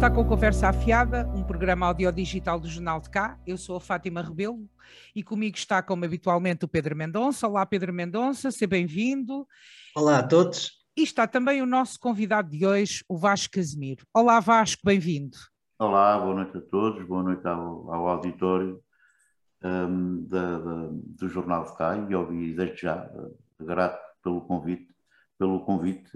está 0.00 0.10
com 0.10 0.24
Conversa 0.24 0.68
Afiada, 0.68 1.28
um 1.34 1.44
programa 1.44 1.84
audiodigital 1.84 2.58
do 2.58 2.66
Jornal 2.66 3.02
de 3.02 3.10
Cá. 3.10 3.38
Eu 3.46 3.58
sou 3.58 3.76
a 3.76 3.80
Fátima 3.80 4.22
Rebelo 4.22 4.66
e 5.14 5.22
comigo 5.22 5.58
está, 5.58 5.82
como 5.82 6.06
habitualmente, 6.06 6.64
o 6.64 6.68
Pedro 6.68 6.96
Mendonça. 6.96 7.46
Olá, 7.46 7.66
Pedro 7.66 7.92
Mendonça, 7.92 8.50
seja 8.50 8.66
bem-vindo. 8.66 9.46
Olá 9.94 10.20
a 10.20 10.22
todos. 10.22 10.70
E 10.96 11.02
está 11.02 11.26
também 11.26 11.60
o 11.60 11.66
nosso 11.66 12.00
convidado 12.00 12.48
de 12.48 12.64
hoje, 12.64 13.04
o 13.06 13.18
Vasco 13.18 13.52
Casimiro. 13.52 14.06
Olá, 14.14 14.40
Vasco, 14.40 14.80
bem-vindo. 14.82 15.36
Olá, 15.78 16.18
boa 16.18 16.34
noite 16.34 16.56
a 16.56 16.62
todos, 16.62 17.06
boa 17.06 17.22
noite 17.22 17.46
ao, 17.46 17.92
ao 17.92 18.08
auditório 18.08 18.80
um, 19.62 20.24
da, 20.24 20.60
da, 20.60 20.88
do 20.90 21.28
Jornal 21.28 21.66
de 21.66 21.76
Cá 21.76 22.06
e 22.08 22.14
ouvi 22.14 22.54
desde 22.54 22.80
já, 22.80 23.04
uh, 23.04 23.36
grato 23.62 24.00
pelo 24.22 24.40
convite, 24.40 24.94
pelo 25.38 25.60
convite 25.60 26.10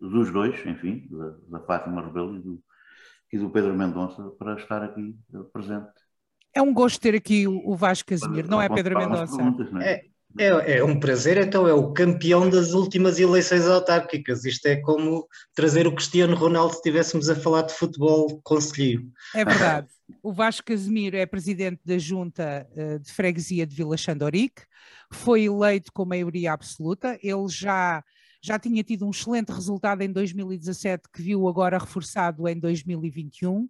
dos 0.00 0.32
dois, 0.32 0.66
enfim, 0.66 1.06
da, 1.08 1.58
da 1.58 1.64
Fátima 1.64 2.04
Rebelo 2.04 2.34
e 2.34 2.40
do, 2.40 2.64
e 3.32 3.38
do 3.38 3.50
Pedro 3.50 3.76
Mendonça, 3.76 4.22
para 4.38 4.54
estar 4.56 4.82
aqui 4.82 5.16
presente. 5.52 5.88
É 6.54 6.60
um 6.60 6.74
gosto 6.74 7.00
ter 7.00 7.14
aqui 7.14 7.46
o, 7.46 7.76
Vasco 7.76 8.08
Casimiro, 8.08 8.48
não 8.48 8.60
é 8.60 8.68
Pedro 8.68 8.98
Mendonça? 8.98 9.40
É? 9.82 10.10
É, 10.38 10.78
é, 10.78 10.84
um 10.84 10.98
prazer, 10.98 11.38
então 11.38 11.66
é 11.66 11.72
o 11.72 11.92
campeão 11.92 12.48
das 12.48 12.72
últimas 12.72 13.18
eleições 13.18 13.66
autárquicas. 13.66 14.44
Isto 14.44 14.66
é 14.66 14.76
como 14.76 15.26
trazer 15.54 15.86
o 15.86 15.94
Cristiano 15.94 16.36
Ronaldo 16.36 16.72
se 16.72 16.78
estivéssemos 16.78 17.28
a 17.28 17.34
falar 17.34 17.62
de 17.62 17.72
futebol 17.72 18.40
conselheiro. 18.44 19.04
É 19.34 19.44
verdade. 19.44 19.88
O 20.22 20.32
Vasco 20.32 20.66
Casimiro 20.66 21.16
é 21.16 21.26
presidente 21.26 21.80
da 21.84 21.98
Junta 21.98 22.68
eh, 22.76 22.98
de 22.98 23.12
Freguesia 23.12 23.66
de 23.66 23.74
Vila 23.74 23.96
Xandorique, 23.96 24.62
foi 25.12 25.44
eleito 25.44 25.92
com 25.92 26.04
maioria 26.04 26.52
absoluta, 26.52 27.18
ele 27.22 27.48
já 27.48 28.02
já 28.42 28.58
tinha 28.58 28.82
tido 28.82 29.06
um 29.06 29.10
excelente 29.10 29.50
resultado 29.50 30.02
em 30.02 30.10
2017, 30.12 31.08
que 31.12 31.22
viu 31.22 31.46
agora 31.48 31.78
reforçado 31.78 32.48
em 32.48 32.58
2021. 32.58 33.64
Uh, 33.64 33.68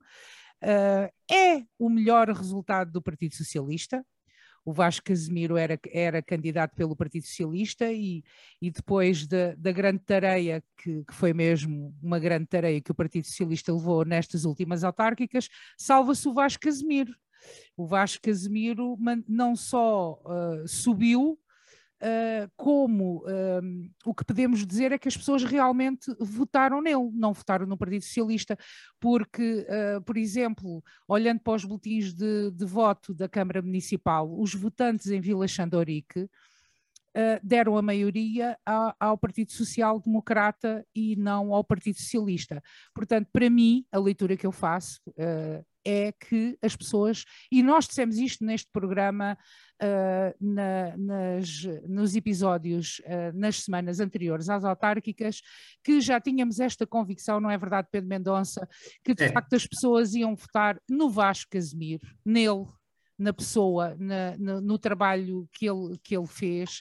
eh, 0.63 1.13
é 1.31 1.65
o 1.79 1.89
melhor 1.89 2.29
resultado 2.29 2.93
do 2.93 3.03
Partido 3.03 3.35
Socialista. 3.35 4.05
O 4.65 4.73
Vasco 4.73 5.07
Casemiro 5.07 5.57
era, 5.57 5.79
era 5.91 6.23
candidato 6.23 6.75
pelo 6.77 6.95
Partido 6.95 7.27
Socialista 7.27 7.91
e, 7.91 8.23
e 8.61 8.71
depois 8.71 9.27
da, 9.27 9.55
grande 9.73 10.01
tarefa, 10.01 10.63
que, 10.77 11.03
que, 11.05 11.15
foi 11.15 11.33
mesmo 11.33 11.97
uma 12.03 12.19
grande 12.19 12.47
tarefa 12.47 12.83
que 12.83 12.91
o 12.93 12.95
Partido 12.95 13.27
Socialista 13.27 13.73
levou 13.73 14.05
nestas 14.05 14.45
últimas 14.45 14.85
autárquicas, 14.85 15.49
salva-se 15.79 16.29
o 16.29 16.35
Vasco 16.35 16.61
Casemiro. 16.61 17.15
O 17.75 17.87
Vasco 17.87 18.21
Casemiro 18.23 18.99
não 19.27 19.57
só 19.57 20.21
uh, 20.27 20.69
subiu, 20.69 21.40
Uh, 22.03 22.51
como 22.57 23.19
uh, 23.27 23.91
o 24.07 24.15
que 24.15 24.25
podemos 24.25 24.67
dizer 24.67 24.91
é 24.91 24.99
que 24.99 25.07
as 25.07 25.15
pessoas 25.15 25.45
realmente 25.45 26.11
votaram 26.19 26.81
nele, 26.81 27.11
não 27.13 27.35
votaram 27.35 27.67
no 27.67 27.77
Partido 27.77 28.03
Socialista, 28.03 28.57
porque, 28.99 29.67
uh, 29.69 30.01
por 30.01 30.17
exemplo, 30.17 30.83
olhando 31.07 31.41
para 31.41 31.53
os 31.53 31.65
boletins 31.67 32.15
de, 32.15 32.51
de, 32.53 32.65
voto 32.65 33.13
da 33.13 33.29
Câmara 33.29 33.61
Municipal, 33.61 34.35
os 34.41 34.55
votantes 34.55 35.09
em 35.09 35.21
Vila 35.21 35.47
Xandorique 35.47 36.27
deram 37.43 37.77
a 37.77 37.83
maioria 37.83 38.57
ao, 38.65 38.95
ao 39.01 39.19
Partido 39.19 39.51
Social 39.51 39.99
Democrata 39.99 40.87
e 40.95 41.17
não 41.17 41.53
ao 41.53 41.65
Partido 41.65 41.99
Socialista. 41.99 42.63
Portanto, 42.95 43.29
para 43.33 43.51
mim, 43.51 43.85
a 43.91 43.99
leitura 43.99 44.37
que 44.37 44.47
eu 44.47 44.53
faço 44.53 45.01
é 45.85 46.13
que 46.13 46.57
as 46.63 46.77
pessoas, 46.77 47.25
e 47.51 47.63
nós 47.63 47.87
dissemos 47.87 48.19
isto 48.19 48.45
neste 48.45 48.71
programa 48.73 49.37
uh, 49.83 50.35
na, 50.41 50.97
nas, 50.97 51.65
nos 51.89 52.15
episódios, 52.15 53.01
uh, 53.01 53.37
nas 53.37 53.63
semanas 53.63 54.01
anteriores 54.01 54.49
às 54.49 54.65
autárquicas, 54.65 55.41
que 55.83 56.01
já 56.01 56.21
tínhamos 56.21 56.61
esta 56.61 56.87
convicção, 56.87 57.41
não 57.41 57.51
é 57.51 57.59
verdade, 57.59 57.89
Pedro 57.91 58.09
Mendonça, 58.09 58.69
que 59.05 59.15
de 59.15 59.25
é. 59.25 59.33
facto 59.33 59.55
as 59.55 59.67
pessoas 59.67 60.15
iam 60.15 60.35
votar 60.35 60.81
no 60.89 61.11
Vasco 61.11 61.51
Casimiro, 61.51 62.07
nele, 62.25 62.67
na 63.21 63.35
pessoa, 63.35 63.95
na, 63.99 64.35
no, 64.39 64.61
no, 64.63 64.79
trabalho 64.79 65.47
que 65.53 65.69
ele, 65.69 65.99
que 66.03 66.17
ele 66.17 66.27
fez 66.27 66.81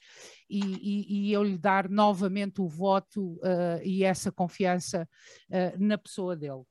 e, 0.50 0.62
e, 0.62 1.28
e 1.28 1.34
eu 1.34 1.44
lhe 1.44 1.58
dar 1.58 1.90
novamente 1.90 2.62
o 2.62 2.68
voto 2.68 3.34
uh, 3.40 3.84
e 3.84 4.06
essa 4.06 4.32
confiança 4.32 5.08
uh, 5.50 5.78
na 5.78 5.98
pessoa 5.98 6.38
dele. 6.38 6.64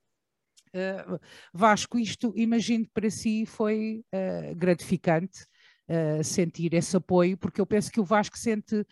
Uh, 0.73 1.19
Vasco, 1.51 1.97
isto 1.97 2.31
imagino 2.35 2.85
que 2.85 2.91
para 2.91 3.09
si 3.09 3.43
foi 3.45 4.03
uh, 4.13 4.55
gratificante 4.55 5.47
uh, 5.89 6.23
sentir 6.23 6.75
esse 6.75 6.95
apoio, 6.95 7.35
porque 7.37 7.59
eu 7.59 7.65
penso 7.65 7.91
que 7.91 7.99
o 7.99 8.03
Vasco 8.05 8.37
sente, 8.37 8.85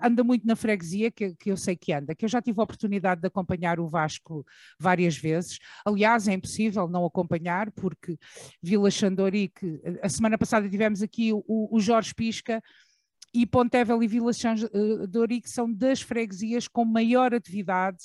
anda 0.00 0.24
muito 0.24 0.46
na 0.46 0.56
freguesia, 0.56 1.10
que, 1.10 1.34
que, 1.36 1.50
eu 1.50 1.56
sei 1.56 1.76
que 1.76 1.92
anda, 1.92 2.14
que 2.14 2.24
eu 2.24 2.28
já 2.28 2.42
tive 2.42 2.60
a 2.60 2.64
oportunidade 2.64 3.20
de 3.20 3.26
acompanhar 3.28 3.78
o 3.78 3.88
Vasco 3.88 4.44
várias 4.78 5.16
vezes. 5.16 5.58
Aliás, 5.84 6.26
é 6.26 6.32
impossível 6.32 6.88
não 6.88 7.04
acompanhar, 7.04 7.70
porque 7.72 8.16
Vila 8.60 8.90
Xandorique, 8.90 9.80
a 10.02 10.08
semana 10.08 10.36
passada 10.36 10.68
tivemos 10.68 11.02
aqui 11.02 11.32
o, 11.32 11.42
o 11.46 11.80
Jorge 11.80 12.14
Pisca. 12.14 12.62
E 13.34 13.46
Pontevel 13.46 14.02
e 14.02 14.06
Vila 14.06 14.30
Xandorique 14.30 15.48
são 15.48 15.72
das 15.72 16.02
freguesias 16.02 16.68
com 16.68 16.84
maior 16.84 17.32
atividade 17.32 18.04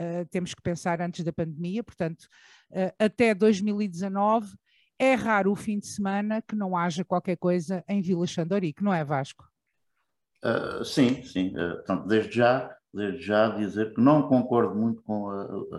uh, 0.00 0.26
temos 0.30 0.54
que 0.54 0.62
pensar 0.62 1.00
antes 1.00 1.24
da 1.24 1.32
pandemia, 1.32 1.82
portanto, 1.82 2.28
uh, 2.70 2.92
até 2.98 3.34
2019 3.34 4.56
é 4.98 5.14
raro 5.14 5.52
o 5.52 5.56
fim 5.56 5.78
de 5.78 5.86
semana 5.86 6.42
que 6.42 6.56
não 6.56 6.76
haja 6.76 7.04
qualquer 7.04 7.36
coisa 7.36 7.84
em 7.88 8.02
Vila 8.02 8.26
Xandorique, 8.26 8.82
não 8.82 8.92
é 8.92 9.04
Vasco? 9.04 9.48
Uh, 10.44 10.84
sim, 10.84 11.22
sim. 11.22 11.54
Uh, 11.56 12.06
desde 12.06 12.36
já, 12.36 12.76
desde 12.92 13.22
já 13.22 13.48
dizer 13.50 13.94
que 13.94 14.00
não 14.00 14.28
concordo 14.28 14.74
muito 14.74 15.02
com 15.02 15.30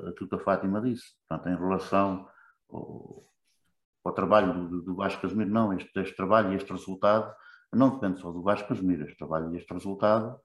aquilo 0.07 0.30
que 0.30 0.36
a 0.36 0.40
Fátima 0.40 0.81
disse. 0.81 1.13
Portanto, 1.28 1.50
em 1.50 1.57
relação 1.57 2.28
ao, 2.69 3.25
ao 4.03 4.13
trabalho 4.13 4.69
do, 4.69 4.81
do 4.81 4.96
Vasco 4.96 5.22
Casimiro, 5.22 5.50
não, 5.50 5.74
este, 5.74 6.00
este, 6.00 6.16
trabalho 6.16 6.53
e 6.53 6.56
este 6.56 6.72
resultado 6.72 7.34
não 7.74 7.91
depende 7.91 8.19
só 8.19 8.31
do 8.31 8.41
Vasco 8.41 8.68
Casimiro, 8.69 9.03
este 9.03 9.18
trabalho 9.18 9.53
e 9.53 9.57
este 9.57 9.72
resultado 9.74 10.40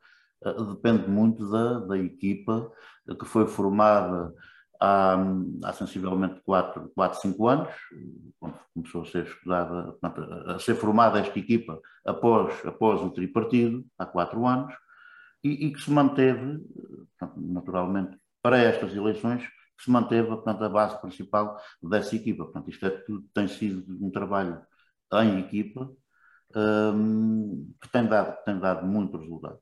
depende 0.53 1.09
muito 1.09 1.49
da, 1.51 1.81
da 1.81 1.99
equipa 1.99 2.71
que 3.19 3.25
foi 3.25 3.47
formada 3.47 4.33
há, 4.81 5.17
há 5.65 5.73
sensivelmente 5.73 6.41
4, 6.45 6.91
4, 6.95 7.21
5 7.21 7.49
anos, 7.49 7.75
quando 8.39 8.59
começou 8.75 9.03
a 9.03 9.07
ser 9.07 9.25
estudada, 9.25 9.97
a 10.47 10.59
ser 10.59 10.75
formada 10.75 11.19
esta 11.19 11.39
equipa 11.39 11.81
após, 12.05 12.55
após 12.67 13.01
o 13.01 13.11
tripartido, 13.11 13.85
há 13.99 14.07
4 14.07 14.47
anos, 14.47 14.75
e, 15.43 15.67
e 15.67 15.73
que 15.73 15.81
se 15.81 15.91
manteve, 15.91 16.61
naturalmente, 17.37 18.19
para 18.43 18.59
estas 18.59 18.95
eleições, 18.95 19.43
que 19.77 19.85
se 19.85 19.91
manteve 19.91 20.29
portanto, 20.29 20.63
a 20.63 20.69
base 20.69 21.01
principal 21.01 21.59
dessa 21.83 22.15
equipa. 22.17 22.45
Portanto, 22.45 22.71
isto 22.71 22.87
é, 22.87 23.03
tem 23.35 23.49
sido 23.49 23.85
um 24.05 24.11
trabalho 24.11 24.61
em 25.13 25.41
equipa 25.41 25.91
um, 26.57 27.73
que 27.81 27.91
tem 27.91 28.07
dado, 28.07 28.43
tem 28.45 28.59
dado 28.59 28.87
muito 28.87 29.17
resultado. 29.19 29.59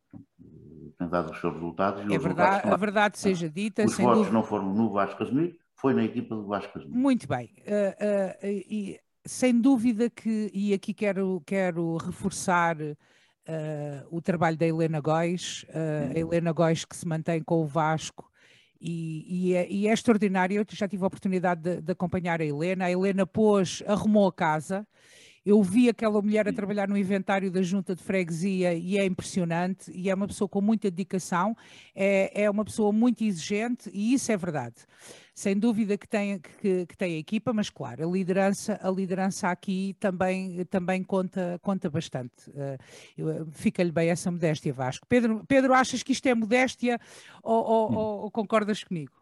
Tem 1.02 1.08
dado 1.08 1.32
os 1.32 1.40
seus 1.40 1.54
resultados. 1.54 2.04
E 2.08 2.14
é 2.14 2.18
verdade, 2.18 2.68
a 2.68 2.76
verdade 2.76 3.18
seja 3.18 3.50
dita. 3.50 3.84
Os 3.84 3.96
votos 3.96 4.18
dúvida. 4.18 4.34
não 4.34 4.42
foram 4.44 4.72
no 4.72 4.90
Vasco 4.90 5.18
Casemiro, 5.18 5.56
foi 5.74 5.94
na 5.94 6.04
equipa 6.04 6.36
do 6.36 6.46
Vasco 6.46 6.72
Casemiro. 6.72 6.96
Muito 6.96 7.26
bem. 7.26 7.50
Uh, 7.58 8.46
uh, 8.46 8.46
e, 8.46 9.00
sem 9.24 9.60
dúvida 9.60 10.08
que, 10.08 10.50
e 10.54 10.72
aqui 10.72 10.94
quero, 10.94 11.42
quero 11.44 11.96
reforçar 11.96 12.76
uh, 12.80 12.96
o 14.10 14.20
trabalho 14.20 14.56
da 14.56 14.66
Helena 14.66 15.00
Góis, 15.00 15.64
a 16.14 16.18
Helena 16.18 16.52
Góis 16.52 16.84
que 16.84 16.96
se 16.96 17.06
mantém 17.06 17.42
com 17.42 17.62
o 17.62 17.66
Vasco 17.66 18.30
e, 18.80 19.50
e, 19.50 19.54
é, 19.54 19.70
e, 19.70 19.88
é, 19.88 19.92
extraordinário. 19.92 20.56
Eu 20.56 20.66
já 20.68 20.88
tive 20.88 21.04
a 21.04 21.06
oportunidade 21.06 21.60
de, 21.60 21.80
de, 21.80 21.92
acompanhar 21.92 22.40
a 22.40 22.44
Helena. 22.44 22.86
A 22.86 22.90
Helena 22.90 23.26
pôs, 23.26 23.82
arrumou 23.86 24.26
a 24.26 24.32
casa 24.32 24.86
eu 25.44 25.62
vi 25.62 25.88
aquela 25.88 26.22
mulher 26.22 26.48
a 26.48 26.52
trabalhar 26.52 26.88
no 26.88 26.96
inventário 26.96 27.50
da 27.50 27.62
junta 27.62 27.94
de 27.94 28.02
freguesia 28.02 28.74
e 28.74 28.96
é 28.96 29.04
impressionante, 29.04 29.90
e 29.92 30.08
é 30.08 30.14
uma 30.14 30.28
pessoa 30.28 30.48
com 30.48 30.60
muita 30.60 30.90
dedicação, 30.90 31.56
é, 31.94 32.44
é 32.44 32.50
uma 32.50 32.64
pessoa 32.64 32.92
muito 32.92 33.24
exigente 33.24 33.90
e 33.92 34.14
isso 34.14 34.30
é 34.30 34.36
verdade. 34.36 34.76
Sem 35.34 35.58
dúvida 35.58 35.96
que 35.96 36.06
tem, 36.06 36.38
que, 36.38 36.86
que 36.86 36.96
tem 36.96 37.14
a 37.14 37.18
equipa, 37.18 37.52
mas 37.52 37.70
claro, 37.70 38.06
a 38.06 38.12
liderança, 38.12 38.78
a 38.82 38.90
liderança 38.90 39.48
aqui 39.48 39.96
também, 39.98 40.64
também 40.66 41.02
conta, 41.02 41.58
conta 41.62 41.88
bastante. 41.88 42.50
Uh, 42.50 43.50
Fica-lhe 43.52 43.90
bem 43.90 44.10
essa 44.10 44.30
modéstia, 44.30 44.72
Vasco. 44.72 45.06
Pedro, 45.08 45.42
Pedro, 45.48 45.72
achas 45.72 46.02
que 46.02 46.12
isto 46.12 46.26
é 46.26 46.34
modéstia 46.34 47.00
ou, 47.42 47.64
ou, 47.64 47.92
ou, 47.92 48.22
ou 48.24 48.30
concordas 48.30 48.84
comigo? 48.84 49.12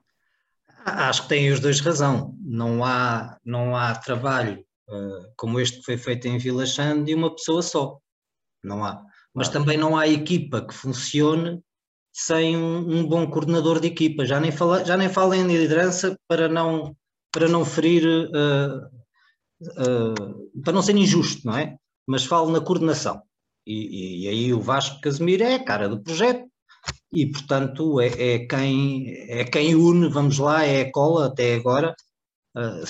Acho 0.84 1.22
que 1.22 1.28
têm 1.28 1.50
os 1.52 1.60
dois 1.60 1.78
razão. 1.80 2.34
Não 2.40 2.84
há, 2.84 3.38
não 3.44 3.76
há 3.76 3.94
trabalho 3.94 4.64
como 5.36 5.60
este 5.60 5.78
que 5.78 5.84
foi 5.84 5.96
feito 5.96 6.26
em 6.28 6.38
Vila 6.38 6.66
Chã, 6.66 7.02
de 7.02 7.14
uma 7.14 7.34
pessoa 7.34 7.62
só. 7.62 7.98
Não 8.62 8.84
há. 8.84 9.02
Mas 9.34 9.48
também 9.48 9.76
não 9.76 9.96
há 9.96 10.08
equipa 10.08 10.66
que 10.66 10.74
funcione 10.74 11.62
sem 12.12 12.56
um, 12.56 12.98
um, 12.98 13.06
bom 13.06 13.28
coordenador 13.30 13.80
de 13.80 13.88
equipa. 13.88 14.24
Já 14.24 14.40
nem, 14.40 14.50
fala, 14.50 14.84
já 14.84 14.96
nem 14.96 15.08
falo 15.08 15.34
em 15.34 15.46
liderança 15.46 16.16
para 16.28 16.48
não, 16.48 16.94
para 17.32 17.48
não 17.48 17.64
ferir, 17.64 18.04
uh, 18.06 18.86
uh, 19.62 20.62
para 20.62 20.72
não 20.72 20.82
ser 20.82 20.96
injusto, 20.96 21.46
não 21.46 21.56
é? 21.56 21.76
Mas 22.06 22.24
falo 22.24 22.50
na 22.50 22.60
coordenação. 22.60 23.22
E, 23.66 23.74
e, 23.74 24.24
e, 24.24 24.28
aí 24.28 24.54
o 24.54 24.60
Vasco 24.60 25.00
Casemiro 25.00 25.44
é 25.44 25.54
a 25.54 25.64
cara 25.64 25.88
do 25.88 26.02
projeto 26.02 26.50
e, 27.12 27.30
portanto, 27.30 28.00
é, 28.00 28.06
é, 28.06 28.38
quem, 28.46 29.12
é 29.28 29.44
quem 29.44 29.74
une, 29.74 30.08
vamos 30.08 30.38
lá, 30.38 30.64
é 30.64 30.82
a 30.82 30.92
cola 30.92 31.26
até 31.26 31.54
agora 31.54 31.94
uh, 32.56 32.84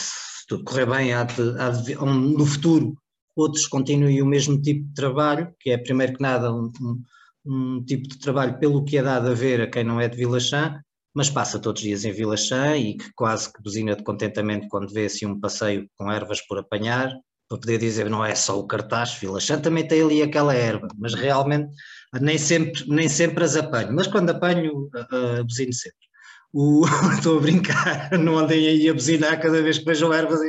tudo 0.50 0.64
correr 0.64 0.86
bem, 0.86 1.14
há 1.14 1.22
de, 1.22 1.60
há 1.60 1.70
de, 1.70 1.94
no 1.94 2.44
futuro 2.44 2.96
outros 3.36 3.68
continuem 3.68 4.20
o 4.20 4.26
mesmo 4.26 4.60
tipo 4.60 4.84
de 4.84 4.94
trabalho, 4.94 5.54
que 5.60 5.70
é 5.70 5.78
primeiro 5.78 6.14
que 6.14 6.20
nada 6.20 6.52
um, 6.52 6.72
um, 6.80 7.02
um 7.46 7.84
tipo 7.84 8.08
de 8.08 8.18
trabalho 8.18 8.58
pelo 8.58 8.84
que 8.84 8.98
é 8.98 9.02
dado 9.02 9.28
a 9.28 9.34
ver 9.34 9.60
a 9.60 9.70
quem 9.70 9.84
não 9.84 10.00
é 10.00 10.08
de 10.08 10.16
Vila 10.16 10.40
Chã, 10.40 10.82
mas 11.14 11.30
passa 11.30 11.60
todos 11.60 11.80
os 11.80 11.86
dias 11.86 12.04
em 12.04 12.10
Vila 12.10 12.36
Chã 12.36 12.76
e 12.76 12.96
que 12.96 13.12
quase 13.14 13.52
que 13.52 13.62
buzina 13.62 13.94
de 13.94 14.02
contentamento 14.02 14.66
quando 14.68 14.92
vê 14.92 15.04
assim 15.04 15.24
um 15.24 15.38
passeio 15.38 15.88
com 15.96 16.10
ervas 16.10 16.40
por 16.40 16.58
apanhar, 16.58 17.12
para 17.48 17.58
poder 17.58 17.78
dizer 17.78 18.10
não 18.10 18.24
é 18.24 18.34
só 18.34 18.58
o 18.58 18.66
cartaz, 18.66 19.14
Vila 19.14 19.38
Chã 19.38 19.60
também 19.60 19.86
tem 19.86 20.02
ali 20.02 20.20
aquela 20.20 20.52
erva, 20.52 20.88
mas 20.98 21.14
realmente 21.14 21.72
nem 22.20 22.38
sempre, 22.38 22.84
nem 22.88 23.08
sempre 23.08 23.44
as 23.44 23.54
apanho, 23.54 23.92
mas 23.92 24.08
quando 24.08 24.30
apanho, 24.30 24.90
uh, 25.12 25.44
buzino 25.44 25.72
sempre. 25.72 26.09
O, 26.52 26.84
estou 27.14 27.38
a 27.38 27.40
brincar, 27.40 28.18
não 28.18 28.38
andem 28.38 28.66
aí 28.66 28.88
a 28.88 28.94
buzinar 28.94 29.40
cada 29.40 29.62
vez 29.62 29.78
que 29.78 29.84
vejam 29.84 30.12
ervas. 30.12 30.40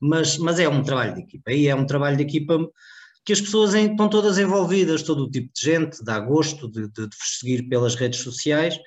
Mas, 0.00 0.38
mas 0.38 0.58
é 0.58 0.68
um 0.68 0.82
trabalho 0.82 1.14
de 1.14 1.22
equipa, 1.22 1.52
e 1.52 1.68
é 1.68 1.74
um 1.74 1.86
trabalho 1.86 2.16
de 2.16 2.22
equipa 2.22 2.58
que 3.24 3.32
as 3.32 3.40
pessoas 3.40 3.74
estão 3.74 4.08
todas 4.08 4.38
envolvidas, 4.38 5.02
todo 5.02 5.24
o 5.24 5.30
tipo 5.30 5.52
de 5.52 5.60
gente, 5.60 6.02
dá 6.02 6.18
gosto 6.18 6.70
de, 6.70 6.88
de, 6.88 7.08
de 7.08 7.16
seguir 7.38 7.68
pelas 7.68 7.94
redes 7.94 8.20
sociais, 8.20 8.78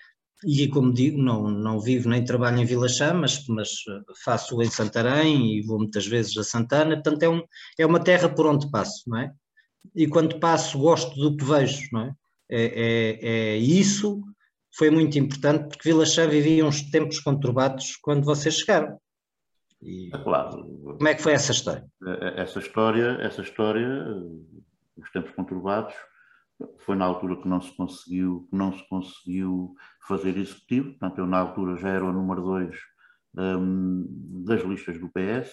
e 0.44 0.68
como 0.68 0.92
digo, 0.92 1.22
não, 1.22 1.48
não 1.48 1.80
vivo 1.80 2.10
nem 2.10 2.24
trabalho 2.24 2.57
em 2.57 2.66
Vila 2.66 2.90
Chã, 2.90 3.14
mas, 3.14 3.46
mas 3.48 3.69
eh, 3.88 4.02
faço 4.24 4.60
em 4.62 4.69
Santarém 4.69 5.57
e 5.57 5.62
vou 5.62 5.78
muitas 5.78 6.07
vezes 6.07 6.36
a 6.38 6.44
Santana, 6.44 6.96
portanto 6.96 7.22
é, 7.22 7.30
um, 7.30 7.44
é 7.78 7.86
uma 7.86 8.04
terra 8.04 8.28
por 8.28 8.48
onde 8.48 8.69
passo, 8.72 9.04
não 9.07 9.19
é? 9.19 9.31
E 9.96 10.07
quando 10.07 10.40
passo 10.40 10.80
gosto 10.80 11.16
do 11.16 11.38
que 11.38 11.46
vejo, 11.46 11.88
não 11.92 12.02
é? 12.02 12.14
É, 12.50 12.64
é, 12.64 13.30
é 13.30 13.57
isso 13.57 14.24
foi 14.75 14.89
muito 14.89 15.18
importante 15.18 15.68
porque 15.68 15.89
Vila 15.89 16.06
Chã 16.06 16.27
vivia 16.27 16.65
uns 16.65 16.89
tempos 16.89 17.19
conturbados 17.19 17.97
quando 17.97 18.23
vocês 18.23 18.56
chegaram. 18.56 18.97
E 19.81 20.09
é 20.13 20.18
claro. 20.18 20.63
Como 20.97 21.07
é 21.07 21.15
que 21.15 21.21
foi 21.21 21.33
essa 21.33 21.51
história? 21.51 21.85
Essa 22.35 22.59
história, 22.59 23.18
essa 23.21 23.41
história, 23.41 24.06
os 24.95 25.12
tempos 25.12 25.31
conturbados, 25.31 25.94
foi 26.79 26.95
na 26.95 27.06
altura 27.06 27.41
que 27.41 27.47
não 27.47 27.59
se 27.59 27.75
conseguiu, 27.75 28.47
não 28.51 28.71
se 28.71 28.88
conseguiu 28.88 29.75
fazer 30.07 30.38
executivo, 30.38 30.91
portanto 30.91 31.18
eu 31.18 31.25
na 31.25 31.39
altura 31.39 31.75
já 31.77 31.89
era 31.89 32.06
o 32.06 32.13
número 32.13 32.41
2 32.41 32.75
um, 33.38 34.06
das 34.45 34.62
listas 34.62 35.00
do 35.00 35.09
PS, 35.09 35.51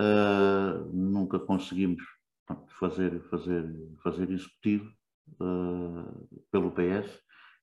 uh, 0.00 0.84
nunca 0.92 1.38
conseguimos 1.38 2.02
portanto, 2.46 2.72
fazer, 2.78 3.22
fazer, 3.30 3.64
fazer 4.02 4.30
executivo 4.30 4.90
uh, 5.40 6.42
pelo 6.50 6.72
PS, 6.72 7.10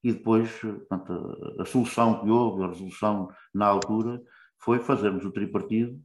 e 0.08 0.14
depois 0.14 0.62
a, 0.90 1.62
a 1.62 1.66
solução 1.66 2.22
que 2.22 2.30
houve, 2.30 2.64
a 2.64 2.68
resolução 2.68 3.30
na 3.54 3.66
altura, 3.66 4.24
foi 4.58 4.80
fazermos 4.80 5.26
o 5.26 5.32
tripartido, 5.32 6.02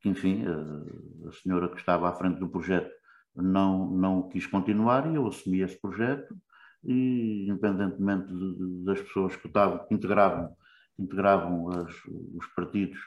que 0.00 0.08
enfim, 0.08 0.44
a, 0.46 1.28
a 1.28 1.32
senhora 1.32 1.68
que 1.68 1.76
estava 1.76 2.08
à 2.08 2.14
frente 2.14 2.38
do 2.38 2.48
projeto 2.48 2.90
não, 3.34 3.90
não 3.90 4.28
quis 4.30 4.46
continuar 4.46 5.06
e 5.12 5.14
eu 5.14 5.26
assumi 5.26 5.60
esse 5.60 5.78
projeto 5.78 6.34
e 6.82 7.46
independentemente 7.50 8.28
de, 8.28 8.56
de, 8.56 8.84
das 8.84 9.02
pessoas 9.02 9.36
que, 9.36 9.46
estavam, 9.46 9.86
que 9.86 9.94
integravam, 9.94 10.56
integravam 10.98 11.68
as, 11.68 11.94
os 12.34 12.46
partidos 12.56 12.98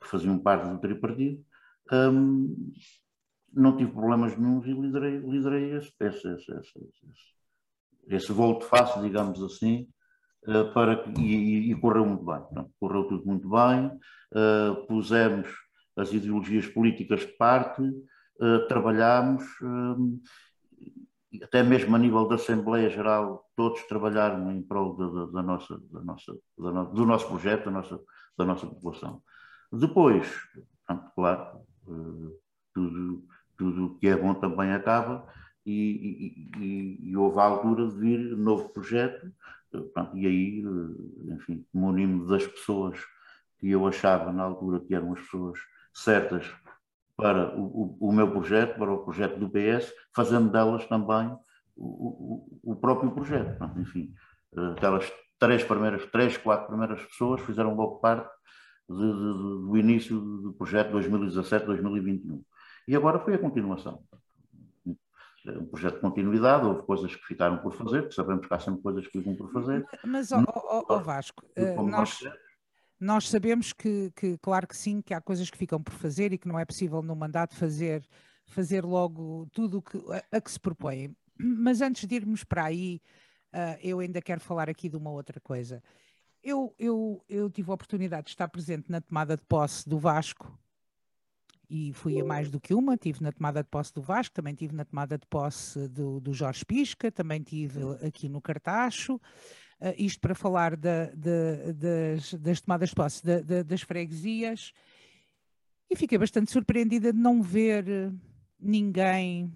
que 0.00 0.08
faziam 0.08 0.38
parte 0.38 0.66
do 0.66 0.80
tripartido, 0.80 1.44
hum, 1.92 2.72
não 3.52 3.76
tive 3.76 3.92
problemas 3.92 4.34
nenhum 4.38 4.64
e 4.64 4.72
liderei, 4.72 5.18
liderei 5.18 5.76
esse, 5.76 5.92
esse, 6.00 6.26
esse, 6.26 6.52
esse, 6.52 7.35
esse, 8.08 8.32
voo 8.32 8.58
de 8.58 8.64
face, 8.66 9.00
digamos 9.00 9.42
assim, 9.42 9.88
uh, 10.46 10.72
para 10.72 11.04
e, 11.18 11.70
e, 11.70 11.80
correu 11.80 12.06
muito 12.06 12.24
bem. 12.24 12.40
Portanto, 12.40 12.70
correu 12.78 13.04
tudo 13.04 13.26
muito 13.26 13.48
bem, 13.48 13.86
uh, 13.86 14.86
pusemos 14.86 15.48
as 15.96 16.12
ideologias 16.12 16.66
políticas 16.66 17.20
de 17.20 17.36
parte, 17.36 17.82
uh, 17.82 18.66
trabalhámos, 18.68 19.44
até 21.42 21.62
mesmo 21.62 21.94
a 21.96 21.98
nível 21.98 22.26
da 22.28 22.36
Assembleia 22.36 22.88
Geral, 22.88 23.44
todos 23.56 23.82
trabalharam 23.86 24.50
em 24.52 24.62
prol 24.62 24.96
da, 24.96 25.06
da, 25.08 25.26
da 25.32 25.42
nossa, 25.42 25.80
da 25.90 26.00
nossa, 26.02 26.32
da 26.58 26.82
do 26.84 27.06
nosso 27.06 27.26
projeto, 27.28 27.66
da 27.66 27.70
nossa, 27.70 28.00
da 28.38 28.44
nossa 28.44 28.66
população. 28.66 29.22
Depois, 29.72 30.30
pronto, 30.86 31.10
claro, 31.14 31.60
tudo, 32.72 33.24
tudo 33.56 33.98
que 33.98 34.08
é 34.08 34.16
bom 34.16 34.34
também 34.34 34.72
acaba, 34.72 35.26
e, 35.66 36.48
e, 36.58 37.10
e, 37.10 37.16
houve 37.16 37.38
a 37.40 37.44
altura 37.44 37.88
de 37.88 37.96
vir 37.96 38.36
novo 38.36 38.68
projeto, 38.68 39.32
pronto, 39.92 40.16
e 40.16 40.26
aí, 40.26 40.64
enfim, 41.32 41.66
me 41.74 41.82
unimos 41.82 42.28
das 42.28 42.46
pessoas 42.46 42.98
que 43.58 43.70
eu 43.70 43.86
achava 43.86 44.32
na 44.32 44.44
altura 44.44 44.80
que 44.80 44.94
eram 44.94 45.12
as 45.12 45.20
pessoas 45.20 45.58
certas 45.92 46.46
para 47.16 47.56
o, 47.56 47.96
o, 48.00 48.12
meu 48.12 48.30
projeto, 48.30 48.78
para 48.78 48.92
o 48.92 49.04
projeto 49.04 49.38
do 49.38 49.48
PS, 49.48 49.92
fazendo 50.14 50.50
delas 50.50 50.86
também 50.86 51.34
o, 51.74 52.60
o 52.62 52.76
próprio 52.76 53.10
projeto. 53.10 53.58
Enfim, 53.78 54.14
aquelas 54.76 55.10
três 55.38 55.64
primeiras, 55.64 56.04
três, 56.06 56.36
quatro 56.36 56.68
primeiras 56.68 57.02
pessoas 57.06 57.40
fizeram 57.40 57.74
logo 57.74 57.96
parte 57.96 58.30
de, 58.88 58.96
de, 58.96 59.12
do 59.66 59.76
início 59.76 60.18
do 60.18 60.52
projeto 60.52 60.92
2017-2021. 60.92 62.42
E 62.88 62.94
agora 62.94 63.18
foi 63.18 63.34
a 63.34 63.38
continuação. 63.38 64.02
Um 65.48 65.66
projeto 65.66 65.94
de 65.94 66.00
continuidade, 66.00 66.66
houve 66.66 66.82
coisas 66.82 67.14
que 67.14 67.24
ficaram 67.24 67.58
por 67.58 67.72
fazer, 67.72 68.02
porque 68.02 68.14
sabemos 68.14 68.46
que 68.46 68.54
há 68.54 68.58
sempre 68.58 68.82
coisas 68.82 69.06
que 69.06 69.18
ficam 69.18 69.34
por 69.36 69.52
fazer. 69.52 69.86
Mas, 70.04 70.32
ó, 70.32 70.42
ó, 70.46 70.84
ó 70.88 70.98
Vasco, 70.98 71.44
uh, 71.56 71.82
nós, 71.82 72.20
nós 72.98 73.28
sabemos 73.28 73.72
que, 73.72 74.10
que, 74.16 74.38
claro 74.38 74.66
que 74.66 74.76
sim, 74.76 75.00
que 75.00 75.14
há 75.14 75.20
coisas 75.20 75.48
que 75.48 75.58
ficam 75.58 75.82
por 75.82 75.92
fazer 75.94 76.32
e 76.32 76.38
que 76.38 76.48
não 76.48 76.58
é 76.58 76.64
possível 76.64 77.02
no 77.02 77.14
mandato 77.14 77.54
fazer, 77.54 78.06
fazer 78.46 78.84
logo 78.84 79.46
tudo 79.52 79.82
que, 79.82 79.98
a, 80.12 80.36
a 80.36 80.40
que 80.40 80.50
se 80.50 80.58
propõe. 80.58 81.14
Mas 81.38 81.80
antes 81.80 82.06
de 82.06 82.14
irmos 82.14 82.42
para 82.42 82.64
aí, 82.64 83.00
uh, 83.54 83.78
eu 83.82 84.00
ainda 84.00 84.20
quero 84.20 84.40
falar 84.40 84.68
aqui 84.68 84.88
de 84.88 84.96
uma 84.96 85.10
outra 85.10 85.40
coisa. 85.40 85.82
Eu, 86.42 86.74
eu, 86.78 87.24
eu 87.28 87.50
tive 87.50 87.70
a 87.70 87.74
oportunidade 87.74 88.26
de 88.26 88.30
estar 88.30 88.48
presente 88.48 88.90
na 88.90 89.00
tomada 89.00 89.36
de 89.36 89.44
posse 89.44 89.88
do 89.88 89.98
Vasco 89.98 90.58
e 91.68 91.92
fui 91.92 92.20
a 92.20 92.24
mais 92.24 92.50
do 92.50 92.60
que 92.60 92.74
uma, 92.74 92.96
tive 92.96 93.22
na 93.22 93.32
tomada 93.32 93.62
de 93.62 93.68
posse 93.68 93.92
do 93.92 94.00
Vasco, 94.00 94.34
também 94.34 94.54
tive 94.54 94.74
na 94.74 94.84
tomada 94.84 95.18
de 95.18 95.26
posse 95.26 95.88
do, 95.88 96.20
do 96.20 96.32
Jorge 96.32 96.64
Pisca, 96.64 97.10
também 97.10 97.42
tive 97.42 97.80
aqui 98.06 98.28
no 98.28 98.40
Cartacho, 98.40 99.16
uh, 99.16 99.94
isto 99.96 100.20
para 100.20 100.34
falar 100.34 100.76
da, 100.76 101.06
da, 101.06 101.72
das, 101.74 102.34
das, 102.34 102.60
tomadas 102.60 102.90
de 102.90 102.94
posse 102.94 103.24
da, 103.24 103.62
das 103.62 103.82
freguesias, 103.82 104.72
e 105.90 105.96
fiquei 105.96 106.18
bastante 106.18 106.50
surpreendida 106.50 107.12
de 107.12 107.18
não 107.18 107.42
ver 107.42 107.84
ninguém. 108.58 109.52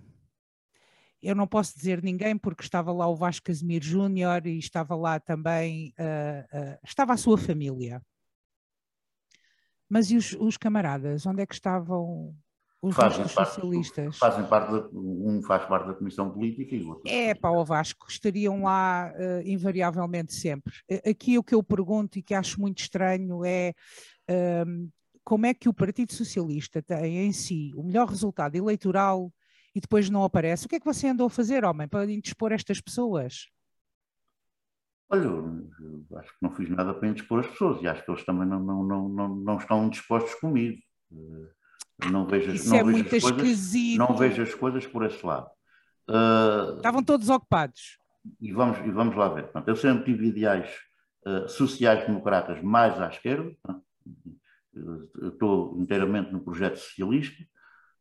Eu 1.22 1.34
não 1.34 1.46
posso 1.46 1.76
dizer 1.76 2.02
ninguém 2.02 2.38
porque 2.38 2.62
estava 2.62 2.92
lá 2.92 3.06
o 3.06 3.16
Vasco 3.16 3.46
Casimiro 3.46 3.84
Júnior 3.84 4.46
e 4.46 4.58
estava 4.58 4.94
lá 4.94 5.20
também, 5.20 5.92
uh, 5.98 6.56
uh, 6.56 6.78
estava 6.84 7.12
a 7.12 7.16
sua 7.16 7.36
família. 7.36 8.00
Mas 9.90 10.10
e 10.10 10.16
os, 10.16 10.36
os 10.38 10.56
camaradas? 10.56 11.26
Onde 11.26 11.42
é 11.42 11.46
que 11.46 11.54
estavam 11.54 12.34
os 12.82 12.94
fazem 12.94 13.28
parte, 13.28 13.54
socialistas. 13.54 14.16
Fazem 14.16 14.46
parte, 14.46 14.72
um 14.94 15.42
faz 15.42 15.66
parte 15.66 15.88
da 15.88 15.94
Comissão 15.94 16.30
Política 16.30 16.74
e 16.74 16.82
o 16.82 16.90
outro. 16.90 17.02
É, 17.06 17.34
para 17.34 17.50
o 17.50 17.64
Vasco, 17.64 18.06
estariam 18.08 18.62
lá 18.62 19.12
uh, 19.14 19.46
invariavelmente 19.46 20.32
sempre. 20.32 20.72
Aqui 21.06 21.36
o 21.36 21.44
que 21.44 21.54
eu 21.54 21.62
pergunto 21.62 22.18
e 22.18 22.22
que 22.22 22.32
acho 22.32 22.58
muito 22.58 22.78
estranho 22.78 23.44
é 23.44 23.74
uh, 24.30 24.90
como 25.22 25.44
é 25.44 25.52
que 25.52 25.68
o 25.68 25.74
Partido 25.74 26.14
Socialista 26.14 26.82
tem 26.82 27.18
em 27.18 27.32
si 27.32 27.70
o 27.76 27.82
melhor 27.82 28.08
resultado 28.08 28.54
eleitoral 28.56 29.30
e 29.74 29.80
depois 29.80 30.08
não 30.08 30.24
aparece. 30.24 30.64
O 30.64 30.68
que 30.68 30.76
é 30.76 30.80
que 30.80 30.86
você 30.86 31.08
andou 31.08 31.26
a 31.26 31.30
fazer, 31.30 31.64
homem, 31.64 31.86
para 31.86 32.10
indispor 32.10 32.50
estas 32.50 32.80
pessoas? 32.80 33.46
Olha, 35.10 35.28
acho 36.18 36.28
que 36.30 36.42
não 36.42 36.52
fiz 36.52 36.70
nada 36.70 36.94
para 36.94 37.08
indispor 37.08 37.40
as 37.40 37.46
pessoas 37.48 37.82
e 37.82 37.88
acho 37.88 38.04
que 38.04 38.10
eles 38.10 38.24
também 38.24 38.46
não, 38.46 38.60
não, 38.60 38.84
não, 38.84 39.08
não, 39.08 39.28
não 39.36 39.56
estão 39.56 39.88
dispostos 39.88 40.34
comigo. 40.36 40.80
Uh, 41.10 41.48
não 42.10 42.26
vejo, 42.26 42.52
Isso 42.52 42.70
não 42.70 42.76
é 42.76 42.84
vejo 42.84 42.92
muito 42.92 43.16
as 43.16 43.22
coisas, 43.22 43.42
esquisito. 43.42 43.98
Não 43.98 44.16
vejo 44.16 44.42
as 44.42 44.54
coisas 44.54 44.86
por 44.86 45.04
esse 45.04 45.26
lado. 45.26 45.50
Uh, 46.08 46.76
Estavam 46.76 47.02
todos 47.02 47.28
ocupados. 47.28 47.98
E 48.40 48.52
vamos, 48.52 48.78
e 48.78 48.90
vamos 48.90 49.16
lá 49.16 49.28
ver. 49.28 49.44
Portanto, 49.44 49.68
eu 49.68 49.76
sempre 49.76 50.04
tive 50.04 50.28
ideais 50.28 50.70
uh, 51.26 51.48
sociais-democratas 51.48 52.62
mais 52.62 53.00
à 53.00 53.08
esquerda. 53.08 53.54
estou 55.22 55.76
inteiramente 55.80 56.32
no 56.32 56.40
projeto 56.40 56.78
socialista, 56.78 57.42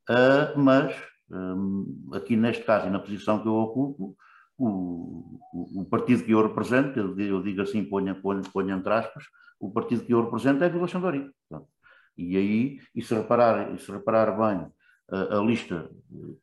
uh, 0.09 0.59
mas 0.59 0.95
um, 1.31 2.09
aqui 2.13 2.35
neste 2.35 2.63
caso 2.63 2.87
e 2.87 2.89
na 2.89 2.99
posição 2.99 3.41
que 3.41 3.47
eu 3.47 3.55
ocupo, 3.55 4.15
o, 4.59 5.39
o, 5.53 5.81
o 5.81 5.85
partido 5.85 6.23
que 6.23 6.31
eu 6.31 6.45
represento, 6.45 6.99
eu, 6.99 7.17
eu 7.17 7.41
digo 7.41 7.61
assim, 7.61 7.83
ponho, 7.83 8.13
ponho, 8.21 8.41
ponho 8.51 8.75
entre 8.75 8.93
aspas, 8.93 9.23
o 9.59 9.71
partido 9.71 10.05
que 10.05 10.13
eu 10.13 10.23
represento 10.23 10.63
é 10.63 10.69
Vila 10.69 10.87
Xandori. 10.87 11.31
Portanto, 11.47 11.69
e 12.17 12.35
aí, 12.35 12.79
e 12.93 13.01
se 13.01 13.15
reparar, 13.15 13.73
e 13.73 13.79
se 13.79 13.89
reparar 13.91 14.31
bem 14.37 14.69
a, 15.09 15.37
a 15.37 15.41
lista 15.41 15.89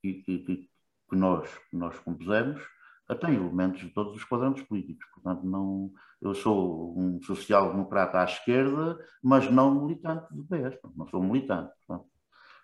que, 0.01 0.15
que, 0.23 0.39
que, 0.39 0.69
nós, 1.13 1.49
que 1.71 1.77
nós 1.77 1.99
compusemos, 1.99 2.61
tem 3.21 3.35
elementos 3.35 3.81
de 3.81 3.91
todos 3.91 4.17
os 4.17 4.25
quadrantes 4.25 4.63
políticos. 4.65 5.07
Portanto, 5.15 5.47
não, 5.47 5.93
eu 6.21 6.35
sou 6.35 6.99
um 6.99 7.21
social-democrata 7.23 8.21
à 8.21 8.25
esquerda, 8.25 8.99
mas 9.23 9.51
não 9.51 9.83
militante 9.83 10.27
do 10.35 10.45
PS. 10.45 10.79
Não 10.97 11.07
sou 11.09 11.23
militante. 11.23 11.71
Portanto, 11.87 12.11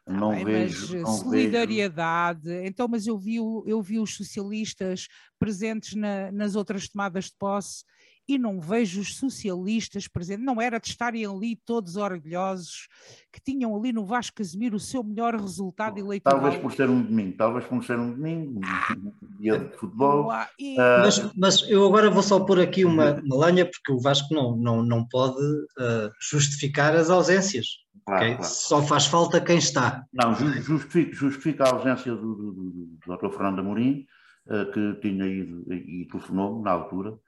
não 0.07 0.31
Bem, 0.31 0.45
vejo. 0.45 0.93
Mas, 0.95 1.03
não 1.03 1.13
solidariedade. 1.13 2.49
Vejo... 2.49 2.67
Então, 2.67 2.89
mas 2.89 3.07
eu 3.07 3.19
vi, 3.19 3.37
eu 3.37 3.81
vi 3.83 3.99
os 3.99 4.15
socialistas 4.15 5.09
presentes 5.39 5.95
na, 5.95 6.31
nas 6.33 6.55
outras 6.55 6.89
tomadas 6.89 7.27
de 7.27 7.35
posse 7.39 7.85
e 8.29 8.39
não 8.39 8.61
vejo 8.61 9.01
os 9.01 9.17
socialistas 9.17 10.07
presentes, 10.07 10.45
não 10.45 10.61
era 10.61 10.79
de 10.79 10.89
estarem 10.89 11.27
ali 11.27 11.57
todos 11.57 11.97
orgulhosos, 11.97 12.89
que 13.33 13.41
tinham 13.41 13.77
ali 13.77 13.93
no 13.93 14.05
Vasco 14.05 14.37
Casemiro 14.37 14.77
o 14.77 14.81
seu 14.81 15.03
melhor 15.03 15.35
resultado 15.35 15.99
eleitoral. 15.99 16.41
Talvez 16.41 16.61
por 16.61 16.73
ser 16.73 16.89
um 16.89 17.03
domingo, 17.03 17.37
talvez 17.37 17.67
por 17.67 17.85
ser 17.85 17.99
um 17.99 18.13
domingo, 18.13 18.61
um 18.61 19.41
dia 19.41 19.59
de 19.59 19.77
futebol. 19.77 20.31
E... 20.59 20.75
Uh... 20.75 21.01
Mas, 21.01 21.33
mas, 21.37 21.71
eu 21.71 21.87
agora 21.87 22.11
vou 22.11 22.23
só 22.23 22.39
pôr 22.41 22.61
aqui 22.61 22.85
uma, 22.85 23.21
uma 23.21 23.47
lenha, 23.47 23.69
porque 23.69 23.93
o 23.93 24.01
Vasco 24.01 24.33
não, 24.35 24.57
não, 24.57 24.83
não 24.83 25.05
pode 25.05 25.41
uh, 25.43 26.11
justificar 26.21 26.95
as 26.95 27.11
ausências. 27.11 27.83
Claro, 28.05 28.25
okay? 28.25 28.37
claro. 28.37 28.53
Só 28.53 28.83
faz 28.83 29.07
falta 29.07 29.41
quem 29.41 29.59
está. 29.59 30.05
Não, 30.13 30.35
justifica, 30.35 31.15
justifica 31.15 31.65
a 31.65 31.75
ausência 31.75 32.15
do, 32.15 32.35
do, 32.35 32.53
do, 32.53 32.71
do 32.71 33.17
Dr. 33.17 33.31
Fernando 33.31 33.61
Amorim, 33.61 34.07
uh, 34.47 34.71
que 34.73 35.01
tinha 35.01 35.27
ido 35.27 35.73
e 35.73 36.07
telefonou 36.07 36.63
na 36.63 36.71
altura, 36.71 37.19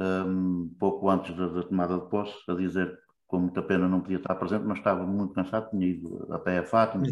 um, 0.00 0.70
pouco 0.78 1.08
antes 1.08 1.36
da, 1.36 1.48
da, 1.48 1.62
tomada 1.62 1.98
de 1.98 2.08
posse, 2.08 2.34
a 2.48 2.54
dizer 2.54 2.98
com 3.26 3.40
muita 3.40 3.60
pena 3.60 3.88
não 3.88 4.00
podia 4.00 4.18
estar 4.18 4.36
presente, 4.36 4.64
mas 4.64 4.78
estava 4.78 5.04
muito 5.04 5.34
cansado, 5.34 5.70
tinha 5.70 5.86
ido 5.86 6.26
até 6.30 6.58
a 6.58 6.64
Fátima. 6.64 7.04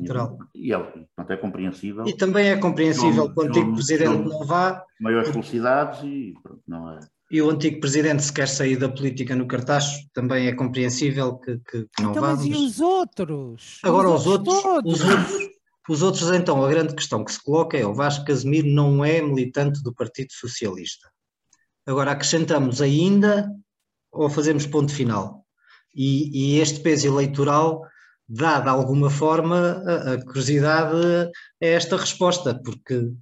E 0.54 0.72
ele, 0.72 0.84
portanto, 0.84 1.30
é 1.30 1.36
compreensível. 1.36 2.06
E 2.06 2.16
também 2.16 2.50
é 2.50 2.56
compreensível 2.56 3.32
que 3.32 3.40
o 3.40 3.42
antigo 3.42 3.74
presidente 3.74 4.22
não 4.22 4.44
vá. 4.44 4.84
Maiores 5.00 5.30
felicidades 5.30 6.04
e 6.04 6.34
pronto, 6.40 6.62
não 6.68 6.90
é. 6.90 7.00
E 7.30 7.42
o 7.42 7.50
antigo 7.50 7.80
presidente, 7.80 8.22
se 8.22 8.32
quer 8.32 8.46
sair 8.46 8.76
da 8.76 8.88
política 8.88 9.34
no 9.34 9.48
cartacho, 9.48 10.06
também 10.12 10.46
é 10.46 10.52
compreensível 10.54 11.36
que, 11.38 11.58
que, 11.58 11.82
que 11.84 12.02
não 12.02 12.12
então, 12.12 12.22
vá. 12.22 12.36
Mas 12.36 12.44
e 12.44 12.52
os 12.52 12.80
outros? 12.80 13.80
Agora, 13.82 14.10
os, 14.10 14.20
os 14.20 14.26
outros, 14.26 14.54
os 14.84 15.00
outros, 15.00 15.48
os 15.88 16.02
outros, 16.02 16.30
então, 16.30 16.64
a 16.64 16.68
grande 16.68 16.94
questão 16.94 17.24
que 17.24 17.32
se 17.32 17.42
coloca 17.42 17.76
é: 17.76 17.84
o 17.84 17.94
Vasco 17.94 18.24
Casemiro 18.24 18.68
não 18.68 19.04
é 19.04 19.20
militante 19.20 19.82
do 19.82 19.92
Partido 19.92 20.32
Socialista. 20.32 21.08
Agora 21.86 22.12
acrescentamos 22.12 22.80
ainda 22.80 23.50
ou 24.10 24.30
fazemos 24.30 24.66
ponto 24.66 24.92
final. 24.92 25.44
E, 25.94 26.54
e 26.56 26.60
este 26.60 26.80
peso 26.80 27.08
eleitoral 27.08 27.82
dá 28.28 28.60
de 28.60 28.68
alguma 28.68 29.10
forma 29.10 29.82
a, 29.86 30.14
a 30.14 30.24
curiosidade 30.24 30.96
a 31.62 31.66
esta 31.66 31.96
resposta, 31.96 32.60
porque 32.64 33.12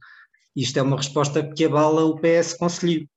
isto 0.55 0.79
é 0.79 0.83
uma 0.83 0.97
resposta 0.97 1.43
que 1.43 1.65
abala 1.65 2.05
o 2.05 2.19
PS 2.21 2.55
Conselho. 2.55 3.09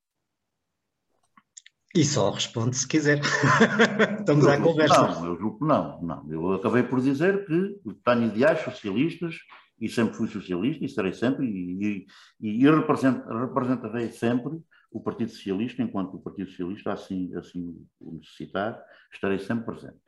E 1.93 2.03
só 2.03 2.31
responde 2.31 2.75
se 2.75 2.87
quiser. 2.87 3.21
Estamos 4.19 4.47
à 4.47 4.59
conversa. 4.59 5.01
Não, 5.01 5.25
eu 5.27 5.39
julgo 5.39 5.59
que 5.59 5.65
não, 5.65 6.01
não. 6.01 6.29
Eu 6.29 6.53
acabei 6.53 6.83
por 6.83 6.99
dizer 6.99 7.45
que 7.45 7.79
tenho 8.03 8.25
ideais 8.25 8.61
socialistas 8.63 9.35
e 9.79 9.87
sempre 9.87 10.15
fui 10.15 10.27
socialista 10.27 10.83
e 10.83 10.89
serei 10.89 11.13
sempre 11.13 11.45
e, 11.45 12.05
e, 12.41 12.63
e 12.63 12.65
representarei 12.65 14.11
sempre 14.11 14.59
o 14.95 15.01
Partido 15.01 15.29
Socialista, 15.29 15.83
enquanto 15.83 16.15
o 16.15 16.21
Partido 16.21 16.49
Socialista 16.49 16.93
assim, 16.93 17.35
assim 17.35 17.85
o 17.99 18.13
necessitar, 18.13 18.81
estarei 19.11 19.37
sempre 19.39 19.65
presente. 19.65 19.99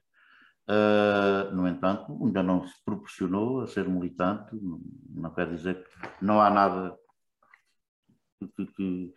Uh, 0.70 1.54
no 1.54 1.68
entanto, 1.68 2.18
ainda 2.26 2.42
não 2.42 2.66
se 2.66 2.74
proporcionou 2.86 3.62
a 3.62 3.68
ser 3.68 3.88
militante, 3.88 4.50
não, 5.10 5.30
quer 5.34 5.50
dizer 5.50 5.84
que 5.84 6.26
não 6.26 6.42
há 6.42 6.50
nada 6.50 6.98
que, 8.56 8.66
que, 8.68 9.14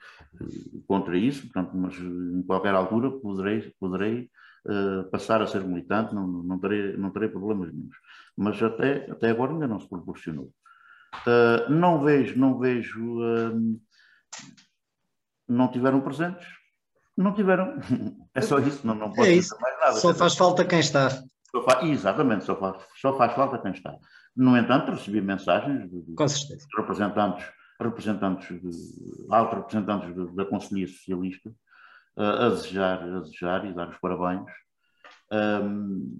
contra 0.88 1.16
isso, 1.16 1.42
portanto, 1.42 1.76
mas 1.76 1.96
em 1.96 2.42
qualquer 2.42 2.74
altura 2.74 3.12
poderei, 3.20 3.72
poderei 3.78 4.28
uh, 4.66 5.08
passar 5.10 5.40
a 5.40 5.46
ser 5.46 5.62
militante, 5.62 6.12
não, 6.12 6.26
não, 6.26 6.58
terei, 6.58 6.96
não 6.96 7.10
terei 7.10 7.28
problemas 7.28 7.72
nenhum. 7.72 7.90
Mas 8.36 8.60
até, 8.60 9.08
até 9.08 9.30
agora 9.30 9.52
ainda 9.52 9.68
não 9.68 9.78
se 9.78 9.88
proporcionou. 9.88 10.52
Uh, 11.26 11.70
não 11.70 12.02
vejo, 12.02 12.36
não 12.36 12.58
vejo 12.58 13.20
não 15.50 15.68
tiveram 15.68 16.00
presentes, 16.00 16.46
não 17.16 17.34
tiveram. 17.34 17.76
É 18.32 18.40
só 18.40 18.60
isso, 18.60 18.86
não, 18.86 18.94
não 18.94 19.12
pode 19.12 19.28
é 19.28 19.32
isso. 19.32 19.56
mais 19.60 19.80
nada. 19.80 19.92
Só 19.94 20.14
faz 20.14 20.36
falta 20.36 20.64
quem 20.64 20.78
está. 20.78 21.10
Só 21.50 21.64
faz, 21.64 21.84
exatamente, 21.90 22.44
só 22.44 22.54
faz, 22.54 22.76
só 22.94 23.16
faz 23.18 23.34
falta 23.34 23.58
quem 23.58 23.72
está. 23.72 23.96
No 24.36 24.56
entanto, 24.56 24.92
recebi 24.92 25.20
mensagens 25.20 25.90
de, 25.90 26.00
de 26.02 26.14
representantes, 26.76 27.44
representantes 27.80 28.48
de, 28.60 28.70
altos 29.30 29.58
representantes 29.58 30.14
de, 30.14 30.36
da 30.36 30.44
Conselhia 30.44 30.86
Socialista 30.86 31.50
uh, 32.16 32.22
a, 32.22 32.48
desejar, 32.50 33.02
a 33.02 33.18
desejar 33.18 33.66
e 33.66 33.74
dar 33.74 33.88
os 33.88 33.98
parabéns. 33.98 34.48
Um, 35.32 36.16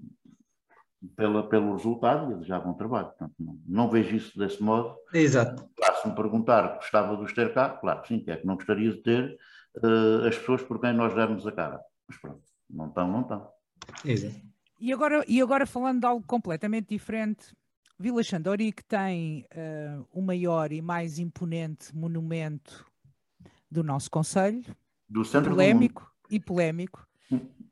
pela, 1.15 1.47
pelo 1.47 1.75
resultado 1.75 2.31
e 2.31 2.35
desejar 2.35 2.59
bom 2.59 2.73
trabalho. 2.73 3.07
Portanto, 3.07 3.33
não, 3.39 3.59
não, 3.67 3.89
vejo 3.89 4.15
isso 4.15 4.37
desse 4.37 4.61
modo. 4.61 4.95
Exato. 5.13 5.67
Claro, 5.75 6.01
se 6.01 6.07
me 6.07 6.15
perguntar, 6.15 6.75
gostava 6.75 7.17
de 7.17 7.23
os 7.23 7.33
ter 7.33 7.53
cá, 7.53 7.69
claro 7.69 8.01
que 8.01 8.09
sim, 8.09 8.19
que 8.19 8.31
é 8.31 8.37
que 8.37 8.45
não 8.45 8.55
gostaria 8.55 8.91
de 8.91 8.97
ter 8.97 9.37
uh, 9.77 10.27
as 10.27 10.37
pessoas 10.37 10.61
por 10.61 10.79
quem 10.79 10.93
nós 10.93 11.13
dermos 11.13 11.45
a 11.47 11.51
cara. 11.51 11.79
Mas 12.07 12.17
pronto, 12.17 12.41
não 12.69 12.87
estão, 12.87 13.11
não 13.11 13.21
estão. 13.21 13.49
Exato. 14.05 14.35
E 14.79 14.91
agora, 14.91 15.23
e 15.27 15.41
agora 15.41 15.65
falando 15.65 15.99
de 16.01 16.05
algo 16.07 16.25
completamente 16.25 16.89
diferente, 16.89 17.55
Vila 17.99 18.23
Xandori 18.23 18.71
que 18.71 18.83
tem 18.83 19.45
uh, 19.53 20.07
o 20.11 20.21
maior 20.21 20.71
e 20.71 20.81
mais 20.81 21.19
imponente 21.19 21.95
monumento 21.95 22.85
do 23.69 23.83
nosso 23.83 24.09
Conselho, 24.09 24.63
do 25.07 25.23
centro 25.23 25.51
polémico 25.51 26.01
do 26.27 26.35
e 26.35 26.39
polémico, 26.39 27.07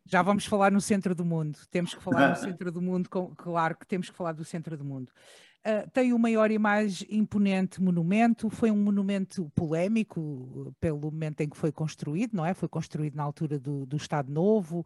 já 0.06 0.22
vamos 0.22 0.46
falar 0.46 0.72
no 0.72 0.82
centro 0.82 1.13
do 1.13 1.24
mundo. 1.24 1.58
Temos 1.70 1.94
que 1.94 2.01
falar 2.01 2.30
no 2.30 2.36
centro 2.42 2.72
do 2.72 2.82
mundo, 2.82 3.10
com, 3.10 3.34
claro 3.36 3.78
que 3.78 3.86
temos 3.86 4.10
que 4.10 4.16
falar 4.16 4.34
do 4.34 4.44
centro 4.44 4.75
do 4.75 4.84
mundo. 4.84 5.12
Uh, 5.60 5.89
tem 5.92 6.13
o 6.13 6.20
maior 6.20 6.50
e 6.51 6.58
mais 6.58 7.06
imponente 7.10 7.82
monumento. 7.82 8.50
Foi 8.50 8.72
um 8.72 8.82
monumento 8.82 9.51
polémico 9.54 10.74
pelo 10.80 11.12
momento 11.12 11.42
em 11.42 11.50
que 11.50 11.58
foi 11.58 11.72
construído, 11.72 12.34
não 12.34 12.46
é? 12.46 12.54
Foi 12.54 12.70
construído 12.70 13.16
na 13.16 13.24
altura 13.24 13.60
do, 13.60 13.86
do 13.86 13.98
Estado 13.98 14.32
Novo 14.32 14.86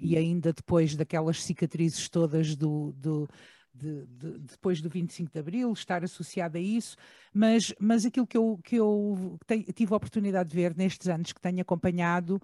e 0.00 0.16
ainda 0.16 0.52
depois 0.52 0.96
daquelas 0.96 1.42
cicatrizes 1.42 2.08
todas 2.08 2.56
do, 2.56 2.92
do 2.96 3.28
de, 3.76 4.06
de, 4.06 4.38
depois 4.38 4.80
do 4.80 4.88
25 4.88 5.30
de 5.30 5.38
Abril, 5.38 5.72
estar 5.72 6.02
associado 6.02 6.56
a 6.56 6.60
isso, 6.60 6.96
mas, 7.32 7.74
mas 7.78 8.06
aquilo 8.06 8.26
que 8.26 8.36
eu, 8.36 8.58
que 8.64 8.76
eu 8.76 9.38
tive 9.74 9.92
a 9.92 9.96
oportunidade 9.96 10.48
de 10.48 10.56
ver 10.56 10.74
nestes 10.74 11.08
anos 11.08 11.32
que 11.32 11.40
tenho 11.40 11.60
acompanhado 11.60 12.40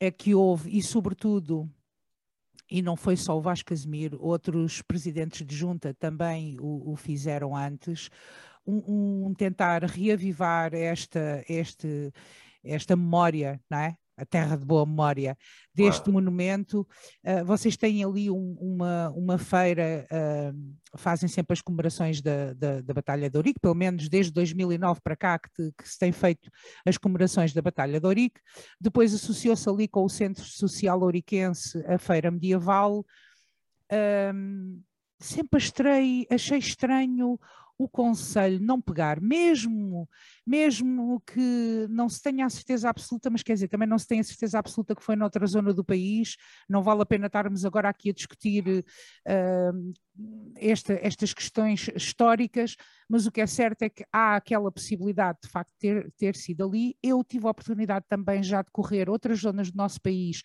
é 0.00 0.10
que 0.10 0.34
houve, 0.34 0.76
e 0.76 0.82
sobretudo, 0.82 1.70
e 2.70 2.82
não 2.82 2.96
foi 2.96 3.16
só 3.16 3.36
o 3.36 3.40
Vasco 3.40 3.68
Casimiro, 3.68 4.18
outros 4.20 4.82
presidentes 4.82 5.46
de 5.46 5.54
junta 5.54 5.94
também 5.94 6.56
o, 6.60 6.92
o 6.92 6.96
fizeram 6.96 7.56
antes, 7.56 8.10
um, 8.66 9.26
um, 9.26 9.34
tentar 9.34 9.84
reavivar 9.84 10.74
esta, 10.74 11.44
este, 11.48 12.12
esta 12.64 12.96
memória, 12.96 13.60
não 13.70 13.78
é? 13.78 13.96
A 14.16 14.24
terra 14.24 14.56
de 14.56 14.64
boa 14.64 14.86
memória 14.86 15.36
deste 15.74 16.04
claro. 16.04 16.12
monumento. 16.12 16.86
Uh, 17.24 17.44
vocês 17.44 17.76
têm 17.76 18.02
ali 18.02 18.30
um, 18.30 18.56
uma, 18.60 19.10
uma 19.10 19.38
feira, 19.38 20.06
uh, 20.10 20.98
fazem 20.98 21.28
sempre 21.28 21.52
as 21.52 21.60
comemorações 21.60 22.22
da, 22.22 22.54
da, 22.54 22.80
da, 22.80 22.94
Batalha 22.94 23.28
de 23.28 23.36
Ourique, 23.36 23.60
pelo 23.60 23.74
menos 23.74 24.08
desde 24.08 24.32
2009 24.32 25.00
para 25.02 25.16
cá 25.16 25.38
que, 25.38 25.50
te, 25.50 25.72
que 25.76 25.88
se 25.88 25.98
tem 25.98 26.12
feito 26.12 26.50
as 26.86 26.96
comemorações 26.96 27.52
da 27.52 27.60
Batalha 27.60 28.00
de 28.00 28.06
Ourique. 28.06 28.40
Depois 28.80 29.14
associou-se 29.14 29.68
ali 29.68 29.86
com 29.86 30.04
o 30.04 30.08
Centro 30.08 30.44
Social 30.44 31.00
Ouriquense 31.02 31.84
a 31.86 31.98
Feira 31.98 32.30
Medieval. 32.30 33.04
Um, 34.32 34.80
sempre 35.20 35.58
achei, 35.58 36.26
achei 36.30 36.58
estranho 36.58 37.38
o 37.78 37.88
Conselho 37.88 38.58
não 38.60 38.80
pegar, 38.80 39.20
mesmo, 39.20 40.08
mesmo 40.46 41.20
que 41.26 41.86
não 41.90 42.08
se 42.08 42.22
tenha 42.22 42.46
a 42.46 42.50
certeza 42.50 42.88
absoluta, 42.88 43.28
mas 43.28 43.42
quer 43.42 43.54
dizer, 43.54 43.68
também 43.68 43.88
não 43.88 43.98
se 43.98 44.06
tem 44.06 44.20
a 44.20 44.24
certeza 44.24 44.58
absoluta 44.58 44.94
que 44.94 45.02
foi 45.02 45.14
noutra 45.14 45.46
zona 45.46 45.74
do 45.74 45.84
país, 45.84 46.36
não 46.68 46.82
vale 46.82 47.02
a 47.02 47.06
pena 47.06 47.26
estarmos 47.26 47.64
agora 47.64 47.88
aqui 47.88 48.10
a 48.10 48.14
discutir 48.14 48.66
uh, 48.66 49.94
esta, 50.56 50.94
estas 51.02 51.34
questões 51.34 51.90
históricas, 51.94 52.76
mas 53.08 53.26
o 53.26 53.32
que 53.32 53.40
é 53.40 53.46
certo 53.46 53.82
é 53.82 53.90
que 53.90 54.04
há 54.10 54.36
aquela 54.36 54.72
possibilidade 54.72 55.38
de 55.44 55.48
facto 55.48 55.72
ter, 55.78 56.10
ter 56.16 56.34
sido 56.34 56.64
ali. 56.64 56.96
Eu 57.02 57.22
tive 57.22 57.46
a 57.46 57.50
oportunidade 57.50 58.06
também 58.08 58.42
já 58.42 58.62
de 58.62 58.70
correr 58.70 59.10
outras 59.10 59.40
zonas 59.40 59.70
do 59.70 59.76
nosso 59.76 60.00
país 60.00 60.42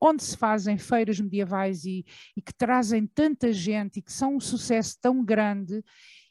onde 0.00 0.22
se 0.22 0.36
fazem 0.36 0.76
feiras 0.76 1.18
medievais 1.18 1.84
e, 1.84 2.04
e, 2.36 2.42
que 2.42 2.52
trazem 2.52 3.06
tanta 3.06 3.52
gente 3.52 3.98
e 3.98 4.02
que 4.02 4.12
são 4.12 4.36
um 4.36 4.40
sucesso 4.40 4.98
tão 5.00 5.24
grande 5.24 5.82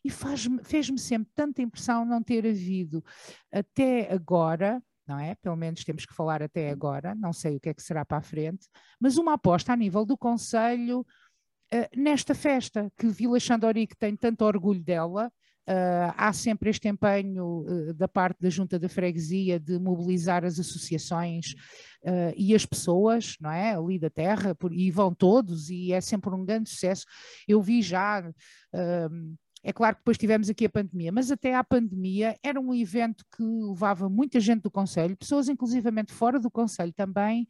e 0.03 0.09
fez-me 0.09 0.99
sempre 0.99 1.31
tanta 1.33 1.61
impressão 1.61 2.05
não 2.05 2.21
ter 2.21 2.45
havido 2.45 3.03
até 3.51 4.11
agora, 4.11 4.81
não 5.07 5.19
é? 5.19 5.35
Pelo 5.35 5.55
menos 5.55 5.83
temos 5.83 6.05
que 6.05 6.13
falar 6.13 6.41
até 6.41 6.69
agora, 6.69 7.15
não 7.15 7.31
sei 7.31 7.57
o 7.57 7.59
que 7.59 7.69
é 7.69 7.73
que 7.73 7.83
será 7.83 8.03
para 8.03 8.17
a 8.17 8.21
frente, 8.21 8.67
mas 8.99 9.17
uma 9.17 9.33
aposta 9.33 9.73
a 9.73 9.77
nível 9.77 10.05
do 10.05 10.17
Conselho 10.17 11.01
uh, 11.01 11.87
nesta 11.95 12.35
festa, 12.35 12.91
que 12.97 13.07
Vila 13.07 13.39
Xandorique 13.39 13.97
tem 13.97 14.15
tanto 14.15 14.43
orgulho 14.45 14.83
dela, 14.83 15.31
Uh, 15.65 16.11
há 16.17 16.33
sempre 16.33 16.69
este 16.69 16.89
empenho 16.89 17.61
uh, 17.61 17.93
da 17.93 18.05
parte 18.05 18.37
da 18.41 18.49
Junta 18.49 18.77
da 18.77 18.89
Freguesia 18.89 19.57
de 19.57 19.79
mobilizar 19.79 20.43
as 20.43 20.59
associações 20.59 21.53
uh, 22.03 22.33
e 22.35 22.53
as 22.53 22.65
pessoas, 22.65 23.37
não 23.39 23.49
é? 23.49 23.73
Ali 23.73 23.97
da 23.97 24.09
terra, 24.09 24.53
por, 24.53 24.73
e 24.73 24.91
vão 24.91 25.15
todos, 25.15 25.69
e 25.69 25.93
é 25.93 26.01
sempre 26.01 26.31
um 26.31 26.43
grande 26.43 26.69
sucesso. 26.69 27.05
Eu 27.47 27.61
vi 27.61 27.81
já. 27.81 28.29
É 29.63 29.71
claro 29.71 29.95
que 29.95 30.01
depois 30.01 30.17
tivemos 30.17 30.49
aqui 30.49 30.65
a 30.65 30.69
pandemia, 30.69 31.11
mas 31.11 31.31
até 31.31 31.55
à 31.55 31.63
pandemia 31.63 32.37
era 32.43 32.59
um 32.59 32.73
evento 32.73 33.23
que 33.35 33.41
levava 33.41 34.09
muita 34.09 34.39
gente 34.39 34.63
do 34.63 34.71
Conselho, 34.71 35.15
pessoas 35.15 35.47
inclusivamente 35.47 36.11
fora 36.11 36.37
do 36.37 36.51
Conselho 36.51 36.91
também, 36.91 37.47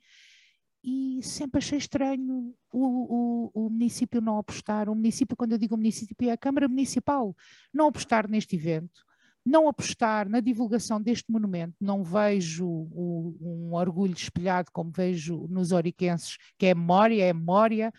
e 0.83 1.21
sempre 1.23 1.59
achei 1.59 1.77
estranho 1.77 2.53
o, 2.71 3.51
o, 3.51 3.51
o, 3.53 3.69
município 3.69 4.19
não 4.19 4.37
apostar. 4.37 4.89
O 4.89 4.95
município, 4.95 5.35
quando 5.35 5.53
eu 5.53 5.57
digo 5.57 5.77
município, 5.77 6.29
é 6.29 6.33
a 6.33 6.37
Câmara 6.37 6.67
Municipal, 6.67 7.35
não 7.73 7.87
apostar 7.87 8.29
neste 8.29 8.57
evento, 8.57 9.01
não 9.45 9.67
apostar 9.69 10.27
na 10.27 10.41
divulgação 10.41 11.01
deste 11.01 11.31
monumento. 11.31 11.75
Não 11.79 12.03
vejo 12.03 12.67
o, 12.67 13.37
um 13.39 13.73
orgulho 13.73 14.13
espelhado 14.13 14.69
como 14.73 14.91
vejo 14.91 15.47
nos 15.49 15.71
oriquenses, 15.71 16.37
que 16.57 16.65
é 16.65 16.75
memória, 16.75 17.23
é 17.23 17.33
memória, 17.33 17.93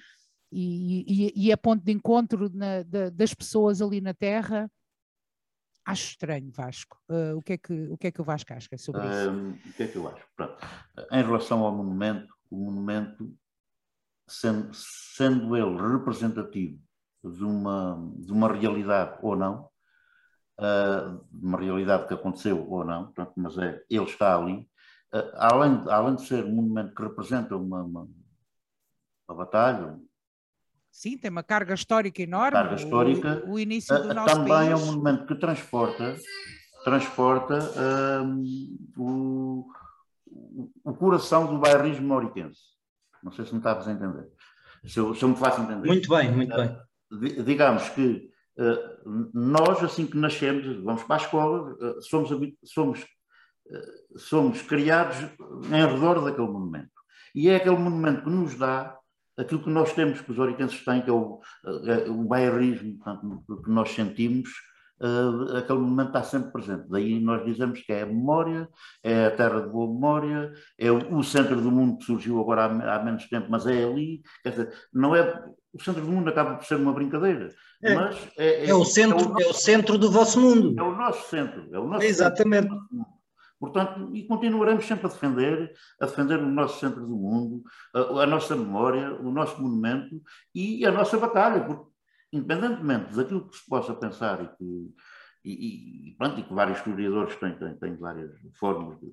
e, 0.56 1.32
e, 1.34 1.50
é 1.50 1.56
ponto 1.56 1.84
de 1.84 1.90
encontro 1.90 2.48
na, 2.52 2.82
da, 2.84 3.10
das 3.10 3.34
pessoas 3.34 3.82
ali 3.82 4.00
na 4.00 4.14
terra. 4.14 4.70
Acho 5.84 6.10
estranho, 6.10 6.50
Vasco. 6.52 6.98
Uh, 7.08 7.36
o, 7.36 7.42
que 7.42 7.54
é 7.54 7.58
que, 7.58 7.88
o 7.90 7.98
que 7.98 8.06
é 8.06 8.10
que 8.10 8.20
o 8.20 8.24
Vasco 8.24 8.52
acha 8.52 8.76
sobre 8.78 9.02
isso? 9.02 9.30
Um, 9.30 9.50
o 9.50 9.72
que 9.72 9.82
é 9.82 9.88
que 9.88 9.96
eu 9.96 10.08
acho? 10.08 10.24
Pronto. 10.36 10.56
Em 11.10 11.22
relação 11.22 11.64
ao 11.64 11.74
monumento, 11.74 12.32
o 12.50 12.56
monumento, 12.56 13.36
sendo, 14.26 14.70
sendo 14.72 15.56
ele 15.56 15.76
representativo 15.76 16.80
de 17.22 17.44
uma, 17.44 18.12
de 18.16 18.32
uma 18.32 18.52
realidade 18.52 19.18
ou 19.22 19.36
não, 19.36 19.68
uh, 20.58 21.26
uma 21.32 21.58
realidade 21.58 22.06
que 22.06 22.14
aconteceu 22.14 22.66
ou 22.70 22.84
não, 22.84 23.12
mas 23.36 23.58
é, 23.58 23.82
ele 23.90 24.04
está 24.04 24.38
ali, 24.38 24.68
uh, 25.12 25.32
além, 25.34 25.82
de, 25.82 25.90
além 25.90 26.14
de 26.14 26.26
ser 26.26 26.44
um 26.44 26.54
monumento 26.54 26.94
que 26.94 27.02
representa 27.02 27.56
uma, 27.56 27.82
uma, 27.82 28.08
uma 29.28 29.36
batalha, 29.36 29.98
Sim, 30.94 31.18
tem 31.18 31.28
uma 31.28 31.42
carga 31.42 31.74
histórica 31.74 32.22
enorme. 32.22 32.52
Carga 32.52 32.76
histórica. 32.76 33.42
O, 33.48 33.54
o 33.54 33.58
início 33.58 34.00
do 34.00 34.10
uh, 34.10 34.14
nosso 34.14 34.32
também 34.36 34.52
país. 34.52 34.70
é 34.70 34.76
um 34.76 34.86
monumento 34.86 35.26
que 35.26 35.34
transporta, 35.34 36.16
transporta 36.84 37.58
o, 38.96 39.66
o 40.84 40.94
coração 40.94 41.48
do 41.48 41.58
bairrismo 41.58 42.06
mauriquense. 42.06 42.60
Não 43.24 43.32
sei 43.32 43.44
se 43.44 43.50
me 43.50 43.58
estavas 43.58 43.88
a 43.88 43.92
entender. 43.92 44.28
Se 44.86 45.00
eu, 45.00 45.12
se 45.16 45.24
eu 45.24 45.30
me 45.30 45.36
faço 45.36 45.62
entender. 45.62 45.88
Muito 45.88 46.08
bem, 46.08 46.30
muito 46.30 46.54
bem. 46.54 46.78
Digamos 47.44 47.88
que 47.88 48.30
uh, 48.56 49.30
nós, 49.34 49.82
assim 49.82 50.06
que 50.06 50.16
nascemos, 50.16 50.64
vamos 50.84 51.02
para 51.02 51.16
a 51.16 51.24
escola, 51.24 51.72
uh, 51.72 52.02
somos, 52.02 52.30
somos, 52.62 53.00
uh, 53.02 54.18
somos 54.18 54.62
criados 54.62 55.16
em 55.18 55.86
redor 55.92 56.24
daquele 56.24 56.46
monumento. 56.46 56.92
E 57.34 57.48
é 57.48 57.56
aquele 57.56 57.78
monumento 57.78 58.22
que 58.22 58.30
nos 58.30 58.54
dá 58.54 58.96
aquilo 59.36 59.62
que 59.62 59.70
nós 59.70 59.92
temos, 59.92 60.20
que 60.20 60.30
os 60.30 60.38
oriquenses 60.38 60.84
têm, 60.84 61.02
que 61.02 61.10
é 61.10 61.12
o, 61.12 61.40
o 62.08 62.24
bairrismo 62.24 62.96
portanto, 62.96 63.44
que 63.64 63.70
nós 63.70 63.90
sentimos, 63.90 64.48
uh, 65.00 65.56
aquele 65.56 65.78
momento 65.78 66.08
está 66.08 66.22
sempre 66.22 66.52
presente. 66.52 66.88
Daí 66.88 67.20
nós 67.20 67.44
dizemos 67.44 67.80
que 67.82 67.92
é 67.92 68.02
a 68.02 68.06
memória, 68.06 68.68
é 69.02 69.26
a 69.26 69.30
terra 69.30 69.60
de 69.60 69.68
boa 69.68 69.92
memória, 69.92 70.52
é 70.78 70.90
o, 70.90 71.16
o 71.18 71.22
centro 71.22 71.60
do 71.60 71.70
mundo 71.70 71.98
que 71.98 72.04
surgiu 72.04 72.40
agora 72.40 72.66
há, 72.66 72.96
há, 72.96 73.04
menos 73.04 73.28
tempo, 73.28 73.46
mas 73.50 73.66
é 73.66 73.84
ali. 73.84 74.22
Quer 74.42 74.50
dizer, 74.50 74.72
não 74.92 75.14
é. 75.14 75.44
O 75.72 75.82
centro 75.82 76.02
do 76.02 76.12
mundo 76.12 76.28
acaba 76.28 76.54
por 76.54 76.64
ser 76.64 76.76
uma 76.76 76.92
brincadeira, 76.92 77.52
é, 77.82 77.94
mas 77.96 78.16
é, 78.38 78.46
é, 78.46 78.70
é 78.70 78.74
o 78.74 78.84
centro, 78.84 79.18
é 79.18 79.22
o, 79.22 79.28
nosso, 79.28 79.42
é 79.42 79.50
o, 79.50 79.52
centro 79.52 79.98
do 79.98 80.08
vosso 80.08 80.40
mundo. 80.40 80.78
É 80.78 80.82
o 80.84 80.94
nosso 80.94 81.28
centro, 81.28 81.68
é 81.72 81.78
o 81.80 81.88
nosso 81.88 82.06
Exatamente. 82.06 82.68
Centro 82.68 83.13
Portanto, 83.64 84.14
e 84.14 84.26
continuaremos 84.26 84.86
sempre 84.86 85.06
a 85.06 85.08
defender, 85.08 85.72
a 85.98 86.06
defender 86.06 86.38
o 86.38 86.46
nosso 86.46 86.78
centro 86.80 87.00
do 87.00 87.16
mundo, 87.16 87.62
a, 87.94 88.22
a, 88.22 88.26
nossa 88.26 88.54
memória, 88.54 89.14
o 89.20 89.30
nosso 89.30 89.60
monumento 89.62 90.20
e 90.54 90.84
a 90.84 90.92
nossa 90.92 91.16
batalha, 91.16 91.64
porque 91.64 91.90
independentemente 92.30 93.14
daquilo 93.14 93.48
que 93.48 93.56
se 93.56 93.66
possa 93.66 93.94
pensar 93.94 94.42
e 94.42 94.48
que, 94.48 94.94
e, 95.44 96.10
e, 96.10 96.14
pronto, 96.16 96.40
e 96.40 96.42
que 96.42 96.52
vários 96.52 96.78
historiadores 96.78 97.36
têm, 97.36 97.56
têm, 97.56 97.74
têm 97.76 97.96
várias 97.96 98.32
formas 98.58 98.98
de, 99.00 99.10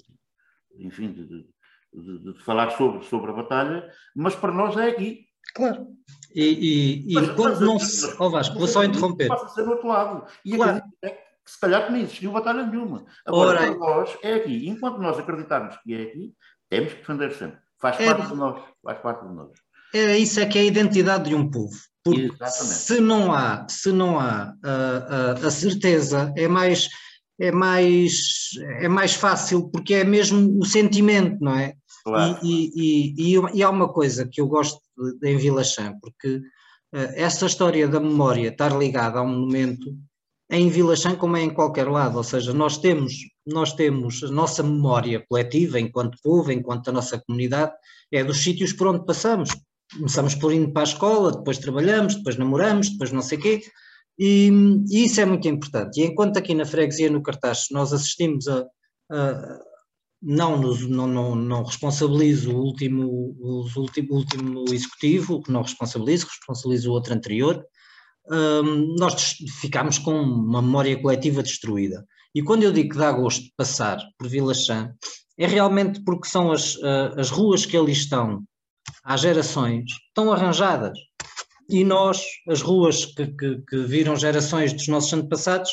enfim, 0.80 1.14
de, 1.14 1.28
de, 1.28 2.34
de, 2.34 2.44
falar 2.44 2.72
sobre, 2.72 3.06
sobre 3.06 3.32
a 3.32 3.36
batalha, 3.36 3.90
mas 4.14 4.36
para 4.36 4.52
nós 4.52 4.76
é 4.76 4.90
aqui. 4.90 5.28
Claro. 5.56 5.88
E, 6.36 6.44
e, 6.44 7.12
e 7.12 7.14
mas, 7.14 7.30
quando 7.32 7.52
mas, 7.52 7.62
não 7.62 7.80
se. 7.80 8.06
Ó 8.20 8.28
oh 8.28 8.30
Vasco, 8.30 8.58
vou 8.58 8.68
só 8.68 8.84
interromper. 8.84 9.28
Passa 9.28 9.46
a 9.46 9.50
ser 9.50 9.64
do 9.64 9.72
outro 9.72 9.88
lado. 9.88 10.26
E 10.46 10.56
claro. 10.56 10.82
é 11.02 11.10
que 11.10 11.31
se 11.52 11.60
calhar 11.60 11.86
que 11.86 11.92
nem 11.92 12.04
existiu 12.04 12.32
batalha 12.32 12.66
nenhuma. 12.66 13.06
Agora, 13.26 13.60
Ora, 13.60 13.60
para 13.60 13.78
nós 13.78 14.18
é 14.24 14.36
aqui. 14.36 14.70
Enquanto 14.70 15.00
nós 15.00 15.20
acreditarmos 15.20 15.76
que 15.84 15.94
é 15.94 16.04
aqui, 16.04 16.34
temos 16.70 16.94
que 16.94 17.00
defender 17.00 17.34
sempre. 17.34 17.60
Faz 17.78 18.00
é, 18.00 18.06
parte 18.06 18.28
de 18.30 18.36
nós. 18.36 18.64
Faz 18.82 19.00
parte 19.00 19.28
de 19.28 19.34
nós. 19.34 19.50
É, 19.94 20.18
isso 20.18 20.40
é 20.40 20.46
que 20.46 20.58
é 20.58 20.62
a 20.62 20.66
identidade 20.66 21.30
de 21.30 21.36
um 21.36 21.52
povo. 21.52 21.76
Porque 22.06 22.22
Exatamente. 22.22 22.76
se 22.76 23.02
não 23.02 23.34
há, 23.34 23.68
se 23.70 23.92
não 23.92 24.18
há 24.18 24.56
a, 24.64 24.72
a, 24.72 25.32
a, 25.34 25.52
certeza, 25.52 26.34
é 26.38 26.48
mais, 26.48 26.88
é, 27.38 27.52
mais, 27.52 28.52
é 28.80 28.88
mais 28.88 29.14
fácil, 29.14 29.70
porque 29.70 29.96
é 29.96 30.06
mesmo 30.06 30.58
o 30.58 30.66
sentimento, 30.66 31.38
não 31.42 31.58
é? 31.58 31.74
Claro. 32.06 32.40
E, 32.42 32.72
e, 32.74 33.36
e, 33.36 33.42
e, 33.56 33.62
há 33.62 33.70
uma 33.70 33.92
coisa 33.92 34.26
que 34.26 34.40
eu 34.40 34.48
gosto 34.48 34.80
em 35.22 35.38
Vila 35.38 35.64
Chã, 35.66 35.94
porque 36.02 36.38
uh, 36.38 37.12
essa 37.14 37.46
história 37.46 37.88
da 37.90 38.00
memória 38.00 38.48
estar 38.48 38.76
ligada 38.76 39.20
a 39.20 39.22
um 39.22 39.42
momento 39.42 39.94
em 40.52 40.70
Vila 40.70 40.96
Chã 40.96 41.16
como 41.16 41.38
é 41.38 41.42
em 41.42 41.50
qualquer 41.50 41.90
lado, 41.90 42.18
ou 42.18 42.24
seja, 42.24 42.54
nós 42.54 42.78
temos, 42.78 43.14
nós 43.48 43.74
temos 43.74 44.24
a 44.24 44.30
nossa 44.30 44.62
memória 44.62 45.24
coletiva 45.28 45.80
enquanto 45.80 46.20
povo, 46.22 46.52
enquanto 46.52 46.90
a 46.90 46.92
nossa 46.92 47.22
comunidade, 47.26 47.72
é 48.12 48.24
dos 48.24 48.44
sítios 48.44 48.74
por 48.74 48.88
onde 48.88 49.06
passamos 49.06 49.52
começamos 49.94 50.36
por 50.36 50.54
indo 50.54 50.72
para 50.72 50.84
a 50.84 50.84
escola, 50.84 51.32
depois 51.32 51.58
trabalhamos, 51.58 52.16
depois 52.16 52.38
namoramos, 52.38 52.90
depois 52.90 53.12
não 53.12 53.22
sei 53.22 53.38
o 53.38 53.42
quê, 53.42 53.62
e, 54.18 54.52
e, 54.90 55.06
isso 55.06 55.20
é 55.22 55.26
muito 55.26 55.48
importante. 55.48 56.00
E 56.00 56.06
enquanto 56.06 56.38
aqui 56.38 56.54
na 56.54 56.66
freguesia, 56.66 57.10
no 57.10 57.24
cartaz, 57.24 57.68
nós 57.72 57.92
assistimos 57.94 58.48
a, 58.48 58.66
a 59.12 59.60
não, 60.22 60.62
não, 60.62 61.08
não, 61.08 61.36
não, 61.36 61.64
responsabilizo 61.64 62.56
o 62.56 62.62
último, 62.64 63.36
o 63.40 63.66
último, 64.12 64.66
executivo, 64.72 65.42
não 65.48 65.64
responsabilizo, 65.64 66.28
responsabilizo 66.28 66.92
o 66.92 66.94
outro 66.94 67.14
anterior, 67.14 67.66
nós 68.98 69.36
ficámos 69.60 69.98
com 69.98 70.14
uma 70.14 70.62
memória 70.62 71.00
coletiva 71.02 71.44
destruída. 71.44 72.06
E 72.34 72.42
quando 72.42 72.64
eu 72.64 72.72
digo 72.72 72.92
que 72.92 72.98
dá 72.98 73.12
gosto 73.12 73.44
de 73.44 73.54
passar 73.58 74.02
por 74.18 74.28
Vila 74.30 74.54
Chã, 74.54 74.94
é 75.38 75.46
realmente 75.46 76.02
porque 76.04 76.28
são 76.28 76.52
as, 76.52 76.78
as 77.18 77.30
ruas 77.30 77.66
que 77.66 77.76
ali 77.76 77.92
estão, 77.92 78.44
há 79.04 79.18
gerações, 79.18 79.86
estão 80.08 80.32
arranjadas. 80.32 80.98
E 81.70 81.84
nós, 81.84 82.24
as 82.50 82.62
ruas 82.62 83.06
que, 83.06 83.28
que, 83.28 83.62
que 83.68 83.78
viram 83.84 84.16
gerações 84.16 84.74
dos 84.74 84.88
nossos 84.88 85.14
antepassados, 85.14 85.72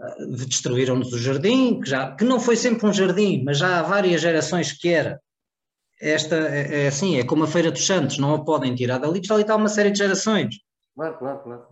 eh, 0.00 0.26
destruíram-nos 0.28 1.12
o 1.12 1.18
jardim, 1.18 1.80
que, 1.80 1.90
já, 1.90 2.14
que 2.14 2.24
não 2.24 2.38
foi 2.38 2.56
sempre 2.56 2.86
um 2.86 2.92
jardim, 2.92 3.42
mas 3.44 3.58
já 3.58 3.80
há 3.80 3.82
várias 3.82 4.20
gerações 4.20 4.72
que 4.72 4.88
era. 4.88 5.20
Esta 6.00 6.36
é, 6.36 6.84
é 6.84 6.86
assim, 6.88 7.18
é 7.18 7.24
como 7.24 7.44
a 7.44 7.48
Feira 7.48 7.70
dos 7.70 7.86
Santos, 7.86 8.18
não 8.18 8.34
a 8.34 8.44
podem 8.44 8.74
tirar 8.74 8.98
dali, 8.98 9.20
porque 9.20 9.32
ali 9.32 9.42
está 9.42 9.56
uma 9.56 9.68
série 9.68 9.90
de 9.90 9.98
gerações. 9.98 10.56
Claro, 10.94 11.18
claro, 11.18 11.42
claro. 11.42 11.66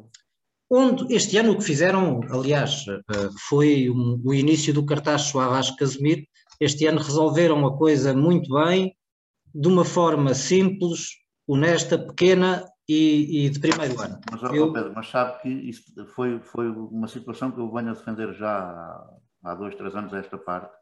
Onde 0.71 1.15
este 1.15 1.37
ano 1.37 1.53
o 1.53 1.59
que 1.59 1.65
fizeram, 1.65 2.21
aliás, 2.31 2.87
eh, 2.89 3.29
foi 3.49 3.91
o 3.91 4.33
início 4.33 4.73
do 4.73 4.87
cartaz 4.87 5.23
Suavas 5.23 5.71
Casimiro. 5.73 6.23
Este 6.59 6.87
ano 6.87 6.99
resolveram 6.99 7.67
a 7.67 7.77
coisa 7.77 8.15
muito 8.15 8.55
bem, 8.55 8.97
de 9.55 9.69
uma 9.69 9.85
forma 9.85 10.33
simples, 10.33 11.09
honesta, 11.47 11.99
pequena 11.99 12.65
e, 12.89 13.45
e 13.45 13.51
de 13.51 13.61
primeiro 13.61 14.01
ano. 14.01 14.19
Mas, 14.31 14.43
eu... 14.55 14.73
Pedro, 14.73 14.93
mas 14.95 15.11
sabe 15.11 15.43
que 15.43 15.49
isso 15.49 15.83
foi, 16.15 16.41
foi 16.41 16.69
uma 16.71 17.07
situação 17.07 17.51
que 17.51 17.61
eu 17.61 17.71
venho 17.71 17.91
a 17.91 17.95
defender 17.95 18.33
já 18.33 18.51
há, 18.51 19.17
há 19.45 19.55
dois, 19.55 19.75
três 19.75 19.95
anos 19.95 20.15
a 20.15 20.19
esta 20.19 20.39
parte, 20.39 20.75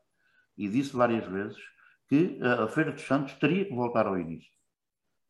e 0.57 0.69
disse 0.69 0.95
várias 0.95 1.27
vezes 1.27 1.59
que 2.09 2.39
a 2.43 2.69
Feira 2.69 2.93
dos 2.93 3.07
Santos 3.07 3.35
teria 3.35 3.65
que 3.65 3.75
voltar 3.75 4.07
ao 4.07 4.19
início. 4.19 4.51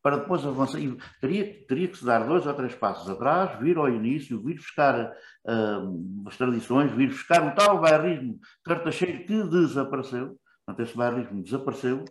Para 0.02 0.18
depois 0.18 0.44
avançar, 0.46 0.78
e 0.78 0.96
teria, 1.20 1.66
teria 1.66 1.88
que 1.88 1.98
se 1.98 2.04
dar 2.04 2.26
dois 2.26 2.46
ou 2.46 2.54
três 2.54 2.74
passos 2.74 3.08
atrás, 3.10 3.58
vir 3.60 3.76
ao 3.76 3.88
início, 3.88 4.42
vir 4.42 4.54
buscar 4.54 5.12
uh, 5.46 6.26
as 6.26 6.36
tradições, 6.36 6.90
vir 6.92 7.08
buscar 7.08 7.46
o 7.46 7.54
tal 7.54 7.80
bairrismo 7.80 8.38
cartacheiro 8.64 9.26
que 9.26 9.42
desapareceu. 9.44 10.38
Portanto, 10.64 10.88
esse 10.88 10.96
bairrismo 10.96 11.42
desapareceu 11.42 12.04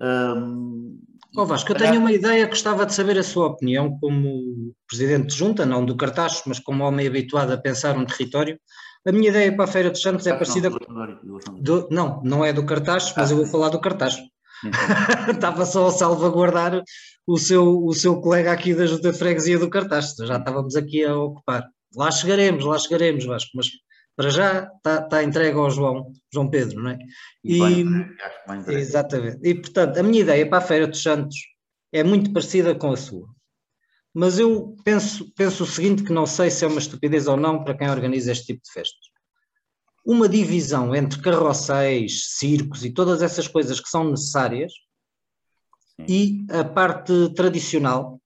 um, 0.00 1.00
oh 1.36 1.46
Vasco, 1.46 1.72
eu 1.72 1.76
tenho 1.76 2.00
uma 2.00 2.12
ideia, 2.12 2.46
gostava 2.46 2.84
de 2.84 2.92
saber 2.92 3.18
a 3.18 3.22
sua 3.22 3.46
opinião 3.46 3.98
como 3.98 4.74
presidente 4.86 5.28
de 5.28 5.36
junta, 5.36 5.64
não 5.64 5.84
do 5.84 5.96
cartaz, 5.96 6.42
mas 6.46 6.58
como 6.58 6.84
homem 6.84 7.06
habituado 7.06 7.52
a 7.52 7.56
pensar 7.56 7.96
um 7.96 8.04
território. 8.04 8.58
A 9.06 9.12
minha 9.12 9.30
ideia 9.30 9.54
para 9.54 9.64
a 9.64 9.68
Feira 9.68 9.90
dos 9.90 10.02
Santos 10.02 10.26
é 10.26 10.32
parecida. 10.32 10.68
Do, 11.60 11.88
não, 11.90 12.20
não 12.22 12.44
é 12.44 12.52
do 12.52 12.66
cartaz, 12.66 13.14
mas 13.16 13.30
eu 13.30 13.38
vou 13.38 13.46
falar 13.46 13.68
do 13.68 13.80
cartaz. 13.80 14.18
Estava 15.30 15.64
só 15.66 15.86
a 15.86 15.90
salvaguardar 15.92 16.82
o 17.26 17.38
seu, 17.38 17.84
o 17.84 17.92
seu 17.92 18.20
colega 18.20 18.52
aqui 18.52 18.74
da 18.74 18.86
Junta 18.86 19.12
de 19.12 19.18
Freguesia 19.18 19.58
do 19.58 19.68
cartaz, 19.70 20.14
já 20.18 20.36
estávamos 20.36 20.76
aqui 20.76 21.04
a 21.04 21.16
ocupar. 21.16 21.64
Lá 21.94 22.10
chegaremos, 22.10 22.64
lá 22.64 22.78
chegaremos, 22.78 23.24
Vasco, 23.24 23.50
mas 23.54 23.68
para 24.16 24.30
já 24.30 24.64
está, 24.76 25.02
está 25.04 25.22
entregue 25.22 25.58
ao 25.58 25.70
João, 25.70 26.10
João 26.32 26.48
Pedro, 26.48 26.82
não 26.82 26.90
é? 26.90 26.98
E, 27.44 27.58
E- 27.80 27.82
e 27.82 28.74
Exatamente. 28.80 29.38
E, 29.42 29.54
portanto, 29.54 29.98
a 29.98 30.02
minha 30.02 30.20
ideia 30.22 30.48
para 30.48 30.58
a 30.58 30.66
Feira 30.66 30.86
dos 30.86 31.02
Santos 31.02 31.36
é 31.92 32.02
muito 32.02 32.32
parecida 32.32 32.74
com 32.74 32.92
a 32.92 32.96
sua. 32.96 33.26
Mas 34.14 34.38
eu 34.38 34.74
penso, 34.82 35.30
penso 35.36 35.64
o 35.64 35.66
seguinte, 35.66 36.02
que 36.02 36.12
não 36.12 36.24
sei 36.24 36.50
se 36.50 36.64
é 36.64 36.68
uma 36.68 36.78
estupidez 36.78 37.26
ou 37.26 37.36
não 37.36 37.62
para 37.62 37.76
quem 37.76 37.90
organiza 37.90 38.32
este 38.32 38.46
tipo 38.46 38.62
de 38.64 38.72
festas. 38.72 39.05
Uma 40.08 40.28
divisão 40.28 40.94
entre 40.94 41.20
carrosséis, 41.20 42.36
circos 42.38 42.84
e 42.84 42.92
todas 42.92 43.22
essas 43.22 43.48
coisas 43.48 43.80
que 43.80 43.88
são 43.88 44.08
necessárias 44.08 44.72
e 46.06 46.46
a 46.48 46.62
parte 46.62 47.30
tradicional, 47.34 48.20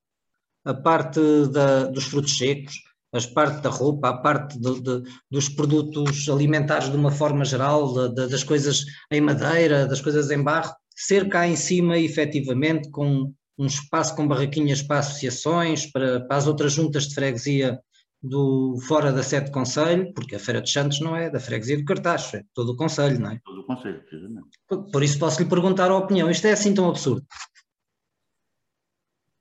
a 0.63 0.75
parte 0.75 1.21
da- 1.51 1.85
dos 1.87 2.05
frutos 2.05 2.37
secos, 2.37 2.75
a 3.15 3.19
parte 3.35 3.63
da 3.63 3.71
roupa, 3.71 4.11
a 4.11 4.19
parte 4.19 4.59
do- 4.59 4.79
de- 4.81 5.11
dos 5.31 5.49
produtos 5.49 6.29
alimentares 6.29 6.91
de 6.91 6.97
uma 6.97 7.11
forma 7.11 7.47
geral, 7.47 8.11
da- 8.13 8.27
das 8.27 8.45
coisas 8.45 8.85
em 9.11 9.23
madeira, 9.23 9.87
das 9.87 10.03
coisas 10.03 10.31
em 10.31 10.43
barro, 10.43 10.75
ser 10.95 11.31
cá 11.31 11.49
em 11.49 11.57
cima 11.57 11.97
efetivamente 11.97 12.91
com 12.91 13.33
um 13.59 13.67
espaço 13.67 14.15
com 14.15 14.29
barraquinhas 14.29 14.83
para 14.83 14.99
associações, 14.99 15.87
para, 15.91 16.21
para 16.27 16.37
as 16.37 16.47
outras 16.47 16.73
juntas 16.75 17.09
de 17.09 17.15
freguesia 17.15 17.81
do 18.23 18.77
fora 18.87 19.13
da 19.13 19.23
sede 19.23 19.47
de 19.47 19.53
conselho, 19.53 20.13
porque 20.13 20.35
a 20.37 20.39
Feira 20.39 20.61
de 20.61 20.71
Santos 20.71 21.01
não 21.01 21.17
é 21.17 21.31
da 21.31 21.41
freguesia 21.41 21.79
do 21.79 21.85
Cartacho, 21.85 22.37
é 22.37 22.43
todo 22.55 22.73
o 22.73 22.77
conselho, 22.77 23.19
não 23.19 23.31
é? 23.31 23.41
Todo 23.45 23.61
o 23.63 23.65
conselho, 23.67 24.01
precisamente. 24.03 24.49
Por- 24.69 24.91
Por 24.91 25.03
isso 25.03 25.19
posso 25.19 25.43
lhe 25.43 25.49
perguntar 25.49 25.91
a 25.91 25.97
opinião, 25.97 26.31
isto 26.31 26.47
é 26.47 26.53
assim 26.53 26.75
tão 26.75 26.89
absurdo? 26.89 27.25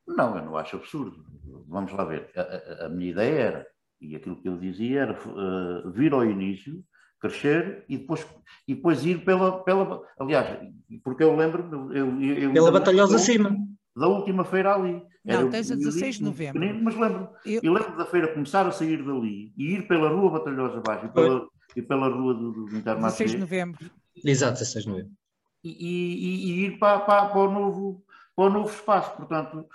Não, 0.08 0.36
eu 0.38 0.46
não 0.46 0.58
acho 0.58 0.78
absurdo. 0.78 1.24
Vamos 1.68 1.92
lá 1.94 2.04
ver. 2.06 2.30
A, 2.36 2.42
a- 2.42 2.86
a 2.86 2.90
minha 2.90 3.12
ideia 3.12 3.40
era, 3.40 3.68
e 4.02 4.16
aquilo 4.16 4.42
que 4.42 4.48
eu 4.50 4.58
dizia 4.58 5.02
era 5.02 5.14
eh, 5.14 5.90
vir 5.94 6.14
ao 6.14 6.26
início, 6.26 6.84
crescer 7.20 7.86
e 7.88 7.98
depois, 7.98 8.26
e 8.68 8.76
depois 8.76 9.06
ir 9.06 9.24
pela, 9.24 9.64
pela. 9.64 10.02
Aliás, 10.20 10.58
porque 11.04 11.24
eu 11.24 11.36
lembro. 11.36 11.94
Eu, 11.94 12.22
eu, 12.22 12.34
eu 12.44 12.54
Pela 12.54 12.72
batalhosa 12.72 13.18
acima. 13.18 13.56
Da 14.00 14.08
última 14.08 14.46
feira 14.46 14.74
ali. 14.76 15.02
Não, 15.26 15.42
Era 15.42 15.50
tens 15.50 15.70
a 15.72 15.76
um 15.76 15.78
16 15.78 16.16
de 16.16 16.24
novembro. 16.24 16.60
pequenino, 16.62 16.84
mas 16.84 16.96
lembro. 16.96 17.30
Eu- 17.46 17.60
Eu 17.64 17.74
lembro 17.74 17.98
da 17.98 18.06
feira 18.06 18.34
começar 18.34 18.66
a 18.66 18.72
sair 18.72 19.04
dali 19.04 19.54
e 19.58 19.74
ir 19.76 19.88
pela 19.88 20.10
rua 20.10 20.32
Batalhosa 20.32 20.78
abaixo 20.78 21.06
e 21.08 21.10
pela, 21.10 21.48
e 21.76 21.82
pela 21.82 22.08
rua 22.08 22.34
do, 22.34 22.52
do 22.52 22.66
16 22.66 22.72
de 22.72 22.78
Intermarché 22.78 23.38
novembro. 23.38 23.92
Exato, 24.24 24.54
16 24.54 24.86
de 24.86 24.90
novembro. 24.92 25.12
e, 25.64 25.70
e- 25.70 26.52
e 26.52 26.66
ir 26.68 26.80
para, 26.80 27.00
para, 27.02 27.26
para 27.28 27.40
o 27.42 27.52
novo, 27.52 28.04
para 28.36 28.46
o 28.46 28.50
novo 28.50 28.70
espaço. 28.70 29.16
Portanto, 29.18 29.66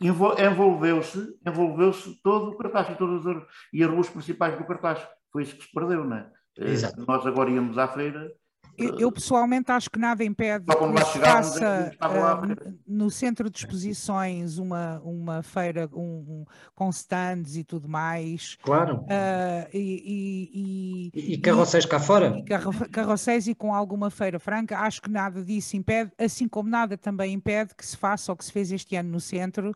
envol- 0.00 0.36
envolveu-se 0.38 1.36
envolveu-se 1.46 2.14
todo 2.22 2.50
o 2.52 2.56
cartaz 2.56 2.88
e, 2.90 2.94
todas 2.96 3.26
as, 3.26 3.42
e 3.72 3.82
as 3.82 3.90
ruas 3.90 4.08
principais 4.08 4.56
do 4.56 4.64
cartaz. 4.64 5.06
Foi 5.32 5.42
isso 5.42 5.56
que 5.56 5.64
se 5.64 5.72
perdeu, 5.72 6.04
não 6.04 6.16
é? 6.16 6.30
Eh, 6.58 6.70
Exato. 6.70 7.04
Nós 7.06 7.26
agora 7.26 7.50
íamos 7.50 7.76
à 7.78 7.88
feira. 7.88 8.32
Eu, 8.78 8.98
eu, 9.00 9.12
pessoalmente 9.12 9.72
acho 9.72 9.90
que 9.90 9.98
nada 9.98 10.22
impede 10.24 10.64
que 10.66 11.04
se 11.04 11.18
faça 11.18 11.90
feira. 11.98 12.74
no 12.86 13.10
centro 13.10 13.50
de 13.50 13.58
exposições 13.58 14.58
uma, 14.58 15.00
uma 15.04 15.42
feira 15.42 15.88
um, 15.92 16.00
um- 16.00 16.44
com 16.74 16.88
stands 16.90 17.56
e 17.56 17.64
tudo 17.64 17.88
mais. 17.88 18.56
Claro. 18.62 19.04
ah, 19.10 19.66
e, 19.74 21.10
e, 21.12 21.20
e- 21.30 21.32
E 21.34 21.38
carroceiros 21.38 21.86
cá 21.86 21.98
fora? 21.98 22.38
e 22.38 22.42
carro- 22.44 22.88
carrocéis 22.90 23.46
e 23.48 23.54
com 23.54 23.74
alguma 23.74 24.10
feira 24.10 24.38
franca, 24.38 24.78
acho 24.78 25.02
que 25.02 25.10
nada 25.10 25.42
disso 25.44 25.76
impede, 25.76 26.12
assim 26.18 26.46
como 26.48 26.68
nada 26.68 26.96
também 26.96 27.32
impede 27.34 27.74
que 27.74 27.84
se 27.84 27.96
faça 27.96 28.32
o 28.32 28.36
que 28.36 28.44
se 28.44 28.52
fez 28.52 28.70
este 28.70 28.94
ano 28.96 29.10
no 29.10 29.20
centro, 29.20 29.74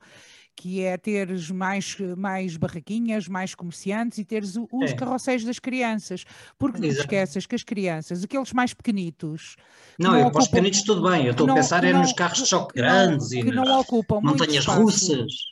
que 0.54 0.82
é 0.82 0.96
teres 0.96 1.50
mais, 1.50 1.96
mais 2.16 2.56
barraquinhas, 2.56 3.26
mais 3.28 3.54
comerciantes 3.54 4.18
e 4.18 4.24
teres 4.24 4.54
os 4.56 4.90
É. 4.90 4.94
carrocéis 4.94 5.44
das 5.44 5.58
crianças, 5.58 6.24
porque 6.58 6.80
não 6.80 6.88
esqueças 6.88 7.46
que 7.46 7.54
as 7.54 7.62
crianças, 7.62 8.22
aqueles 8.22 8.52
mais 8.52 8.74
pequenitos, 8.74 9.56
Não, 9.98 10.10
não 10.12 10.18
eu 10.18 10.30
para 10.30 10.38
os 10.40 10.44
ocupam- 10.44 10.50
pequenitos 10.50 10.82
tudo 10.82 11.10
bem, 11.10 11.24
eu 11.24 11.30
estou 11.32 11.44
a 11.44 11.48
não- 11.48 11.54
pensar 11.56 11.80
que 11.80 11.86
é 11.86 11.92
não- 11.92 12.00
nos 12.02 12.12
carros 12.12 12.38
de 12.38 12.46
choque 12.46 12.74
que 12.74 12.80
não- 12.82 12.88
grandes 12.88 13.32
e 13.32 13.42
que 13.42 13.50
não 13.50 13.64
nas 13.64 13.80
ocupam 13.80 14.20
muito 14.20 14.38
montanhas 14.40 14.66
russas. 14.66 15.51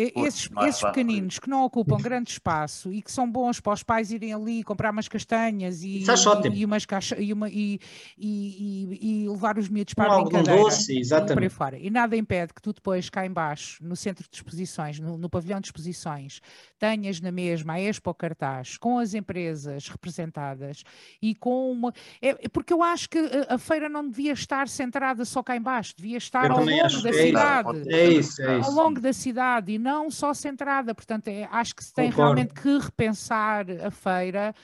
E- 0.00 0.12
Esses, 0.24 0.48
esses 0.60 0.80
pequeninos 0.80 1.40
que 1.40 1.50
não 1.50 1.64
ocupam 1.64 1.96
grande 1.96 2.30
espaço 2.30 2.92
e 2.92 3.02
que 3.02 3.10
são 3.10 3.28
bons 3.28 3.58
para 3.58 3.72
os 3.72 3.82
pais 3.82 4.12
irem 4.12 4.32
ali 4.32 4.62
comprar 4.62 4.92
umas 4.92 5.08
castanhas 5.08 5.82
e, 5.82 6.04
acho 6.08 6.30
ótimo. 6.30 6.54
e, 6.54 6.64
umas 6.64 6.86
caixa, 6.86 7.20
e, 7.20 7.32
uma, 7.32 7.48
e, 7.50 7.80
e, 8.16 8.88
e- 9.00 9.24
e 9.24 9.28
levar 9.28 9.58
os 9.58 9.68
miúdos 9.68 9.92
Um 9.92 9.96
para 9.96 10.12
a 10.12 10.14
algodão 10.14 10.42
brincadeira 10.42 10.70
doce, 10.70 10.94
e 10.94 11.00
exatamente. 11.00 11.48
fora. 11.50 11.76
E 11.78 11.90
nada 11.90 12.16
impede 12.16 12.54
que 12.54 12.62
tu 12.62 12.72
depois 12.72 13.10
cá 13.10 13.26
embaixo, 13.26 13.82
no 13.84 13.96
centro 13.96 14.24
de 14.30 14.36
exposições, 14.36 15.00
no, 15.00 15.18
no 15.18 15.28
pavilhão 15.28 15.60
de 15.60 15.66
exposições, 15.66 16.40
tenhas 16.78 17.20
na 17.20 17.32
mesma 17.32 17.72
a 17.72 17.80
Expo 17.80 18.14
Cartaz, 18.14 18.76
com 18.78 18.98
as 19.00 19.14
empresas 19.14 19.88
representadas 19.88 20.84
e 21.20 21.34
com 21.34 21.72
uma... 21.72 21.92
É, 22.22 22.28
é 22.44 22.48
porque 22.48 22.72
eu 22.72 22.84
acho 22.84 23.08
que 23.10 23.18
a, 23.18 23.54
a 23.54 23.58
feira 23.58 23.88
não 23.88 24.08
devia 24.08 24.32
estar 24.32 24.68
centrada 24.68 25.24
só 25.24 25.42
cá 25.42 25.56
embaixo, 25.56 25.94
devia 25.96 26.18
estar 26.18 26.46
Eu 26.46 26.52
ao 26.52 26.64
longo 26.64 27.02
da 27.02 27.08
é 27.10 27.12
isso. 27.12 27.22
cidade 27.22 27.88
É 27.88 28.08
isso, 28.10 28.42
é 28.42 28.54
ao 28.54 28.60
isso. 28.60 28.70
longo 28.74 29.00
da 29.00 29.12
cidade 29.12 29.72
e 29.72 29.78
não 29.78 29.87
só 30.10 30.32
centrada. 30.34 30.94
Portanto, 30.94 31.28
é- 31.28 31.48
acho 31.50 31.74
que 31.74 31.84
se 31.84 31.92
tem 31.92 32.10
Concordo. 32.10 32.34
realmente 32.34 32.54
que 32.54 32.78
repensar 32.78 33.66
a 33.84 33.90
feira 33.90 34.54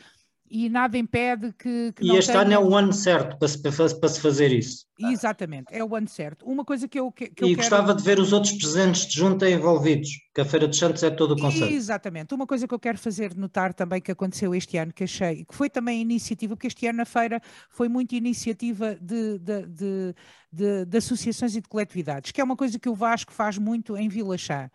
e 0.50 0.68
nada 0.68 0.96
impede 0.98 1.52
que, 1.58 1.92
que 1.96 2.04
E 2.04 2.08
não 2.08 2.16
este 2.18 2.32
ano 2.32 2.52
é 2.52 2.58
o 2.58 2.76
ano 2.76 2.92
certo 2.92 3.36
para 3.38 3.48
se- 3.48 3.60
para 3.60 4.08
se 4.08 4.20
fazer 4.20 4.52
isso. 4.52 4.86
Exatamente, 4.98 5.74
é 5.74 5.82
o 5.82 5.94
ano 5.96 6.08
certo. 6.08 6.46
Uma 6.46 6.64
coisa 6.64 6.86
que 6.86 6.98
eu, 6.98 7.10
que, 7.10 7.28
que 7.28 7.42
eu 7.42 7.48
E 7.48 7.50
quero... 7.56 7.68
gostava 7.68 7.94
de 7.94 8.02
ver 8.02 8.18
os 8.18 8.32
outros 8.32 8.52
presentes 8.52 9.06
de 9.06 9.14
junta 9.14 9.48
envolvidos, 9.50 10.08
que 10.32 10.40
a 10.40 10.44
Feira 10.44 10.68
dos 10.68 10.78
Santos 10.78 11.02
é 11.02 11.10
todo 11.10 11.32
o 11.32 11.36
conceito. 11.40 11.72
Exatamente. 11.72 12.32
Uma 12.34 12.46
coisa 12.46 12.68
que 12.68 12.74
eu 12.74 12.78
quero 12.78 12.96
fazer 12.98 13.34
notar 13.34 13.74
também 13.74 14.00
que 14.00 14.12
aconteceu 14.12 14.54
este 14.54 14.76
ano, 14.76 14.92
que 14.92 15.04
achei, 15.04 15.44
que 15.44 15.54
foi 15.54 15.68
também 15.68 16.00
iniciativa, 16.00 16.54
porque 16.54 16.68
este 16.68 16.86
ano 16.86 17.02
a 17.02 17.04
feira 17.04 17.40
foi 17.70 17.88
muito 17.88 18.14
iniciativa 18.14 18.94
de, 18.94 19.38
de, 19.38 19.66
de, 19.66 20.14
de- 20.52 20.84
de 20.86 20.98
associações 20.98 21.56
e 21.56 21.60
de 21.60 21.68
coletividades, 21.68 22.30
que 22.30 22.40
é 22.40 22.44
uma 22.44 22.56
coisa 22.56 22.78
que 22.78 22.88
o 22.88 22.94
Vasco 22.94 23.32
faz 23.32 23.58
muito 23.58 23.96
em 23.96 24.08
Vila 24.08 24.38
Chã. 24.38 24.70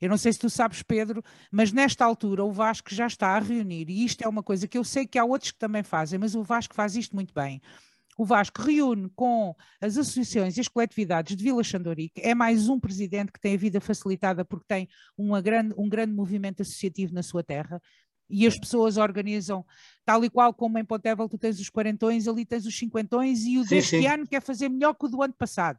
Eu 0.00 0.08
não 0.08 0.16
sei 0.16 0.32
se 0.32 0.38
tu 0.38 0.48
sabes, 0.48 0.82
Pedro, 0.82 1.22
mas 1.50 1.72
nesta 1.72 2.04
altura 2.04 2.44
o 2.44 2.52
Vasco 2.52 2.94
já 2.94 3.06
está 3.06 3.28
a 3.30 3.40
reunir, 3.40 3.90
e 3.90 4.04
isto 4.04 4.22
é 4.22 4.28
uma 4.28 4.42
coisa 4.42 4.68
que 4.68 4.78
eu 4.78 4.84
sei 4.84 5.06
que 5.06 5.18
há 5.18 5.24
outros 5.24 5.50
que 5.50 5.58
também 5.58 5.82
fazem, 5.82 6.18
mas 6.18 6.34
o 6.36 6.42
Vasco 6.44 6.74
faz 6.74 6.94
isto 6.94 7.14
muito 7.16 7.34
bem. 7.34 7.60
O 8.16 8.24
Vasco 8.24 8.62
reúne 8.62 9.10
com 9.16 9.54
as 9.80 9.96
associações 9.96 10.56
e 10.56 10.60
as 10.60 10.68
coletividades 10.68 11.36
de 11.36 11.42
Vila 11.42 11.64
Xandorique, 11.64 12.20
é 12.22 12.34
mais 12.34 12.68
um 12.68 12.78
presidente 12.78 13.32
que 13.32 13.40
tem 13.40 13.54
a 13.54 13.58
vida 13.58 13.80
facilitada 13.80 14.44
porque 14.44 14.66
tem 14.68 14.88
uma 15.16 15.40
grande, 15.40 15.74
um 15.76 15.88
grande 15.88 16.12
movimento 16.12 16.62
associativo 16.62 17.12
na 17.12 17.22
sua 17.22 17.42
terra 17.42 17.80
e 18.28 18.46
as 18.46 18.58
pessoas 18.58 18.96
organizam, 18.96 19.64
tal 20.04 20.24
e 20.24 20.30
qual 20.30 20.54
como 20.54 20.78
em 20.78 20.84
Pontevel 20.84 21.28
tu 21.28 21.36
tens 21.36 21.60
os 21.60 21.68
quarentões, 21.68 22.26
ali 22.26 22.44
tens 22.44 22.64
os 22.64 22.76
cinquentões 22.76 23.44
e 23.44 23.58
o 23.58 23.64
Sim, 23.64 23.68
deste 23.68 24.00
sim. 24.00 24.06
ano 24.06 24.26
quer 24.26 24.40
fazer 24.40 24.68
melhor 24.68 24.94
que 24.94 25.06
o 25.06 25.08
do 25.08 25.22
ano 25.22 25.34
passado. 25.34 25.78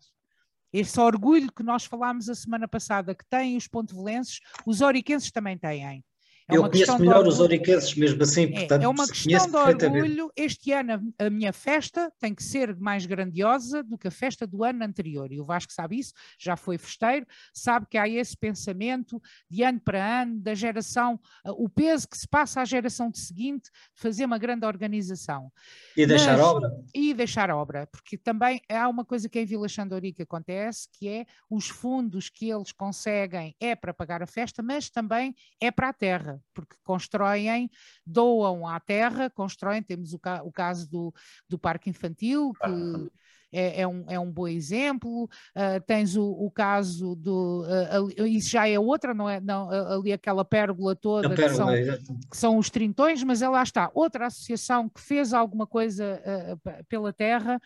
Esse 0.72 1.00
orgulho 1.00 1.52
que 1.52 1.64
nós 1.64 1.86
falámos 1.86 2.30
a 2.30 2.36
semana 2.36 2.68
passada, 2.68 3.16
que 3.16 3.26
têm 3.26 3.56
os 3.56 3.68
pontevelenses, 3.68 4.42
os 4.66 4.82
oriquenses 4.82 5.32
também 5.32 5.58
têm. 5.58 6.04
É 6.48 6.56
Eu 6.56 6.62
uma 6.62 6.70
conheço 6.70 7.00
melhor 7.00 7.26
os 7.28 7.40
orgulho. 7.40 7.44
oriqueses 7.60 7.96
mesmo 7.96 8.22
assim, 8.22 8.44
É, 8.44 8.52
portanto, 8.52 8.84
é 8.84 8.88
uma 8.88 9.08
conheço 9.08 9.24
questão 9.30 9.74
de 9.74 9.86
orgulho. 9.86 10.32
Este 10.36 10.72
ano 10.72 10.94
a 11.20 11.26
a 11.26 11.30
minha 11.30 11.52
festa 11.52 12.12
tem 12.20 12.36
que 12.36 12.44
ser 12.44 12.76
mais 12.78 13.06
grandiosa 13.08 13.82
do 13.82 13.98
que 13.98 14.08
a 14.08 14.12
festa 14.12 14.46
do 14.46 14.64
ano 14.64 14.84
anterior. 14.86 15.32
E 15.32 15.42
o 15.42 15.46
Vasco 15.46 15.74
sabe 15.74 15.98
isso, 15.98 16.14
já 16.40 16.56
foi 16.56 16.78
festeiro, 16.78 17.26
sabe 17.52 17.88
que 17.90 17.98
há 17.98 18.08
esse 18.08 18.38
pensamento 18.38 19.20
de 19.50 19.64
ano 19.64 19.80
para 19.80 20.22
ano, 20.22 20.40
da 20.40 20.54
geração, 20.54 21.20
ah, 21.44 21.52
o 21.52 21.68
peso 21.68 22.08
que 22.08 22.16
se 22.18 22.28
passa 22.28 22.62
à 22.62 22.66
geração 22.66 23.10
de 23.10 23.18
seguinte, 23.20 23.72
de 23.96 24.02
fazer 24.02 24.26
uma 24.26 24.38
grande 24.38 24.68
organização 24.68 25.52
E 25.98 26.06
deixar 26.06 26.38
Mas- 26.38 26.46
obra. 26.48 26.70
e 26.94 27.14
deixar 27.16 27.50
obra, 27.50 27.88
porque 27.88 28.18
também 28.20 28.62
há 28.70 28.88
uma 28.88 29.04
coisa 29.04 29.28
que 29.28 29.40
em 29.40 29.46
Vila 29.46 29.68
Xandori 29.68 30.14
que 30.14 30.22
acontece, 30.22 30.88
que 30.94 31.08
é 31.08 31.26
os 31.50 31.68
fundos 31.70 32.30
que 32.30 32.50
eles 32.52 32.72
conseguem 32.72 33.56
é 33.60 33.76
para 33.76 33.94
pagar 33.96 34.22
a 34.22 34.28
festa, 34.28 34.62
mas 34.62 34.92
também 34.92 35.34
é 35.60 35.72
para 35.72 35.90
a 35.90 35.94
terra, 35.94 36.35
porque 36.54 36.76
constroem, 36.84 37.70
doam 38.06 38.68
à 38.68 38.80
terra, 38.80 39.30
constroem, 39.30 39.82
temos 39.84 40.14
o, 40.14 40.20
ca- 40.20 40.44
o 40.44 40.52
caso 40.52 40.90
do, 40.90 41.14
do 41.50 41.58
Parque 41.60 41.90
Infantil, 41.90 42.54
que 42.64 43.10
é, 43.52 43.82
é 43.82 43.88
um, 43.88 44.06
é 44.10 44.20
um 44.20 44.32
bom 44.32 44.48
exemplo, 44.48 45.30
ah, 45.56 45.80
tens 45.80 46.16
o, 46.18 46.26
o 46.26 46.52
caso 46.52 47.16
do, 47.16 47.64
ali- 47.90 48.36
isso 48.38 48.50
já 48.50 48.68
é 48.68 48.78
outra, 48.78 49.14
não 49.14 49.30
é? 49.30 49.40
Não, 49.40 49.70
ah, 49.70 49.96
ali 49.96 50.12
aquela 50.12 50.44
pérgola 50.44 50.96
toda, 50.96 51.34
A 51.34 51.36
que 51.36 51.50
são 51.50 51.68
pérola, 51.68 51.98
que 52.30 52.38
são 52.38 52.58
os 52.58 52.70
trintões, 52.70 53.24
mas 53.24 53.42
é 53.42 53.48
lá 53.48 53.64
está, 53.64 53.90
outra 53.94 54.28
associação 54.28 54.90
que 54.90 55.00
fez 55.00 55.34
alguma 55.34 55.66
coisa 55.66 56.22
p- 56.64 56.84
pela 56.90 57.14
terra 57.14 57.62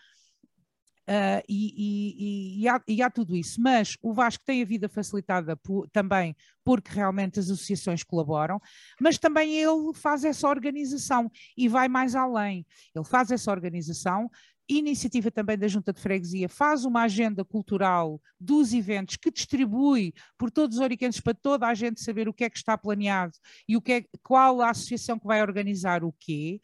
ah, 1.12 1.42
e, 1.48 1.74
e- 1.76 2.62
e- 2.62 2.68
há, 2.68 2.80
e 2.86 3.02
há 3.02 3.10
tudo 3.10 3.34
isso. 3.36 3.60
Mas 3.60 3.96
o 4.00 4.12
Vasco 4.12 4.44
tem 4.44 4.62
a 4.62 4.64
vida 4.64 4.88
facilitada 4.88 5.56
po- 5.56 5.88
também 5.92 6.36
porque 6.64 6.92
realmente 6.92 7.40
as 7.40 7.50
associações 7.50 8.04
colaboram, 8.04 8.60
mas 9.00 9.18
também 9.18 9.56
ele 9.56 9.92
faz 9.92 10.24
essa 10.24 10.48
organização 10.48 11.28
e 11.56 11.68
vai 11.68 11.88
mais 11.88 12.14
além. 12.14 12.64
Ele 12.94 13.04
faz 13.04 13.30
essa 13.32 13.50
organização 13.50 14.30
iniciativa 14.78 15.30
também 15.30 15.58
da 15.58 15.66
Junta 15.66 15.92
de 15.92 16.00
Freguesia, 16.00 16.48
faz 16.48 16.84
uma 16.84 17.02
agenda 17.02 17.44
cultural 17.44 18.20
dos 18.38 18.72
eventos 18.72 19.16
que 19.16 19.30
distribui 19.30 20.14
por 20.38 20.50
todos 20.50 20.76
os 20.76 20.82
oriquenses 20.82 21.20
para 21.20 21.34
toda 21.34 21.66
a 21.66 21.74
gente 21.74 22.00
saber 22.00 22.28
o 22.28 22.32
que 22.32 22.44
é 22.44 22.50
que 22.50 22.56
está 22.56 22.78
planeado 22.78 23.32
e 23.68 23.76
o 23.76 23.82
que 23.82 23.92
é, 23.92 24.04
qual 24.22 24.60
a 24.60 24.70
associação 24.70 25.18
que 25.18 25.26
vai 25.26 25.42
organizar 25.42 26.04
o 26.04 26.12
quê. 26.12 26.60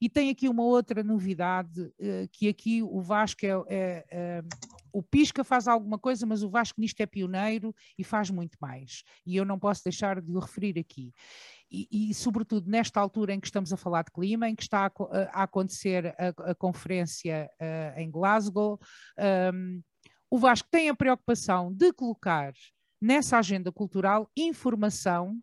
E 0.00 0.08
tem 0.08 0.30
aqui 0.30 0.48
uma 0.48 0.62
outra 0.62 1.02
novidade, 1.02 1.80
uh, 1.80 2.28
que 2.32 2.48
aqui 2.48 2.82
o 2.82 3.00
Vasco 3.00 3.44
é, 3.44 3.50
é, 3.68 4.04
é 4.10 4.42
o 4.92 5.02
Pisca 5.02 5.44
faz 5.44 5.68
alguma 5.68 5.98
coisa, 5.98 6.26
mas 6.26 6.42
o 6.42 6.50
Vasco 6.50 6.80
nisto 6.80 7.00
é 7.00 7.06
pioneiro 7.06 7.74
e 7.96 8.02
faz 8.02 8.30
muito 8.30 8.56
mais. 8.60 9.04
E 9.24 9.36
eu 9.36 9.44
não 9.44 9.58
posso 9.58 9.84
deixar 9.84 10.20
de 10.20 10.32
o 10.32 10.38
referir 10.38 10.78
aqui. 10.78 11.12
E, 11.70 12.10
e, 12.10 12.14
sobretudo 12.14 12.68
nesta 12.68 13.00
altura 13.00 13.32
em 13.32 13.38
que 13.38 13.46
estamos 13.46 13.72
a 13.72 13.76
falar 13.76 14.02
de 14.02 14.10
clima, 14.10 14.48
em 14.48 14.56
que 14.56 14.62
está 14.62 14.86
a, 14.86 14.90
a 15.32 15.42
acontecer 15.44 16.08
a, 16.18 16.50
a 16.50 16.54
conferência 16.54 17.48
uh, 17.60 18.00
em 18.00 18.10
Glasgow, 18.10 18.80
um, 19.54 19.80
o 20.28 20.38
Vasco 20.38 20.68
tem 20.70 20.88
a 20.88 20.94
preocupação 20.94 21.72
de 21.72 21.92
colocar 21.92 22.52
nessa 23.00 23.38
agenda 23.38 23.70
cultural 23.72 24.30
informação 24.36 25.40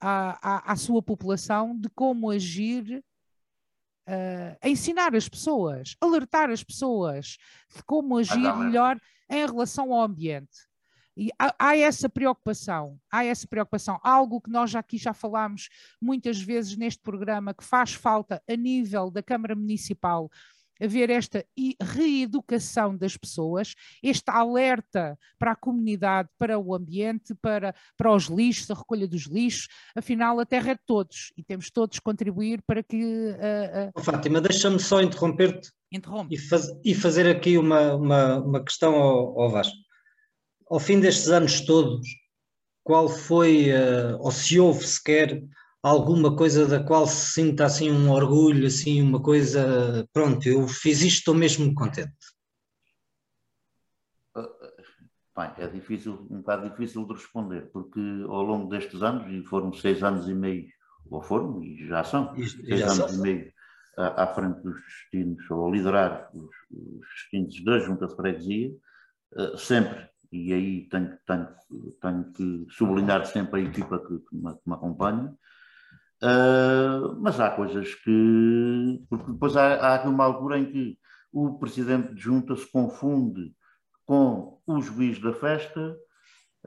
à, 0.00 0.38
à, 0.42 0.72
à 0.72 0.76
sua 0.76 1.02
população 1.02 1.78
de 1.78 1.88
como 1.90 2.30
agir 2.30 3.02
uh, 4.08 4.68
ensinar 4.68 5.14
as 5.14 5.28
pessoas, 5.28 5.96
alertar 6.00 6.50
as 6.50 6.62
pessoas 6.62 7.36
de 7.74 7.82
como 7.84 8.18
agir 8.18 8.56
melhor 8.56 9.00
em 9.28 9.46
relação 9.46 9.92
ao 9.92 10.02
ambiente. 10.02 10.66
E 11.16 11.30
há, 11.38 11.54
há, 11.58 11.76
essa 11.76 12.08
preocupação, 12.08 12.98
há 13.10 13.24
essa 13.24 13.46
preocupação, 13.48 13.98
algo 14.02 14.40
que 14.40 14.50
nós 14.50 14.74
aqui 14.74 14.98
já 14.98 15.14
falámos 15.14 15.68
muitas 16.00 16.40
vezes 16.40 16.76
neste 16.76 17.02
programa, 17.02 17.54
que 17.54 17.64
faz 17.64 17.94
falta 17.94 18.42
a 18.48 18.56
nível 18.56 19.10
da 19.10 19.22
Câmara 19.22 19.54
Municipal, 19.54 20.30
haver 20.80 21.10
esta 21.10 21.44
reeducação 21.80 22.96
das 22.96 23.16
pessoas, 23.16 23.74
este 24.02 24.30
alerta 24.30 25.18
para 25.38 25.52
a 25.52 25.56
comunidade, 25.56 26.28
para 26.38 26.58
o 26.58 26.74
ambiente, 26.74 27.34
para, 27.40 27.74
para 27.96 28.12
os 28.12 28.24
lixos, 28.24 28.70
a 28.70 28.74
recolha 28.74 29.08
dos 29.08 29.22
lixos. 29.22 29.68
Afinal, 29.94 30.38
a 30.38 30.46
terra 30.46 30.72
é 30.72 30.74
de 30.74 30.82
todos 30.86 31.32
e 31.36 31.42
temos 31.42 31.70
todos 31.70 31.98
contribuir 31.98 32.62
para 32.66 32.82
que. 32.82 32.96
Uh, 33.02 33.98
uh... 33.98 34.02
Fátima, 34.02 34.40
deixa-me 34.40 34.78
só 34.78 35.00
interromper-te 35.00 35.70
Interrompe. 35.90 36.34
e, 36.34 36.38
faz, 36.38 36.68
e, 36.84 36.94
fazer 36.94 37.26
aqui 37.26 37.56
uma, 37.56 37.94
uma, 37.94 38.38
uma 38.38 38.64
questão 38.64 38.94
ao, 38.94 39.40
ao 39.40 39.50
Vasco. 39.50 39.85
Ao 40.68 40.80
fim 40.80 41.00
destes 41.00 41.28
anos 41.28 41.60
todos, 41.60 42.06
qual 42.82 43.08
foi, 43.08 43.70
uh, 43.70 44.18
ou 44.18 44.30
se 44.30 44.58
houve 44.58 44.86
sequer 44.86 45.42
alguma 45.82 46.34
coisa 46.34 46.66
da 46.66 46.82
qual 46.82 47.06
se 47.06 47.32
sinta 47.32 47.64
assim 47.64 47.90
um 47.90 48.10
orgulho, 48.10 48.66
assim 48.66 49.00
uma 49.00 49.22
coisa, 49.22 50.08
pronto, 50.12 50.48
eu 50.48 50.66
fiz 50.66 51.02
isto, 51.02 51.18
estou 51.18 51.34
mesmo 51.34 51.72
contente? 51.74 52.12
Bem, 55.36 55.52
é 55.58 55.66
difícil, 55.68 56.26
um 56.30 56.38
bocado 56.38 56.70
difícil 56.70 57.06
de 57.06 57.12
responder, 57.12 57.70
porque 57.70 58.00
ao 58.26 58.42
longo 58.42 58.70
destes 58.70 59.02
anos, 59.02 59.30
e 59.30 59.46
foram 59.46 59.70
seis 59.72 60.02
anos 60.02 60.28
e 60.28 60.34
meio, 60.34 60.66
ou 61.10 61.20
foram, 61.20 61.62
e 61.62 61.86
já 61.86 62.02
são, 62.02 62.34
Isto, 62.36 62.64
seis 62.64 62.80
já 62.80 62.86
anos 62.86 63.12
são. 63.12 63.18
e 63.18 63.22
meio 63.22 63.52
à, 63.98 64.24
à, 64.24 64.34
frente 64.34 64.62
dos 64.62 64.74
destinos, 64.80 65.50
ou 65.50 65.68
a 65.68 65.70
liderar 65.70 66.30
os, 66.34 66.50
os 66.70 67.06
destinos 67.14 67.64
da 67.64 67.78
Junta 67.78 68.06
de 68.06 68.16
Freguesia, 68.16 68.74
uh, 69.34 69.58
sempre, 69.58 70.08
e 70.36 70.52
aí 70.52 70.88
tenho, 70.88 71.16
tenho, 71.26 71.48
tenho 72.00 72.32
que 72.32 72.66
sublinhar 72.70 73.24
sempre 73.26 73.60
a 73.60 73.64
equipa 73.64 73.98
que, 73.98 74.18
que, 74.18 74.36
me, 74.36 74.54
que 74.54 74.62
me 74.66 74.74
acompanha, 74.74 75.34
Uh, 76.22 77.14
mas 77.20 77.38
há 77.38 77.50
coisas 77.50 77.94
que. 77.94 79.04
Porque 79.08 79.32
depois 79.32 79.56
há, 79.56 79.96
há 79.96 80.08
uma 80.08 80.24
altura 80.24 80.58
em 80.58 80.64
que 80.64 80.98
o 81.30 81.58
presidente 81.58 82.14
de 82.14 82.20
junta 82.20 82.56
se 82.56 82.70
confunde 82.70 83.54
com 84.06 84.60
o 84.66 84.80
juiz 84.80 85.20
da 85.20 85.32
festa, 85.34 85.96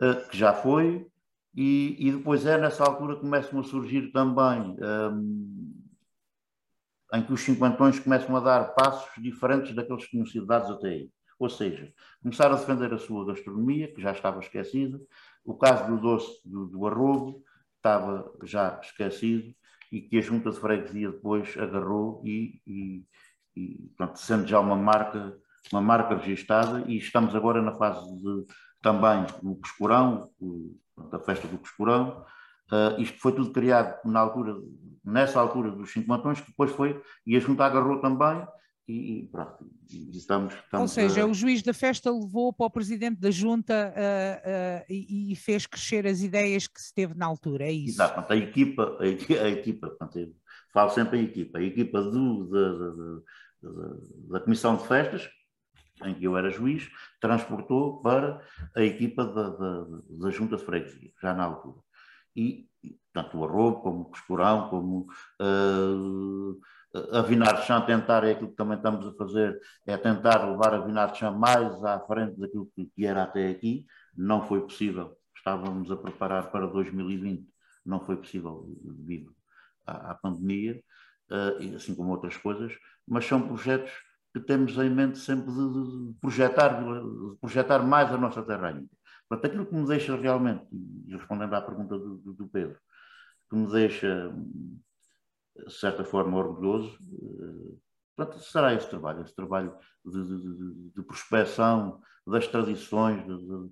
uh, 0.01 0.29
que 0.29 0.37
já 0.37 0.53
foi, 0.53 1.07
e, 1.55 1.95
e, 1.99 2.11
depois 2.11 2.45
é 2.45 2.59
nessa 2.59 2.83
altura 2.83 3.15
que 3.15 3.21
começam 3.21 3.59
a 3.59 3.63
surgir 3.63 4.11
também. 4.11 4.75
Um, 4.79 5.75
em 7.11 7.23
que 7.23 7.33
os 7.33 7.41
cinquentões 7.41 7.99
começam 7.99 8.35
a 8.35 8.39
dar 8.39 8.75
passos 8.75 9.09
diferentes 9.17 9.73
daqueles 9.73 10.03
que 10.03 10.11
tinham 10.11 10.27
sido 10.27 10.45
dados 10.45 10.69
até 10.69 10.89
aí. 10.89 11.11
Ou 11.39 11.49
seja, 11.49 11.91
começaram 12.21 12.55
a 12.55 12.59
defender 12.59 12.93
a 12.93 12.99
sua 12.99 13.25
gastronomia, 13.25 13.91
que 13.93 14.01
já 14.01 14.11
estava 14.11 14.39
esquecida, 14.41 14.99
o 15.45 15.55
caso 15.55 15.87
do 15.87 16.01
doce 16.01 16.41
do, 16.43 16.67
do 16.67 16.85
arrobo, 16.85 17.41
estava 17.77 18.29
já 18.43 18.77
esquecido 18.83 19.55
e 19.89 20.01
que 20.01 20.17
a 20.17 20.21
Junta 20.21 20.51
de 20.51 20.59
Freguesia 20.59 21.11
depois 21.11 21.57
agarrou 21.57 22.21
e, 22.25 22.61
e, 22.67 23.05
e 23.55 23.91
sendo 24.15 24.45
já 24.45 24.59
uma 24.59 24.75
marca, 24.75 25.35
uma 25.71 25.81
marca 25.81 26.15
registada 26.15 26.83
e 26.87 26.97
estamos 26.97 27.33
agora 27.33 27.61
na 27.61 27.73
fase 27.73 28.05
de 28.17 28.45
também 28.81 29.25
o 29.43 29.55
Coscorão, 29.55 30.29
a 31.11 31.19
festa 31.19 31.47
do 31.47 31.57
Coscorão, 31.57 32.25
uh, 32.71 33.01
isto 33.01 33.19
foi 33.19 33.33
tudo 33.33 33.51
criado 33.51 33.99
na 34.05 34.19
altura, 34.19 34.55
nessa 35.03 35.39
altura 35.39 35.71
dos 35.71 35.91
cinco 35.91 36.07
mantões, 36.07 36.39
que 36.39 36.49
depois 36.49 36.71
foi, 36.71 37.01
e 37.25 37.35
a 37.35 37.39
Junta 37.39 37.65
agarrou 37.65 37.99
também 37.99 38.45
e, 38.91 39.27
pronto, 39.27 39.63
e 39.91 40.17
estamos, 40.17 40.53
estamos, 40.53 40.81
Ou 40.81 40.87
seja, 40.87 41.21
a... 41.21 41.27
o 41.27 41.33
juiz 41.33 41.61
da 41.61 41.73
festa 41.73 42.11
levou 42.11 42.51
para 42.51 42.65
o 42.65 42.71
presidente 42.71 43.19
da 43.19 43.29
junta 43.29 43.93
uh, 43.95 44.81
uh, 44.81 44.85
e, 44.89 45.31
e, 45.31 45.35
fez 45.35 45.67
crescer 45.67 46.07
as 46.07 46.21
ideias 46.21 46.65
que 46.65 46.81
se 46.81 46.91
teve 46.91 47.13
na 47.13 47.27
altura, 47.27 47.65
é 47.65 47.71
isso? 47.71 48.01
Exato, 48.01 48.33
a 48.33 48.35
equipa, 48.35 48.97
a 48.99 49.05
equipa, 49.05 49.41
a 49.41 49.49
equipa 49.49 49.87
portanto, 49.89 50.35
falo 50.73 50.89
sempre 50.89 51.19
a 51.19 51.21
equipa, 51.21 51.59
a 51.59 51.61
equipa 51.61 52.01
do, 52.01 52.49
da, 52.49 52.73
da, 52.73 52.91
da, 53.61 53.95
da, 54.31 54.39
Comissão 54.39 54.75
de 54.75 54.87
Festas, 54.87 55.29
em 56.03 56.15
que 56.15 56.23
eu 56.23 56.35
era 56.35 56.49
juiz, 56.49 56.89
transportou 57.21 58.01
para 58.01 58.41
a 58.75 58.81
equipa 58.81 59.23
da, 59.23 59.49
da, 59.49 59.85
da 60.09 60.29
Junta 60.31 60.57
de 60.57 60.65
Freguesia, 60.65 61.11
já 61.21 61.31
na 61.33 61.43
altura. 61.43 61.77
E, 62.35 62.67
tanto 63.13 63.37
o 63.37 63.45
arrobo, 63.45 63.81
como 63.81 64.01
o 64.01 64.05
costurão, 64.05 64.67
como... 64.69 65.05
Uh, 65.39 66.59
a 66.93 67.21
Vinarchan 67.21 67.81
tentar, 67.81 68.23
é 68.23 68.31
aquilo 68.31 68.49
que 68.49 68.55
também 68.55 68.77
estamos 68.77 69.05
a 69.07 69.13
fazer, 69.13 69.59
é 69.85 69.95
tentar 69.97 70.49
levar 70.49 70.73
a 70.73 70.79
Vinarchan 70.79 71.31
mais 71.31 71.83
à 71.83 71.99
frente 71.99 72.39
daquilo 72.39 72.69
que 72.75 73.05
era 73.05 73.23
até 73.23 73.49
aqui. 73.49 73.85
Não 74.15 74.47
foi 74.47 74.61
possível, 74.61 75.15
estávamos 75.35 75.91
a 75.91 75.97
preparar 75.97 76.51
para 76.51 76.67
2020, 76.67 77.47
não 77.85 77.99
foi 77.99 78.17
possível 78.17 78.65
devido 78.81 79.35
à, 79.85 80.11
à 80.11 80.15
pandemia, 80.15 80.81
uh, 81.31 81.75
assim 81.75 81.93
como 81.93 82.11
outras 82.11 82.35
coisas, 82.37 82.73
mas 83.07 83.25
são 83.25 83.47
projetos 83.47 83.91
que 84.33 84.39
temos 84.39 84.77
em 84.77 84.89
mente 84.89 85.19
sempre 85.19 85.51
de, 85.51 85.57
de 85.57 86.13
projetar, 86.19 86.81
de 86.83 87.37
projetar 87.39 87.79
mais 87.79 88.11
a 88.11 88.17
nossa 88.17 88.43
terra 88.43 88.69
ainda. 88.69 88.87
Portanto, 89.27 89.51
aquilo 89.51 89.65
que 89.65 89.75
me 89.75 89.87
deixa 89.87 90.15
realmente, 90.15 90.65
e 90.71 91.15
respondendo 91.15 91.53
à 91.53 91.61
pergunta 91.61 91.97
do, 91.97 92.17
do 92.17 92.47
Pedro, 92.47 92.77
que 93.49 93.55
me 93.55 93.71
deixa 93.71 94.31
de 95.65 95.73
certa 95.73 96.03
forma, 96.03 96.37
orgulhoso. 96.37 96.97
Eh, 97.13 97.79
Portanto, 98.19 98.43
será 98.43 98.73
esse 98.73 98.89
trabalho, 98.89 99.21
esse 99.21 99.33
trabalho 99.33 99.73
de, 100.05 100.23
de, 100.25 100.91
de 100.93 101.01
prospecção 101.03 102.01
das 102.27 102.45
tradições, 102.47 103.25
de, 103.25 103.71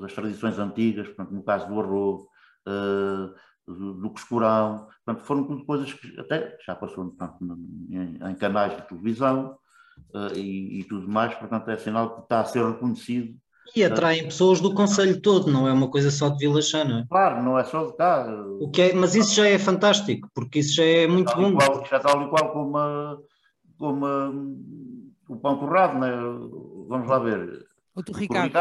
das 0.00 0.12
tradições 0.12 0.58
antigas, 0.58 1.06
portanto, 1.06 1.32
no 1.32 1.44
caso 1.44 1.68
do 1.68 1.80
arroz, 1.80 2.22
uh, 2.66 3.32
do, 3.64 3.94
do 3.94 4.10
coscorão, 4.10 4.88
portanto, 5.04 5.24
foram 5.24 5.64
coisas 5.64 5.92
que 5.92 6.18
até 6.18 6.58
já 6.66 6.74
passou 6.74 7.12
portanto, 7.12 7.36
em, 7.88 8.18
em, 8.20 8.34
canais 8.34 8.76
de 8.76 8.88
televisão 8.88 9.56
uh, 10.12 10.34
e, 10.34 10.80
e, 10.80 10.84
tudo 10.84 11.08
mais, 11.08 11.32
portanto, 11.36 11.68
é 11.70 11.78
sinal 11.78 12.16
que 12.16 12.22
está 12.22 12.40
a 12.40 12.44
ser 12.44 12.64
reconhecido 12.66 13.38
e 13.74 13.84
atraem 13.84 14.24
pessoas 14.24 14.60
do 14.60 14.74
Conselho 14.74 15.20
todo, 15.20 15.50
não 15.50 15.66
é 15.66 15.72
uma 15.72 15.88
coisa 15.88 16.10
só 16.10 16.28
de 16.28 16.38
Vila 16.38 16.62
Chã, 16.62 16.84
não 16.84 16.98
é? 17.00 17.06
Claro, 17.08 17.42
não 17.42 17.58
é 17.58 17.64
só 17.64 17.86
de 17.86 17.96
cá. 17.96 18.26
O 18.60 18.70
que 18.70 18.82
é, 18.82 18.92
mas 18.92 19.14
isso 19.14 19.34
já 19.34 19.48
é 19.48 19.58
fantástico, 19.58 20.28
porque 20.34 20.60
isso 20.60 20.74
já 20.74 20.84
é 20.84 21.06
muito 21.06 21.32
tal 21.32 21.42
bom. 21.42 21.56
Qual, 21.56 21.86
já 21.86 21.98
tal 21.98 22.22
e 22.22 22.28
qual 22.28 22.52
como, 22.52 23.22
como 23.78 24.06
a, 24.06 24.30
o 25.28 25.36
pão 25.36 25.58
torrado, 25.58 25.98
não 25.98 26.06
é? 26.06 26.16
Vamos 26.88 27.08
lá 27.08 27.18
ver. 27.18 27.66
O 27.94 28.02
Torricado. 28.02 28.52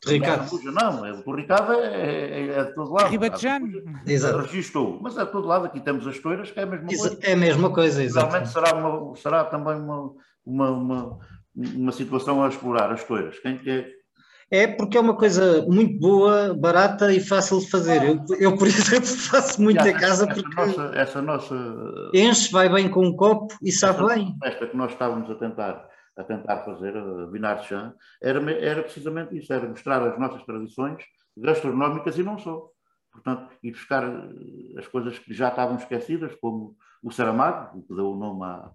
Torricado. 0.00 0.48
Não, 0.72 1.04
é, 1.04 1.12
o 1.12 1.22
Torricado 1.22 1.72
é, 1.72 1.86
é, 1.86 2.48
é, 2.50 2.64
de 2.64 2.74
todo 2.74 2.92
lado. 2.92 3.10
Ribatejano. 3.10 3.66
Exato. 4.06 4.38
Registou, 4.38 5.00
mas 5.02 5.16
é 5.16 5.24
de 5.24 5.32
todo 5.32 5.48
lado. 5.48 5.66
Aqui 5.66 5.80
temos 5.80 6.06
as 6.06 6.18
toiras, 6.20 6.50
que 6.52 6.60
é 6.60 6.62
a 6.62 6.66
mesma 6.66 6.86
coisa. 6.86 7.18
É 7.22 7.32
a 7.32 7.36
mesma 7.36 7.70
coisa, 7.72 8.04
exato. 8.04 8.26
Realmente 8.28 8.52
será, 8.52 8.74
uma, 8.74 9.16
será 9.16 9.44
também 9.44 9.74
uma, 9.74 10.12
uma, 10.46 10.70
uma, 10.70 11.18
uma 11.56 11.92
situação 11.92 12.44
a 12.44 12.48
explorar, 12.48 12.92
as 12.92 13.02
toiras. 13.02 13.36
Quem 13.40 13.58
quer 13.58 14.03
é 14.50 14.66
porque 14.66 14.96
é 14.96 15.00
uma 15.00 15.16
coisa 15.16 15.64
muito 15.66 15.98
boa, 15.98 16.54
barata 16.54 17.12
e 17.12 17.20
fácil 17.20 17.60
de 17.60 17.70
fazer. 17.70 18.02
Eu, 18.02 18.24
eu 18.38 18.56
por 18.56 18.66
isso 18.68 19.30
faço 19.30 19.60
muito 19.62 19.86
em 19.86 19.92
casa 19.92 20.24
essa 20.24 20.34
porque 20.34 20.54
nossa, 20.54 20.92
essa 20.94 21.22
nossa 21.22 22.10
enche, 22.12 22.52
vai 22.52 22.68
bem 22.68 22.88
com 22.88 23.06
um 23.06 23.16
copo 23.16 23.54
e 23.62 23.72
sabe 23.72 24.06
bem. 24.06 24.36
Esta 24.42 24.66
que 24.66 24.76
nós 24.76 24.92
estávamos 24.92 25.30
a 25.30 25.34
tentar 25.34 25.88
a 26.16 26.22
tentar 26.22 26.64
fazer, 26.64 26.96
a 26.96 27.26
Vinar 27.26 27.64
Chan, 27.64 27.92
era, 28.22 28.38
era 28.52 28.82
precisamente 28.82 29.36
isso, 29.36 29.52
era 29.52 29.68
mostrar 29.68 30.00
as 30.06 30.18
nossas 30.18 30.44
tradições 30.44 31.02
gastronómicas 31.36 32.16
e 32.16 32.22
não 32.22 32.38
só. 32.38 32.68
Portanto, 33.12 33.48
e 33.62 33.70
buscar 33.70 34.04
eh, 34.04 34.78
as 34.78 34.86
coisas 34.88 35.18
que 35.18 35.32
já 35.32 35.48
estavam 35.48 35.76
esquecidas, 35.76 36.34
como 36.40 36.76
o 37.02 37.10
Saramago, 37.10 37.82
que 37.82 37.94
deu 37.94 38.10
o 38.10 38.16
nome 38.16 38.44
à, 38.44 38.70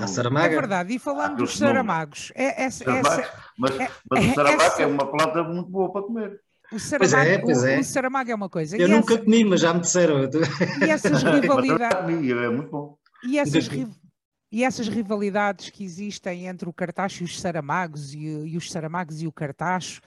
A 0.00 0.06
Saramaga. 0.06 0.46
É 0.46 0.60
verdade, 0.60 0.94
e 0.94 0.98
falando 0.98 1.36
dos 1.36 1.58
saramagos, 1.58 2.32
é, 2.34 2.64
essa, 2.64 2.90
essa, 2.90 3.30
mas, 3.58 3.78
é, 3.78 3.90
mas 4.10 4.24
o 4.24 4.34
saramago 4.34 4.62
essa... 4.62 4.82
é 4.82 4.86
uma 4.86 5.06
planta 5.10 5.42
muito 5.42 5.68
boa 5.68 5.92
para 5.92 6.02
comer. 6.02 6.40
O 6.72 6.78
saramago, 6.78 7.12
pois 7.12 7.26
é, 7.26 7.38
pois 7.38 7.64
é. 7.64 7.76
O, 7.76 7.80
o 7.80 7.84
saramago 7.84 8.30
é 8.30 8.34
uma 8.34 8.48
coisa. 8.48 8.78
Eu 8.78 8.88
e 8.88 8.90
nunca 8.90 9.14
essa... 9.14 9.24
comi, 9.24 9.44
mas 9.44 9.60
já 9.60 9.74
me 9.74 9.80
disseram. 9.80 10.20
E 10.86 10.90
essas 10.90 11.22
rivalidades. 11.22 12.30
é 12.30 12.48
muito 12.48 12.70
bom. 12.70 12.96
E 13.22 13.38
essas, 13.38 13.68
e 14.50 14.64
essas 14.64 14.88
rivalidades 14.88 15.68
que 15.68 15.84
existem 15.84 16.46
entre 16.46 16.66
o 16.66 16.72
Cartacho 16.72 17.22
e 17.22 17.26
os 17.26 17.38
Saramagos 17.38 18.14
e, 18.14 18.20
e 18.20 18.56
os 18.56 18.70
Saramagos 18.70 19.20
e 19.20 19.26
o 19.26 19.32
Cartacho, 19.32 20.00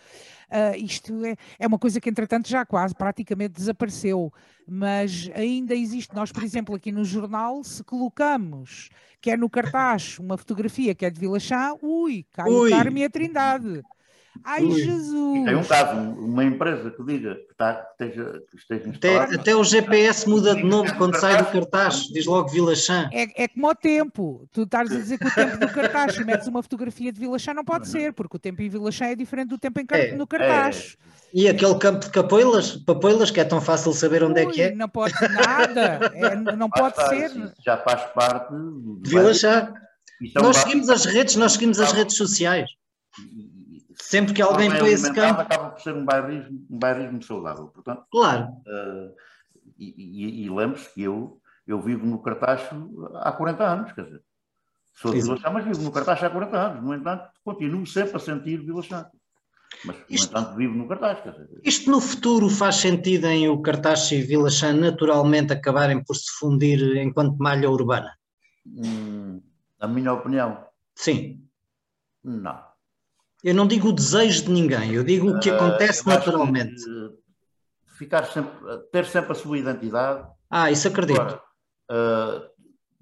uh, 0.52 0.76
isto 0.78 1.26
é, 1.26 1.36
é 1.60 1.68
uma 1.68 1.80
coisa 1.80 2.00
que 2.00 2.10
entretanto 2.10 2.48
já 2.48 2.66
quase 2.66 2.94
praticamente 2.94 3.54
desapareceu, 3.54 4.32
mas 4.68 5.30
ainda 5.34 5.74
existe. 5.74 6.14
Nós, 6.14 6.32
por 6.32 6.44
exemplo, 6.44 6.76
aqui 6.76 6.92
no 6.92 7.04
jornal, 7.04 7.64
se 7.64 7.84
colocamos 7.84 8.90
que 9.22 9.30
é 9.30 9.38
no 9.38 9.50
Cartacho 9.50 10.22
uma 10.22 10.38
fotografia 10.38 10.96
que 10.96 11.06
é 11.06 11.10
de 11.10 11.20
Vila 11.20 11.40
Chá, 11.40 11.74
ui, 11.82 12.26
cai 12.32 12.50
ui. 12.50 12.68
o 12.68 12.76
Carmo 12.76 12.98
e 12.98 13.04
a 13.04 13.10
Trindade. 13.10 13.84
Ai, 14.44 14.64
Ui. 14.64 14.82
Jesus! 14.82 15.46
Tem 15.46 15.56
um 15.56 15.64
caso, 15.64 16.00
uma 16.00 16.44
empresa 16.44 16.90
que 16.90 17.04
diga 17.04 17.36
que, 17.36 17.52
está, 17.52 17.74
que 17.74 18.04
esteja, 18.04 18.44
que 18.50 18.58
esteja 18.58 18.90
até, 18.90 19.18
até, 19.36 19.56
o 19.56 19.64
GPS 19.64 20.28
muda 20.28 20.56
de 20.56 20.64
novo 20.64 20.96
quando 20.96 21.20
sai 21.20 21.38
do 21.38 21.52
cartaz, 21.52 22.08
diz 22.12 22.26
logo 22.26 22.48
Vila 22.48 22.76
Chã. 22.76 23.10
É, 23.12 23.44
é 23.44 23.48
como 23.48 23.70
o 23.70 23.76
tempo. 23.76 24.48
Tu 24.52 24.64
estás 24.64 24.90
a 24.92 24.96
dizer 24.96 25.20
que 25.20 25.28
o 25.28 25.36
tempo 25.36 25.58
do 25.58 25.68
cartaz, 25.70 26.16
se 26.16 26.24
metes 26.24 26.48
uma 26.48 26.64
fotografia 26.64 27.12
de 27.12 27.20
Vila 27.20 27.38
Chã, 27.38 27.54
não 27.54 27.66
pode 27.66 27.88
ser, 27.88 28.14
porque 28.14 28.38
o 28.38 28.40
tempo 28.40 28.62
em 28.62 28.70
Vila 28.70 28.92
Chã 28.92 29.06
é 29.06 29.16
diferente 29.16 29.50
do 29.50 29.58
tempo 29.58 29.80
em, 29.82 29.86
é, 29.92 30.16
no 30.16 30.26
cartaz. 30.26 30.98
É. 31.08 31.12
E 31.34 31.48
aquele 31.48 31.76
campo 31.76 32.06
de 32.06 32.10
capoeilas, 32.10 32.76
papoilas, 32.78 33.32
que 33.32 33.40
é 33.40 33.46
tão 33.46 33.62
fácil 33.62 33.94
saber 33.94 34.24
onde 34.24 34.42
Ui, 34.42 34.48
é 34.48 34.52
que 34.52 34.62
é? 34.62 34.76
Não 34.76 34.90
pode 34.90 35.14
nada, 35.22 36.12
é, 36.14 36.36
não 36.36 36.70
pode 36.70 36.96
ser. 37.08 37.32
Já 37.64 37.78
faz 37.78 38.04
parte 38.14 38.54
de 38.54 39.10
Vila 39.10 39.34
Chã. 39.34 39.74
Nós 40.36 40.58
seguimos 40.58 40.90
as 40.90 41.06
redes, 41.06 41.36
nós 41.36 41.54
seguimos 41.54 41.80
as 41.80 41.92
redes 41.92 42.16
sociais. 42.16 42.70
Sempre 44.12 44.34
que 44.34 44.42
alguém 44.42 44.70
põe 44.70 44.90
esse 44.90 45.14
campo. 45.14 45.40
Acaba 45.40 45.70
por 45.70 45.80
ser 45.80 45.96
um 45.96 46.04
bairrismo, 46.04 46.68
um 46.70 46.78
bairrismo 46.78 47.24
saudável. 47.24 47.68
Portanto, 47.68 48.04
claro. 48.12 48.44
Uh, 48.68 49.16
e, 49.80 49.96
e, 49.98 50.46
e 50.46 50.50
lembre-se 50.50 50.94
que 50.94 51.04
eu, 51.04 51.40
eu 51.66 51.82
vivo 51.82 52.06
no 52.06 52.22
Cartacho 52.22 53.10
há 53.22 53.32
40 53.32 53.64
anos, 53.64 53.94
quer 53.94 54.04
dizer. 54.04 54.22
Sou 54.94 55.14
de 55.14 55.22
Vila 55.22 55.38
Chã, 55.38 55.50
mas 55.50 55.64
vivo 55.64 55.82
no 55.82 55.94
Cartacho 55.94 56.26
há 56.26 56.30
40 56.30 56.58
anos. 56.58 56.84
No 56.84 56.94
entanto, 56.94 57.30
continuo 57.42 57.88
sempre 57.88 58.18
a 58.18 58.20
sentir 58.20 58.58
Vila 58.58 58.82
Chã. 58.84 59.06
Mas, 59.86 59.96
no 59.96 60.06
isto, 60.10 60.28
entanto, 60.28 60.58
vivo 60.58 60.76
no 60.76 60.90
Cartacho. 60.90 61.32
Dizer. 61.32 61.62
Isto 61.64 61.90
no 61.90 62.02
futuro 62.02 62.50
faz 62.50 62.76
sentido 62.76 63.28
em 63.28 63.48
o 63.48 63.62
Cartacho 63.62 64.14
e 64.14 64.22
Vila 64.22 64.50
Chã 64.50 64.74
naturalmente 64.74 65.54
acabarem 65.54 66.04
por 66.04 66.18
se 66.18 66.30
fundir 66.38 66.98
enquanto 66.98 67.38
malha 67.38 67.70
urbana? 67.70 68.12
Hum, 68.68 69.42
a 69.80 69.88
minha 69.88 70.12
opinião? 70.12 70.66
Sim. 70.96 71.48
Não. 72.22 72.71
Eu 73.44 73.56
não 73.56 73.68
digo 73.68 73.90
o 73.90 73.94
desejo 73.94 74.46
de 74.46 74.52
ninguém, 74.52 74.94
eu 74.94 75.04
digo 75.04 75.32
o 75.32 75.40
que 75.40 75.50
ah, 75.50 75.56
acontece 75.56 76.04
uh, 76.04 76.10
naturalmente. 76.10 76.84
Que, 76.84 77.22
ficar 77.98 78.26
sempre, 78.26 78.52
ter 78.92 79.06
sempre 79.06 79.32
a 79.32 79.36
sua 79.36 79.58
identidade. 79.58 80.28
Ah, 80.50 80.72
isso 80.72 80.88
acredito. 80.88 81.20
Agora, 81.20 81.42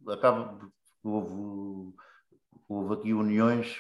uh, 0.06 0.12
acaba, 0.12 0.58
houve, 1.04 1.94
houve 2.68 2.94
aqui 2.94 3.14
uniões. 3.14 3.78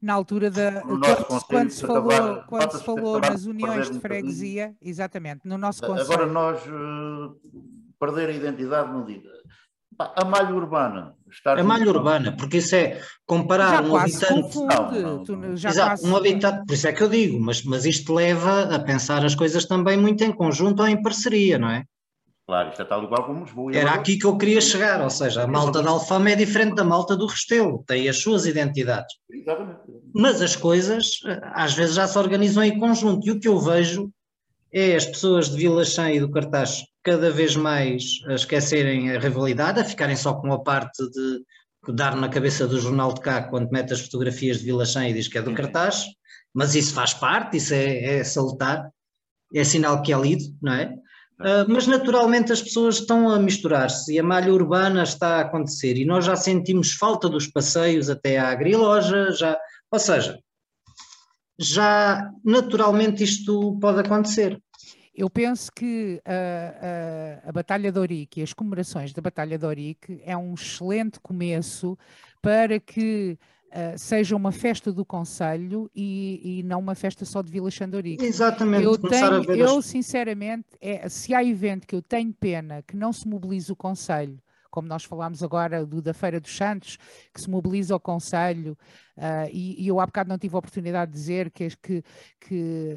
Na 0.00 0.14
altura 0.14 0.50
da. 0.50 0.80
Quando, 0.80 1.44
quando, 1.46 1.70
se 1.70 1.86
falou, 1.86 2.42
quando 2.48 2.72
se 2.72 2.84
falou 2.84 3.20
nas 3.20 3.44
uniões 3.44 3.90
de 3.90 4.00
freguesia, 4.00 4.74
exatamente, 4.80 5.42
no 5.44 5.58
nosso 5.58 5.82
conselho. 5.82 6.12
Agora 6.12 6.26
nós 6.26 6.60
uh, 6.66 7.36
perder 7.98 8.30
a 8.30 8.32
identidade, 8.32 8.90
não 8.90 9.04
diga. 9.04 9.30
A 9.98 10.24
malha 10.24 10.54
urbana. 10.54 11.14
a 11.44 11.62
malha 11.62 11.88
urbana, 11.90 12.34
porque 12.36 12.58
isso 12.58 12.74
é 12.74 13.00
comparar 13.26 13.82
já 13.82 13.88
um 13.88 13.96
habitante. 13.96 14.42
Confunde, 14.42 14.74
não, 14.74 15.24
não, 15.24 15.36
não. 15.36 15.52
Exato, 15.52 16.06
um 16.06 16.16
habitante, 16.16 16.64
por 16.66 16.74
isso 16.74 16.88
é 16.88 16.92
que 16.92 17.02
eu 17.02 17.08
digo, 17.08 17.38
mas, 17.40 17.62
mas 17.64 17.84
isto 17.84 18.14
leva 18.14 18.74
a 18.74 18.78
pensar 18.78 19.24
as 19.24 19.34
coisas 19.34 19.66
também 19.66 19.96
muito 19.96 20.24
em 20.24 20.32
conjunto 20.32 20.80
ou 20.80 20.88
em 20.88 21.02
parceria, 21.02 21.58
não 21.58 21.70
é? 21.70 21.84
Claro, 22.46 22.70
isto 22.70 22.82
é 22.82 22.84
tal 22.84 23.04
igual 23.04 23.24
como 23.24 23.44
Lisboa. 23.44 23.70
Era 23.72 23.92
aqui 23.92 24.18
que 24.18 24.26
eu 24.26 24.36
queria 24.36 24.60
chegar, 24.60 25.00
ou 25.00 25.10
seja, 25.10 25.44
a 25.44 25.46
malta 25.46 25.80
da 25.80 25.90
Alfama 25.90 26.30
é 26.30 26.34
diferente 26.34 26.74
da 26.74 26.82
malta 26.82 27.16
do 27.16 27.26
Restelo, 27.26 27.84
tem 27.86 28.08
as 28.08 28.18
suas 28.18 28.44
identidades. 28.44 29.14
Exatamente. 29.30 29.78
Mas 30.12 30.42
as 30.42 30.56
coisas 30.56 31.20
às 31.52 31.74
vezes 31.74 31.94
já 31.94 32.08
se 32.08 32.18
organizam 32.18 32.64
em 32.64 32.76
conjunto, 32.76 33.24
e 33.28 33.30
o 33.30 33.38
que 33.38 33.46
eu 33.46 33.58
vejo 33.60 34.10
é 34.72 34.94
as 34.94 35.06
pessoas 35.06 35.50
de 35.50 35.56
Vila 35.56 35.84
Chã 35.84 36.10
e 36.10 36.20
do 36.20 36.30
Cartaz 36.30 36.84
cada 37.02 37.30
vez 37.30 37.56
mais 37.56 38.20
a 38.28 38.34
esquecerem 38.34 39.10
a 39.10 39.18
rivalidade, 39.18 39.80
a 39.80 39.84
ficarem 39.84 40.16
só 40.16 40.34
com 40.34 40.52
a 40.52 40.62
parte 40.62 41.02
de 41.10 41.92
dar 41.92 42.14
na 42.14 42.28
cabeça 42.28 42.66
do 42.66 42.78
jornal 42.78 43.12
de 43.14 43.20
cá 43.20 43.42
quando 43.42 43.70
mete 43.70 43.92
as 43.92 44.00
fotografias 44.00 44.58
de 44.58 44.64
Vila 44.64 44.84
Chã 44.84 45.08
e 45.08 45.14
diz 45.14 45.28
que 45.28 45.38
é 45.38 45.42
do 45.42 45.54
cartaz, 45.54 46.04
mas 46.54 46.74
isso 46.74 46.92
faz 46.92 47.14
parte, 47.14 47.56
isso 47.56 47.72
é, 47.72 48.18
é 48.18 48.24
salutar, 48.24 48.90
é 49.54 49.64
sinal 49.64 50.02
que 50.02 50.12
é 50.12 50.18
lido, 50.18 50.44
não 50.62 50.74
é? 50.74 50.94
Uh, 51.40 51.64
mas 51.66 51.86
naturalmente 51.86 52.52
as 52.52 52.60
pessoas 52.60 52.96
estão 52.96 53.30
a 53.30 53.38
misturar-se 53.38 54.12
e 54.12 54.18
a 54.18 54.22
malha 54.22 54.52
urbana 54.52 55.02
está 55.02 55.36
a 55.36 55.40
acontecer 55.40 55.96
e 55.96 56.04
nós 56.04 56.26
já 56.26 56.36
sentimos 56.36 56.92
falta 56.92 57.30
dos 57.30 57.46
passeios 57.46 58.10
até 58.10 58.38
à 58.38 58.48
agriloja, 58.48 59.32
já, 59.32 59.58
ou 59.90 59.98
seja, 59.98 60.38
já 61.60 62.32
naturalmente 62.42 63.22
isto 63.22 63.76
pode 63.78 64.00
acontecer. 64.00 64.60
Eu 65.14 65.28
penso 65.28 65.70
que 65.70 66.22
a, 66.24 67.44
a, 67.44 67.48
a, 67.50 67.52
Batalha 67.52 67.92
de 67.92 67.98
Ourique 67.98 68.40
e 68.40 68.42
as 68.42 68.54
comemorações 68.54 69.12
da 69.12 69.20
Batalha 69.20 69.58
de 69.58 69.66
Ourique 69.66 70.22
é 70.24 70.34
um 70.34 70.54
excelente 70.54 71.20
começo 71.20 71.98
para 72.40 72.80
que 72.80 73.36
uh, 73.66 73.98
seja 73.98 74.34
uma 74.34 74.52
festa 74.52 74.90
do 74.90 75.04
Conselho 75.04 75.90
e, 75.94 76.60
e, 76.60 76.62
não 76.62 76.78
uma 76.78 76.94
festa 76.94 77.26
só 77.26 77.42
de 77.42 77.52
Vila 77.52 77.70
Xandorique. 77.70 78.24
Exatamente. 78.24 78.84
Eu, 78.84 78.96
tenho, 78.96 79.52
eu 79.52 79.82
sinceramente, 79.82 80.68
é, 80.80 81.06
se 81.10 81.34
há 81.34 81.44
evento 81.44 81.86
que 81.86 81.94
eu 81.94 82.00
tenho 82.00 82.32
pena 82.32 82.82
que 82.86 82.96
não 82.96 83.12
se 83.12 83.28
mobilize 83.28 83.70
o 83.70 83.76
Conselho 83.76 84.38
como 84.70 84.88
nós 84.88 85.04
falámos 85.04 85.42
agora 85.42 85.84
do, 85.84 86.00
da 86.00 86.14
Feira 86.14 86.40
dos 86.40 86.56
Santos, 86.56 86.96
que 87.34 87.40
se 87.40 87.50
mobiliza 87.50 87.94
o 87.94 88.00
Conselho, 88.00 88.76
uh, 89.16 89.48
e, 89.52 89.82
e, 89.82 89.88
eu 89.88 90.00
há 90.00 90.06
bocado 90.06 90.28
não 90.28 90.38
tive 90.38 90.54
a 90.54 90.58
oportunidade 90.58 91.12
de 91.12 91.18
dizer 91.18 91.50
que, 91.50 91.68
que, 91.76 92.04
que 92.40 92.96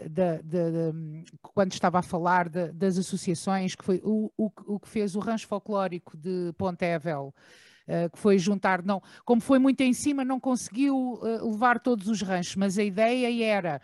quando 1.41 1.73
estava 1.73 1.99
a 1.99 2.03
falar 2.03 2.49
das 2.49 2.97
associações, 2.97 3.75
que 3.75 3.83
foi 3.83 4.01
o, 4.03 4.31
o, 4.37 4.51
o 4.67 4.79
que 4.79 4.87
fez 4.87 5.15
o 5.15 5.19
rancho 5.19 5.47
folclórico 5.47 6.15
de 6.17 6.53
Pontevel, 6.57 7.33
Uh, 7.85 8.09
que 8.09 8.17
foi 8.17 8.39
juntar, 8.39 8.81
não, 8.81 9.03
como 9.25 9.41
foi 9.41 9.59
muito 9.59 9.81
em 9.81 9.91
cima, 9.91 10.23
não 10.23 10.39
conseguiu 10.39 11.15
uh, 11.15 11.51
levar 11.51 11.81
todos 11.81 12.07
os 12.07 12.21
ranchos, 12.21 12.55
mas 12.55 12.77
a 12.77 12.83
ideia 12.83 13.45
era 13.45 13.81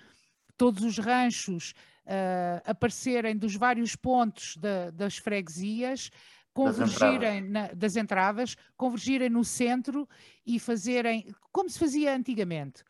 todos 0.56 0.84
os 0.84 0.98
ranchos 0.98 1.74
uh, 2.06 2.62
aparecerem 2.66 3.36
dos 3.36 3.56
vários 3.56 3.96
pontos 3.96 4.58
das 4.94 5.18
freguesias 5.18 6.10
convergirem 6.54 7.20
das 7.20 7.36
entradas. 7.36 7.50
Na, 7.50 7.68
das 7.74 7.96
entradas, 7.96 8.56
convergirem 8.76 9.30
no 9.30 9.44
centro 9.44 10.08
e 10.46 10.60
fazerem 10.60 11.34
como 11.52 11.70
se 11.70 11.80
fazia 11.80 12.16
antigamente. 12.16 12.84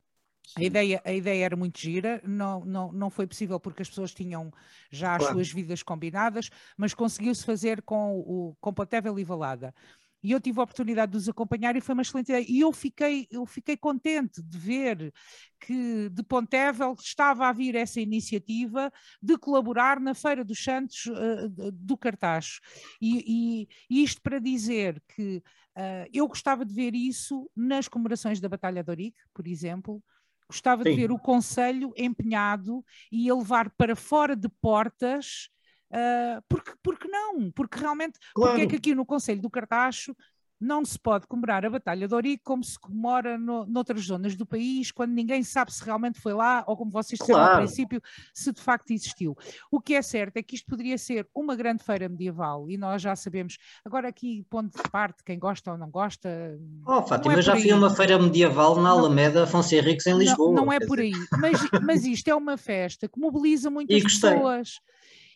A 0.56 0.64
ideia, 0.64 1.02
a 1.06 1.14
ideia 1.14 1.46
era 1.46 1.56
muito 1.56 1.80
gira, 1.80 2.22
não, 2.26 2.66
não, 2.66 2.92
não 2.92 3.10
foi 3.10 3.28
possível 3.28 3.60
porque 3.60 3.84
as 3.84 3.90
pessoas 3.90 4.14
tinham 4.14 4.52
já 4.90 5.14
as 5.14 5.20
claro. 5.20 5.36
suas 5.36 5.52
vidas 5.52 5.84
combinadas, 5.84 6.50
mas 6.76 6.94
conseguiu-se 6.94 7.46
fazer 7.46 7.84
com 7.84 8.20
o 8.20 8.56
com 8.60 8.74
e 9.20 9.24
Valada 9.24 9.74
e 10.22 10.32
eu 10.32 10.40
tive 10.40 10.60
a 10.60 10.64
oportunidade 10.64 11.12
de 11.12 11.18
os 11.18 11.30
acompanhar 11.30 11.76
e 11.76 11.82
foi 11.82 11.94
uma 11.94 12.02
excelente 12.02 12.30
ideia. 12.30 12.46
E 12.48 12.60
eu 12.60 12.72
fiquei, 12.72 13.28
eu 13.32 13.46
fiquei 13.46 13.78
contente 13.78 14.42
de 14.42 14.58
ver 14.58 15.14
que 15.60 16.10
de 16.10 16.24
Pontevel 16.24 16.96
estava 17.00 17.48
a 17.48 17.54
vir 17.54 17.76
essa 17.76 18.02
iniciativa 18.02 18.92
de 19.22 19.38
colaborar 19.38 20.00
na 20.00 20.14
Feira 20.14 20.44
dos 20.44 20.64
Santos 20.64 21.06
uh, 21.06 21.72
do 21.72 21.98
Cartaz. 21.98 22.60
E, 23.02 23.68
e, 23.90 24.04
isto 24.04 24.22
para 24.22 24.40
dizer 24.40 25.02
que 25.16 25.38
uh, 25.78 26.10
eu 26.14 26.28
gostava 26.28 26.66
de 26.66 26.74
ver 26.74 26.94
isso 26.96 27.50
nas 27.56 27.88
comemorações 27.88 28.40
da 28.40 28.50
Batalha 28.50 28.84
de 28.84 28.92
Ourique, 28.92 29.20
por 29.34 29.48
exemplo, 29.48 30.04
gostava 30.50 30.84
Sim. 30.84 30.90
de 30.90 30.96
ver 30.96 31.12
o 31.12 31.20
Conselho 31.20 31.94
empenhado 31.96 32.84
e 33.12 33.30
a 33.30 33.36
levar 33.36 33.70
para 33.72 33.96
fora 33.96 34.36
de 34.36 34.50
portas 34.62 35.50
Uh, 35.92 36.42
porque, 36.48 36.72
porque 36.84 37.08
não? 37.08 37.52
Porque 37.52 37.80
realmente, 37.80 38.20
claro. 38.34 38.52
porque 38.52 38.66
é 38.66 38.70
que 38.70 38.76
aqui 38.76 38.96
no 38.96 39.06
Conselho 39.06 39.42
do 39.42 39.50
Cartacho 39.50 40.16
não 40.60 40.84
se 40.84 41.00
pode 41.00 41.26
comemorar 41.26 41.66
a 41.66 41.70
Batalha 41.70 42.08
de 42.08 42.14
Ourique 42.14 42.44
como 42.44 42.64
se 42.64 42.78
comemora 42.78 43.38
no, 43.38 43.66
noutras 43.66 44.02
zonas 44.02 44.36
do 44.36 44.46
país, 44.46 44.92
quando 44.92 45.14
ninguém 45.14 45.42
sabe 45.42 45.74
se 45.74 45.84
realmente 45.84 46.20
foi 46.20 46.34
lá, 46.34 46.66
ou 46.68 46.76
como 46.76 46.92
vocês 46.92 47.18
disseram 47.18 47.40
claro. 47.40 47.54
ao 47.54 47.60
princípio, 47.60 48.02
se 48.34 48.52
de 48.52 48.62
facto 48.62 48.92
existiu. 48.92 49.38
O 49.72 49.80
que 49.80 49.94
é 49.94 50.02
certo 50.02 50.36
é 50.36 50.44
que 50.44 50.56
isto 50.56 50.66
poderia 50.66 50.98
ser 50.98 51.28
uma 51.34 51.56
grande 51.56 51.84
feira 51.84 52.10
medieval, 52.10 52.70
e 52.70 52.78
nós 52.78 53.02
já 53.02 53.16
sabemos, 53.16 53.58
agora 53.86 54.10
aqui 54.10 54.46
ponto 54.50 54.76
de 54.76 54.90
parte, 54.90 55.24
quem 55.24 55.40
gosta 55.40 55.72
ou 55.72 55.78
não 55.78 55.90
gosta... 55.90 56.60
Oh 56.86 57.04
Fátima, 57.04 57.36
é 57.36 57.42
já 57.42 57.56
fui 57.56 57.72
a 57.72 57.76
uma 57.76 57.90
feira 57.90 58.20
medieval 58.20 58.82
na 58.82 58.90
Alameda 58.90 59.44
Afonso 59.44 59.74
Henriques 59.74 60.06
em 60.08 60.18
Lisboa. 60.18 60.54
Não, 60.54 60.66
não 60.66 60.74
é 60.74 60.80
por 60.80 61.00
aí, 61.00 61.14
mas, 61.40 61.58
mas 61.82 62.04
isto 62.04 62.28
é 62.28 62.36
uma 62.36 62.58
festa 62.58 63.08
que 63.08 63.20
mobiliza 63.20 63.70
muitas 63.72 64.04
pessoas 64.04 64.82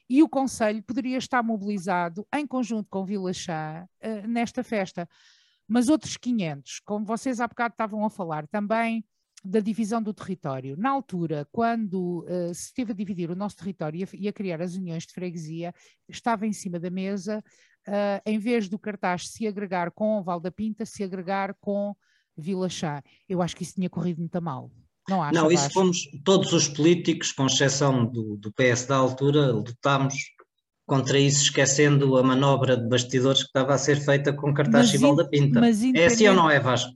e 0.09 0.21
o 0.21 0.29
Conselho 0.29 0.83
poderia 0.83 1.17
estar 1.17 1.41
mobilizado 1.43 2.27
em 2.33 2.45
conjunto 2.45 2.89
com 2.89 3.05
Vila 3.05 3.33
Chá 3.33 3.87
uh, 4.03 4.27
nesta 4.27 4.63
festa. 4.63 5.07
mas 5.67 5.89
outros 5.89 6.17
500, 6.17 6.81
como 6.85 7.05
vocês 7.05 7.39
há 7.39 7.47
bocado 7.47 7.73
estavam 7.73 8.05
a 8.05 8.09
falar 8.09 8.47
também 8.47 9.03
da 9.43 9.59
divisão 9.59 10.01
do 10.01 10.13
território. 10.13 10.77
Na 10.77 10.89
altura, 10.89 11.45
quando 11.51 12.25
uh, 12.25 12.53
se 12.53 12.67
esteve 12.67 12.93
a 12.93 12.95
dividir 12.95 13.29
o 13.29 13.35
nosso 13.35 13.57
território 13.57 14.07
e 14.13 14.27
a, 14.27 14.33
criar 14.33 14.61
as 14.61 14.75
uniões 14.75 15.05
de 15.05 15.13
freguesia, 15.13 15.73
estava 16.07 16.47
em 16.47 16.53
cima 16.53 16.79
da 16.79 16.89
mesa, 16.89 17.43
uh, 17.87 18.21
em 18.25 18.39
vez 18.39 18.69
do 18.69 18.79
cartaz 18.79 19.29
se 19.29 19.45
agregar 19.45 19.91
com 19.91 20.23
Val 20.23 20.39
da 20.39 20.51
Pinta, 20.51 20.85
se 20.85 21.03
agregar 21.03 21.53
com 21.59 21.93
Vila 22.37 22.69
Chá. 22.69 23.03
Eu 23.27 23.41
acho 23.41 23.55
que 23.55 23.63
isso 23.63 23.75
tinha 23.75 23.89
corrido 23.89 24.19
muito 24.19 24.41
mal. 24.41 24.71
Não, 25.09 25.21
acho, 25.21 25.33
não 25.33 25.51
isso 25.51 25.69
fomos 25.71 25.97
todos 26.23 26.53
os 26.53 26.67
políticos, 26.67 27.31
com 27.31 27.45
exceção 27.45 28.05
do, 28.05 28.37
do 28.37 28.51
PS 28.53 28.85
da 28.85 28.95
altura, 28.95 29.51
lutámos 29.51 30.15
contra 30.85 31.17
isso, 31.17 31.43
esquecendo 31.43 32.17
a 32.17 32.23
manobra 32.23 32.77
de 32.77 32.87
bastidores 32.87 33.41
que 33.41 33.47
estava 33.47 33.73
a 33.73 33.77
ser 33.77 33.97
feita 33.97 34.33
com 34.33 34.53
cartaz 34.53 34.93
e 34.93 35.15
da 35.15 35.25
Pinta. 35.25 35.61
É 35.95 36.05
assim 36.05 36.27
ou 36.27 36.35
não 36.35 36.49
é, 36.49 36.59
Vasco? 36.59 36.91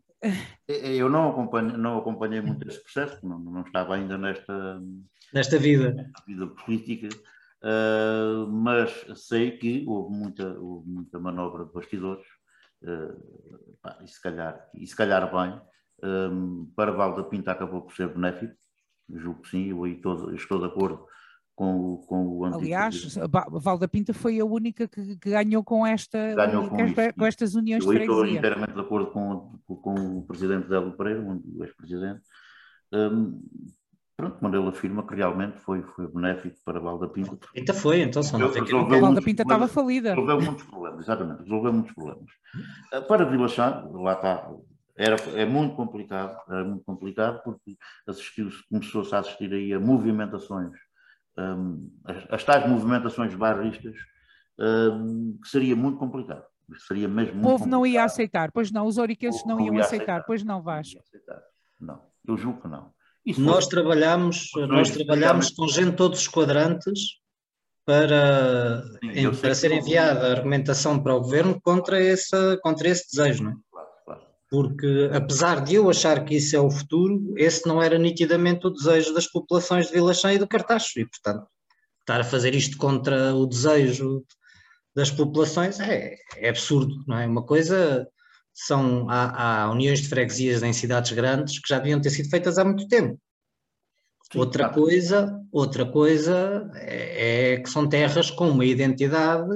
Eu 0.67 1.09
não 1.09 1.29
acompanhei, 1.29 1.77
não 1.77 1.97
acompanhei 1.97 2.41
muito 2.41 2.67
esse 2.67 2.81
processo, 2.81 3.25
não, 3.25 3.39
não 3.39 3.61
estava 3.61 3.95
ainda 3.95 4.17
nesta, 4.17 4.81
nesta 5.33 5.57
vida. 5.57 5.93
Nesta 5.93 6.23
vida 6.25 6.47
política, 6.47 7.07
uh, 7.63 8.47
mas 8.47 9.05
sei 9.15 9.51
que 9.51 9.85
houve 9.87 10.13
muita, 10.13 10.59
houve 10.59 10.89
muita 10.89 11.19
manobra 11.19 11.65
de 11.65 11.71
bastidores, 11.71 12.25
uh, 12.83 13.77
pá, 13.81 13.99
e, 14.03 14.07
se 14.07 14.21
calhar, 14.21 14.69
e 14.73 14.85
se 14.85 14.95
calhar 14.95 15.31
bem, 15.31 15.61
um, 16.03 16.67
ah, 16.69 16.73
para 16.75 16.91
Val 16.91 17.15
da 17.15 17.23
Pinta 17.23 17.51
acabou 17.51 17.81
por 17.81 17.95
ser 17.95 18.07
benéfico, 18.09 18.53
julgo 19.09 19.41
que 19.41 19.49
sim, 19.49 19.69
eu 19.69 19.83
aí 19.83 19.95
todo, 19.95 20.33
estou 20.35 20.59
de 20.59 20.65
acordo 20.65 21.05
com 21.57 21.93
o, 21.93 21.97
com 22.05 22.37
o 22.37 22.45
Aliás, 22.45 23.15
Val 23.49 23.79
da 23.79 23.87
Pinta 23.87 24.13
foi 24.13 24.39
a 24.39 24.45
única 24.45 24.87
que, 24.87 25.17
que 25.17 25.29
ganhou 25.31 25.63
com, 25.63 25.85
esta, 25.85 26.35
ganhou 26.35 26.69
com, 26.69 26.79
esta, 26.79 27.13
com, 27.13 27.25
estas 27.25 27.55
uniões 27.55 27.83
Eu 27.83 27.91
de 27.91 27.97
freguesia. 27.97 28.23
estou 28.23 28.37
inteiramente 28.37 28.73
de 28.73 28.79
acordo 28.79 29.07
com, 29.07 29.59
com 29.65 30.19
o 30.19 30.25
presidente 30.27 30.69
Délio 30.69 30.95
Pereira, 30.95 31.19
o 31.21 31.63
ex-presidente, 31.63 32.21
um, 32.93 33.41
pronto, 34.15 34.37
quando 34.37 34.55
ele 34.55 34.67
afirma 34.69 35.05
que 35.07 35.15
realmente 35.15 35.57
foi, 35.57 35.81
foi 35.81 36.07
benéfico 36.07 36.57
para 36.63 36.79
Val 36.79 36.99
da 36.99 37.07
Pinta. 37.07 37.35
Pinta 37.51 37.73
foi, 37.73 38.01
então 38.01 38.21
só 38.21 38.37
não 38.37 38.51
tem 38.51 38.63
que... 38.63 38.71
Val 38.71 39.13
da 39.15 39.21
Pinta 39.21 39.41
estava 39.41 39.67
falida. 39.67 40.09
Resolveu 40.09 40.41
muitos 40.41 40.63
problemas, 40.63 40.99
exatamente, 40.99 41.41
resolveu 41.41 41.73
muitos 41.73 41.93
problemas. 41.95 42.29
Ah, 42.93 43.01
para 43.01 43.25
Vila 43.25 43.47
Chá, 43.47 43.83
lá 43.93 44.13
está, 44.13 44.47
era, 44.97 45.15
é 45.35 45.45
muito 45.45 45.75
complicado, 45.75 46.37
era 46.49 46.63
muito 46.63 46.83
complicado 46.83 47.41
porque 47.43 47.77
assistiu 48.07 48.49
começou-se 48.69 49.13
a 49.13 49.19
assistir 49.19 49.53
aí 49.53 49.73
a 49.73 49.79
movimentações 49.79 50.73
um, 51.37 51.89
as, 52.03 52.25
as 52.29 52.43
tais 52.43 52.67
movimentações 52.67 53.33
barristas, 53.35 53.95
um, 54.59 55.37
que 55.41 55.47
seria 55.47 55.75
muito 55.75 55.97
complicado. 55.97 56.43
Seria 56.85 57.07
mesmo 57.07 57.39
o 57.39 57.43
povo 57.43 57.65
não 57.65 57.85
ia 57.85 58.03
aceitar, 58.03 58.51
pois 58.51 58.71
não, 58.71 58.87
os 58.87 58.97
oriquenses 58.97 59.45
não, 59.45 59.57
iam 59.61 59.77
aceitar, 59.77 59.85
aceitar, 59.85 60.23
pois 60.25 60.43
não, 60.43 60.61
Vasco. 60.61 61.01
Não, 61.79 62.01
eu 62.27 62.35
julgo 62.35 62.61
que 62.61 62.67
não. 62.67 62.91
Isso 63.25 63.39
nós 63.39 63.65
foi... 63.65 63.71
trabalhamos, 63.71 64.49
nós 64.67 64.91
trabalhamos 64.91 65.49
com 65.51 65.67
gente 65.67 65.91
de 65.91 65.95
todos 65.95 66.19
os 66.19 66.27
quadrantes 66.27 67.21
para, 67.85 68.83
Sim, 68.99 69.11
em, 69.11 69.33
para 69.33 69.55
ser 69.55 69.71
enviada 69.71 70.27
a 70.27 70.31
argumentação 70.31 71.01
para 71.01 71.15
o 71.15 71.21
governo 71.21 71.59
contra, 71.61 72.03
essa, 72.03 72.57
contra 72.61 72.89
esse 72.89 73.15
desejo, 73.15 73.43
não 73.45 73.51
é? 73.51 73.55
Porque 74.49 75.09
apesar 75.13 75.63
de 75.63 75.75
eu 75.75 75.89
achar 75.89 76.23
que 76.23 76.35
isso 76.35 76.55
é 76.55 76.59
o 76.59 76.71
futuro, 76.71 77.33
esse 77.37 77.67
não 77.67 77.81
era 77.81 77.97
nitidamente 77.97 78.67
o 78.67 78.69
desejo 78.69 79.13
das 79.13 79.27
populações 79.27 79.87
de 79.87 79.93
Vila 79.93 80.13
Chã 80.13 80.33
e 80.33 80.37
do 80.37 80.47
Cartacho, 80.47 80.99
e 80.99 81.05
portanto 81.05 81.47
estar 81.99 82.21
a 82.21 82.23
fazer 82.23 82.55
isto 82.55 82.77
contra 82.77 83.35
o 83.35 83.45
desejo 83.45 84.23
das 84.95 85.11
populações 85.11 85.79
é, 85.79 86.15
é 86.37 86.49
absurdo, 86.49 87.03
não 87.05 87.17
é? 87.17 87.27
Uma 87.27 87.43
coisa 87.43 88.07
são, 88.53 89.07
há, 89.09 89.65
há, 89.65 89.71
uniões 89.71 90.01
de 90.01 90.07
freguesias 90.07 90.63
em 90.63 90.73
cidades 90.73 91.11
grandes 91.11 91.59
que 91.59 91.67
já 91.69 91.77
deviam 91.77 92.01
ter 92.01 92.09
sido 92.09 92.29
feitas 92.29 92.57
há 92.57 92.63
muito 92.63 92.87
tempo. 92.87 93.19
Outra 94.35 94.69
coisa, 94.69 95.39
outra 95.51 95.85
coisa 95.85 96.69
é, 96.75 97.53
é, 97.53 97.57
que 97.57 97.69
são 97.69 97.87
terras 97.87 98.31
com 98.31 98.49
uma 98.49 98.65
identidade 98.65 99.53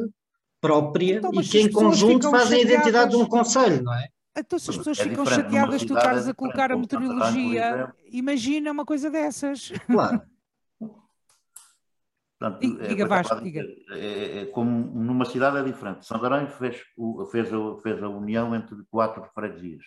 própria 0.61 1.15
então, 1.15 1.33
e 1.33 1.43
que 1.43 1.59
em 1.59 1.71
conjunto 1.71 2.29
fazem 2.29 2.59
a 2.59 2.61
identidade 2.61 3.11
de 3.11 3.17
um 3.17 3.25
conselho, 3.25 3.81
não 3.81 3.93
é? 3.93 4.07
Então, 4.41 4.59
se 4.59 4.69
as 4.69 4.77
pessoas 4.77 4.99
é 4.99 5.03
ficam 5.03 5.25
chateadas, 5.25 5.83
tu 5.83 5.95
estás 5.95 6.27
é 6.27 6.31
a 6.31 6.33
colocar 6.33 6.71
a 6.71 6.77
meteorologia, 6.77 7.93
imagina 8.11 8.71
uma 8.71 8.85
coisa 8.85 9.09
dessas. 9.09 9.71
Claro. 9.87 10.21
Portanto, 12.41 12.59
diga, 12.87 13.03
é, 13.03 13.07
Vasco, 13.07 13.39
diga. 13.39 13.63
É, 13.91 14.41
é, 14.41 14.45
como 14.47 14.71
numa 14.99 15.25
cidade 15.25 15.57
é 15.57 15.63
diferente. 15.63 16.07
Santarém 16.07 16.47
fez, 16.47 16.81
fez, 17.31 17.53
a, 17.53 17.77
fez 17.83 18.01
a 18.01 18.09
união 18.09 18.55
entre 18.55 18.75
quatro 18.89 19.23
freguesias, 19.31 19.83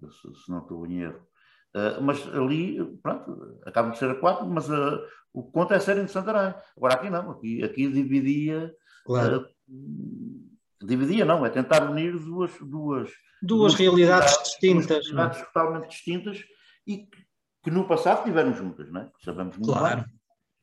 se, 0.00 0.44
se 0.44 0.48
não 0.48 0.60
estou 0.60 0.86
em 0.86 1.00
erro. 1.00 1.26
Uh, 1.74 2.00
mas 2.00 2.26
ali, 2.32 2.82
pronto, 3.02 3.58
acaba 3.66 3.90
de 3.90 3.98
ser 3.98 4.08
a 4.08 4.14
quatro, 4.14 4.46
mas 4.46 4.70
uh, 4.70 5.00
o 5.32 5.42
conto 5.50 5.74
é 5.74 5.80
sério 5.80 6.04
de 6.04 6.12
Santarém. 6.12 6.54
Agora 6.76 6.94
aqui 6.94 7.10
não, 7.10 7.32
aqui, 7.32 7.64
aqui 7.64 7.88
dividia. 7.88 8.72
Claro. 9.04 9.48
Uh, 9.68 10.45
dividia 10.82 11.24
não, 11.24 11.44
é 11.44 11.50
tentar 11.50 11.90
unir 11.90 12.18
duas, 12.18 12.50
duas, 12.60 13.10
duas, 13.42 13.74
realidades 13.74 14.36
distintas. 14.42 14.86
Duas 14.86 15.06
realidades 15.06 15.46
totalmente 15.46 15.88
distintas 15.88 16.44
e 16.86 16.98
que, 16.98 17.26
que, 17.64 17.70
no 17.70 17.86
passado 17.86 18.24
tiveram 18.24 18.54
juntas, 18.54 18.90
não 18.90 19.02
é? 19.02 19.10
Sabemos 19.24 19.56
muito 19.56 19.72
claro. 19.72 20.02
bem. 20.02 20.16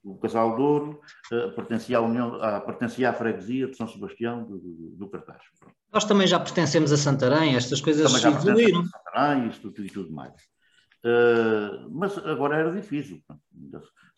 O 0.03 0.17
Casal 0.17 0.57
Douro 0.57 0.99
uh, 1.31 1.55
pertencia, 1.55 1.97
à 1.97 2.01
União, 2.01 2.35
uh, 2.35 2.65
pertencia 2.65 3.09
à 3.09 3.13
freguesia 3.13 3.67
de 3.67 3.77
São 3.77 3.87
Sebastião 3.87 4.43
do, 4.43 4.57
do, 4.57 4.95
do 4.97 5.09
Cartaz. 5.09 5.41
Nós 5.93 6.03
também 6.03 6.27
já 6.27 6.39
pertencemos 6.39 6.91
a 6.91 6.97
Santarém, 6.97 7.55
estas 7.55 7.79
coisas 7.79 8.05
também 8.07 8.21
já 8.21 8.29
evoluíram. 8.29 8.81
A 8.81 8.85
Santarém 8.85 9.47
e 9.47 9.49
tudo, 9.51 9.85
e 9.85 9.89
tudo 9.89 10.11
mais. 10.11 10.33
Uh, 11.05 11.89
mas 11.89 12.17
agora 12.17 12.57
era 12.57 12.71
difícil. 12.71 13.21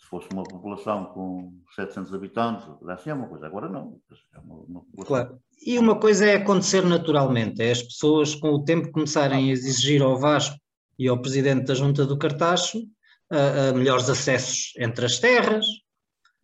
Se 0.06 0.10
fosse 0.12 0.28
uma 0.32 0.44
população 0.44 1.06
com 1.06 1.52
700 1.76 2.14
habitantes, 2.14 2.68
assim 2.90 3.10
é 3.10 3.14
uma 3.16 3.28
coisa. 3.28 3.48
Agora 3.48 3.68
não. 3.68 3.98
É 4.36 4.38
uma, 4.38 4.84
uma 4.94 5.06
claro. 5.06 5.40
E 5.66 5.80
uma 5.80 6.00
coisa 6.00 6.28
é 6.28 6.36
acontecer 6.36 6.86
naturalmente, 6.86 7.60
é 7.64 7.72
as 7.72 7.82
pessoas 7.82 8.36
com 8.36 8.50
o 8.50 8.64
tempo 8.64 8.92
começarem 8.92 9.50
a 9.50 9.52
exigir 9.52 10.04
ao 10.04 10.20
Vasco 10.20 10.56
e 11.00 11.08
ao 11.08 11.20
Presidente 11.20 11.66
da 11.66 11.74
Junta 11.74 12.06
do 12.06 12.20
Cartacho 12.20 12.78
uh, 12.78 13.72
uh, 13.72 13.76
melhores 13.76 14.08
acessos 14.08 14.74
entre 14.78 15.08
as 15.08 15.18
terras, 15.18 15.66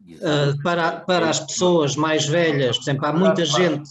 uh, 0.01 0.59
para, 0.63 1.01
para 1.01 1.29
as 1.29 1.39
pessoas 1.39 1.95
mais 1.95 2.25
velhas, 2.25 2.77
por 2.77 2.83
exemplo, 2.83 3.05
há 3.05 3.13
muita 3.13 3.45
gente, 3.45 3.87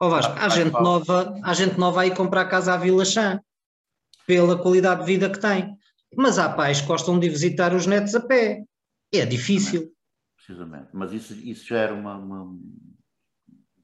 ó 0.00 0.06
oh 0.08 0.10
Vasco, 0.10 0.34
há 0.36 0.48
gente 0.48 0.72
nova, 0.72 1.32
há 1.44 1.54
gente 1.54 1.78
nova 1.78 2.00
aí 2.00 2.12
comprar 2.12 2.46
casa 2.46 2.74
à 2.74 2.76
Vila 2.76 3.04
Chã, 3.04 3.40
pela 4.26 4.58
qualidade 4.58 5.02
de 5.02 5.06
vida 5.06 5.30
que 5.30 5.38
tem. 5.38 5.76
Mas 6.16 6.40
há 6.40 6.48
pais 6.48 6.80
que 6.80 6.88
gostam 6.88 7.20
de 7.20 7.28
visitar 7.28 7.72
os 7.72 7.86
netos 7.86 8.16
a 8.16 8.20
pé. 8.20 8.64
É 9.12 9.26
difícil. 9.26 9.92
Precisamente. 10.36 10.88
Mas 10.92 11.12
isso, 11.12 11.34
isso 11.34 11.66
já 11.66 11.78
era 11.78 11.94
uma, 11.94 12.16
uma 12.16 12.58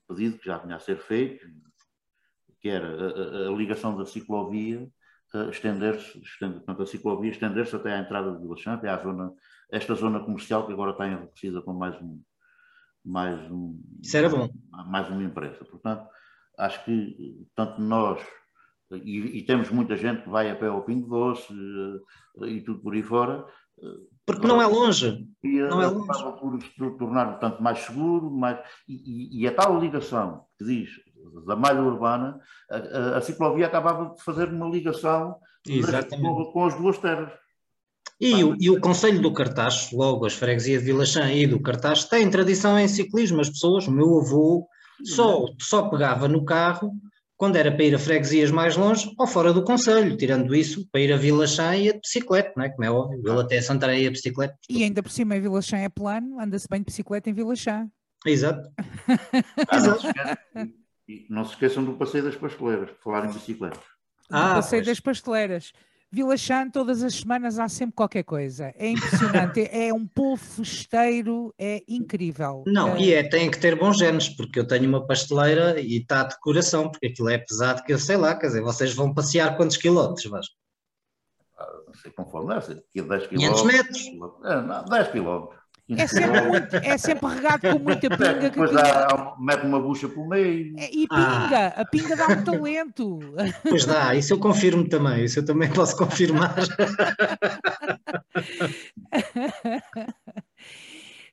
pedido 0.09 0.39
que 0.39 0.47
já 0.47 0.59
vinha 0.59 0.77
a 0.77 0.81
ser 0.81 0.99
feito, 0.99 1.47
que 2.61 2.69
era 2.69 2.89
a, 2.89 3.49
a, 3.49 3.49
a 3.49 3.57
ligação 3.57 3.97
da 3.97 4.07
ciclovia 4.07 4.89
estender-se, 5.51 6.19
estender, 6.21 6.57
portanto, 6.59 6.83
a 6.83 6.87
ciclovia 6.87 7.31
estender-se 7.31 7.77
até 7.77 7.93
à 7.93 7.99
entrada 7.99 8.33
de 8.33 8.39
Vila 8.39 8.57
até 8.75 8.89
à 8.89 8.97
zona, 8.97 9.33
esta 9.71 9.95
zona 9.95 10.21
comercial 10.21 10.67
que 10.67 10.73
agora 10.73 10.93
está 10.93 11.07
enriquecida 11.07 11.61
com 11.61 11.75
mais 11.75 11.95
um, 12.01 12.23
mais 13.05 13.39
um, 13.51 13.79
Isso 14.03 14.17
era 14.17 14.29
bom. 14.29 14.49
mais 14.87 15.09
uma 15.11 15.23
empresa. 15.23 15.65
Portanto, 15.67 16.09
acho 16.57 16.83
que 16.85 17.47
tanto 17.55 17.81
nós 17.81 18.21
e, 18.91 19.39
e, 19.39 19.43
temos 19.43 19.71
muita 19.71 19.97
gente 19.97 20.23
que 20.23 20.31
vai 20.31 20.51
a 20.51 20.57
pé 20.57 20.67
ao 20.67 20.83
Pingo 20.83 21.09
Doce 21.09 21.53
uh, 21.53 22.47
e 22.47 22.61
tudo 22.63 22.81
por 22.81 22.95
aí 22.95 23.03
fora, 23.03 23.45
porque 24.27 24.47
não 24.47 24.61
é 24.61 24.67
longe. 24.67 25.27
E 25.43 25.61
não 25.61 25.83
é 25.83 25.87
longe. 25.87 26.71
por 26.77 26.99
tornar 26.99 27.39
tanto 27.39 27.63
mais 27.63 27.79
seguro, 27.79 28.31
mais, 28.31 28.59
e, 28.87 29.43
e, 29.43 29.49
a 29.49 29.55
tal 29.55 29.81
ligação 29.81 30.45
que 30.59 30.65
diz 30.65 30.91
da 31.47 31.57
malha 31.57 31.83
urbana, 31.83 32.39
a, 32.71 33.19
a, 33.19 33.21
ciclovia 33.21 33.67
acabava 33.67 34.15
de 34.15 34.23
fazer 34.23 34.49
uma 34.49 34.69
ligação 34.69 35.37
com, 35.65 36.45
com, 36.53 36.65
as 36.67 36.75
duas 36.77 36.99
terras. 36.99 37.33
E, 38.21 38.43
o, 38.43 38.57
e 38.59 38.69
o 38.69 38.81
Conselho 38.81 39.23
do 39.23 39.33
Cartaz, 39.33 39.91
logo 39.93 40.27
as 40.27 40.35
freguesias 40.35 40.83
de 40.83 40.87
Vilachã 40.87 41.31
e 41.33 41.47
do 41.47 41.61
Cartaz, 41.61 42.05
têm 42.05 42.29
tradição 42.29 42.79
em 42.79 42.89
ciclismo. 42.89 43.41
As 43.41 43.49
pessoas, 43.49 43.87
o 43.87 43.93
meu 43.93 44.19
avô, 44.19 44.67
só, 45.05 45.47
só 45.59 45.89
pegava 45.89 46.27
no 46.27 46.45
carro 46.45 46.93
quando 47.39 47.55
era 47.55 47.71
para 47.71 47.85
ir 47.85 47.95
a 47.95 47.99
freguesias 47.99 48.51
mais 48.51 48.77
longe 48.77 49.15
ou 49.17 49.27
fora 49.27 49.53
do 49.53 49.63
Conselho, 49.63 50.17
tirando 50.17 50.55
isso, 50.55 50.87
para 50.91 51.01
ir 51.01 51.13
a 51.13 51.17
Vila 51.17 51.47
Chã 51.47 51.75
ia 51.77 51.93
de 51.93 52.01
bicicleta, 52.01 52.53
não 52.57 52.65
é? 52.65 52.69
como 52.69 52.85
é 52.85 52.91
óbvio, 52.91 53.23
ele 53.25 53.41
até 53.41 53.61
Santarém 53.63 54.01
ia 54.01 54.09
de 54.09 54.17
bicicleta. 54.17 54.59
E 54.69 54.83
ainda 54.83 55.03
por 55.03 55.11
cima 55.11 55.37
em 55.37 55.41
Vila 55.41 55.63
Chã 55.63 55.79
é 55.79 55.89
plano, 55.89 56.41
anda-se 56.41 56.67
bem 56.69 56.81
de 56.81 56.87
bicicleta 56.87 57.31
em 57.31 57.33
Vila 57.33 57.55
Chã. 57.55 57.89
Exato. 58.27 58.69
Ah, 59.71 59.77
Exato. 59.77 60.03
Não, 61.31 61.45
se 61.45 61.53
esqueçam 61.53 61.85
do 61.85 61.95
passeio 61.95 62.25
das 62.25 62.37
pasteleiras, 62.37 62.91
por 62.91 62.99
falar 62.99 63.27
em 63.27 63.33
bicicleta. 63.33 63.79
Ah, 64.31 64.57
passeio 64.57 64.83
pois. 64.83 64.87
das 64.87 65.01
pasteleiras. 65.01 65.73
Vila 66.11 66.37
Chã, 66.39 66.71
todas 66.71 67.03
as 67.03 67.17
semanas 67.17 67.59
há 67.59 67.69
sempre 67.69 67.95
qualquer 67.95 68.23
coisa. 68.23 68.73
É 68.77 68.89
impressionante. 68.89 69.69
é 69.71 69.93
um 69.93 70.07
povo 70.07 70.43
festeiro, 70.43 71.55
é 71.59 71.83
incrível. 71.87 72.65
Não, 72.67 72.97
é... 72.97 73.01
e 73.01 73.13
é, 73.13 73.23
tem 73.23 73.51
que 73.51 73.61
ter 73.61 73.79
bons 73.79 73.99
genes, 73.99 74.29
porque 74.29 74.59
eu 74.59 74.67
tenho 74.67 74.89
uma 74.89 75.07
pasteleira 75.07 75.79
e 75.79 75.99
está 75.99 76.25
de 76.25 76.39
coração, 76.41 76.91
porque 76.91 77.09
aquilo 77.09 77.29
é 77.29 77.39
pesado 77.39 77.83
que 77.85 77.93
eu 77.93 77.99
sei 77.99 78.17
lá, 78.17 78.35
quer 78.35 78.47
dizer, 78.47 78.63
vocês 78.63 78.95
vão 78.95 79.13
passear 79.13 79.57
quantos 79.57 79.77
quilómetros, 79.77 80.27
mas 80.27 80.47
ah, 81.59 81.83
Não 81.87 81.95
sei 81.95 82.11
conforme, 82.13 82.55
é, 82.55 82.59
10 82.59 82.85
quilómetros. 82.87 83.29
500 83.29 83.63
metros. 83.65 84.07
É, 84.45 84.63
não, 84.63 84.85
10 84.85 85.09
quilómetros. 85.09 85.68
É 85.97 86.07
sempre, 86.07 86.41
muito, 86.43 86.77
é 86.77 86.99
sempre 86.99 87.29
regado 87.29 87.71
com 87.71 87.79
muita 87.79 88.11
pinga. 88.17 88.51
Depois 88.51 88.77
há, 88.77 89.35
mete 89.39 89.65
uma 89.65 89.81
bucha 89.81 90.07
pelo 90.09 90.29
meio. 90.29 90.79
É, 90.79 90.91
e 90.91 91.09
pinga, 91.09 91.73
ah. 91.77 91.81
a 91.81 91.85
pinga 91.87 92.15
dá 92.15 92.27
um 92.27 92.45
talento. 92.45 93.19
Pois 93.63 93.87
dá, 93.87 94.15
isso 94.15 94.35
eu 94.35 94.39
confirmo 94.39 94.87
também, 94.87 95.25
isso 95.25 95.39
eu 95.39 95.45
também 95.45 95.71
posso 95.71 95.97
confirmar. 95.97 96.55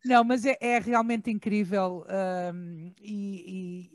Não, 0.06 0.24
mas 0.24 0.45
é, 0.45 0.56
é 0.62 0.80
realmente 0.80 1.32
incrível 1.32 2.06
um, 2.53 2.91
e, 3.01 3.89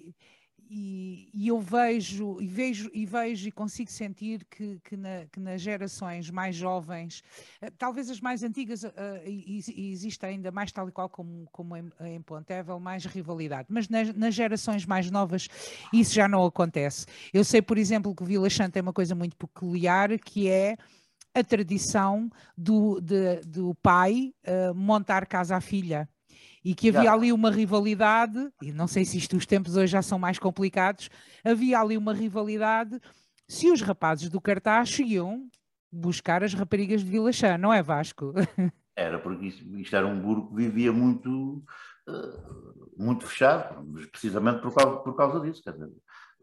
e 0.71 1.11
e, 1.35 1.49
eu 1.49 1.61
vejo 1.61 2.41
e 2.41 2.47
vejo 2.47 2.91
e 2.93 3.05
vejo 3.05 3.49
e 3.49 3.53
consigo 3.53 3.91
sentir 3.91 4.45
que, 4.45 4.79
que, 4.85 4.97
na, 4.97 5.27
que 5.31 5.41
nas 5.41 5.61
gerações 5.61 6.31
mais 6.31 6.55
jovens, 6.55 7.23
eh, 7.61 7.71
talvez 7.77 8.11
as 8.11 8.21
mais 8.21 8.43
antigas, 8.43 8.85
uh, 8.85 8.91
e, 9.27 9.61
e 9.75 9.91
existe 9.91 10.25
ainda 10.25 10.51
mais 10.51 10.71
tal 10.71 10.89
e 10.89 10.93
qual 10.93 11.09
como, 11.09 11.47
como 11.51 11.77
em, 11.77 11.91
em 12.01 12.23
Pontevel, 12.23 12.79
mais 12.79 13.05
rivalidade, 13.05 13.69
mas 13.71 13.89
nas, 13.89 14.15
nas, 14.15 14.35
gerações 14.35 14.87
mais 14.87 15.11
novas 15.11 15.49
isso 15.93 16.15
já 16.15 16.29
não 16.29 16.45
acontece. 16.45 17.07
Eu 17.33 17.45
sei, 17.45 17.61
por 17.61 17.79
exemplo, 17.79 18.15
que 18.15 18.25
Vila 18.25 18.49
Chã 18.49 18.71
tem 18.71 18.83
uma 18.83 18.93
coisa 18.93 19.15
muito 19.15 19.37
peculiar 19.37 20.19
que 20.19 20.49
é 20.49 20.77
a 21.35 21.45
tradição 21.45 22.29
do, 22.57 23.01
de, 23.01 23.41
do 23.47 23.75
pai 23.77 24.33
uh, 24.47 24.75
montar 24.75 25.27
casa 25.27 25.57
à 25.57 25.61
filha 25.61 26.09
e 26.65 26.75
que 26.75 26.91
havia 26.91 27.13
ali 27.13 27.33
uma 27.33 27.51
rivalidade, 27.51 28.51
e 28.63 28.73
não 28.73 28.87
sei 28.87 29.05
se 29.05 29.17
isto 29.17 29.37
os 29.37 29.47
tempos 29.47 29.77
hoje 29.77 29.93
já 29.93 30.03
são 30.03 30.19
mais 30.19 30.39
complicados, 30.39 31.09
havia 31.45 31.81
ali 31.81 31.97
uma 31.97 32.13
rivalidade 32.13 33.01
se 33.51 33.69
os 33.69 33.83
rapazes 33.83 34.29
do 34.29 34.41
cartaz 34.41 34.97
iam 35.01 35.49
buscar 35.91 36.45
as 36.45 36.55
raparigas 36.55 37.03
de 37.03 37.11
Vila 37.11 37.33
Chã, 37.33 37.59
não 37.59 37.73
é 37.73 37.83
Vasco? 37.83 38.33
Era, 38.95 39.19
porque 39.19 39.47
isto, 39.47 39.79
isto 39.79 39.97
era 39.97 40.07
um 40.07 40.21
burgo 40.21 40.51
que 40.51 40.57
vivia 40.57 40.93
muito, 40.93 41.65
uh, 42.07 42.93
muito 42.99 43.27
fechado, 43.27 43.83
precisamente 44.11 44.61
por 44.61 44.75
causa, 44.75 44.97
por 44.99 45.17
causa 45.17 45.41
disso. 45.41 45.63
Quer 45.63 45.73
dizer, 45.73 45.91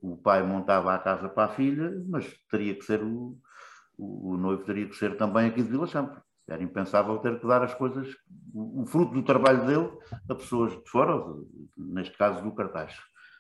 o 0.01 0.17
pai 0.17 0.41
montava 0.41 0.95
a 0.95 0.97
casa 0.97 1.29
para 1.29 1.51
a 1.51 1.55
filha, 1.55 1.91
mas 2.07 2.25
teria 2.49 2.73
que 2.73 2.83
ser 2.83 3.03
o, 3.03 3.37
o, 3.95 4.31
o 4.31 4.37
noivo 4.37 4.63
teria 4.63 4.87
que 4.87 4.95
ser 4.95 5.15
também 5.17 5.47
aqui 5.47 5.61
de 5.61 5.69
Vila 5.69 5.85
Chã, 5.85 6.09
era 6.47 6.63
impensável 6.63 7.17
ter 7.19 7.39
que 7.39 7.47
dar 7.47 7.61
as 7.63 7.73
coisas, 7.73 8.15
o, 8.53 8.85
fruto 8.85 9.13
do 9.13 9.23
trabalho 9.23 9.65
dele, 9.65 9.89
a 10.29 10.35
pessoas 10.35 10.71
de 10.71 10.89
fora, 10.89 11.21
neste 11.77 12.17
caso 12.17 12.41
do 12.41 12.55
cartaz. 12.55 12.95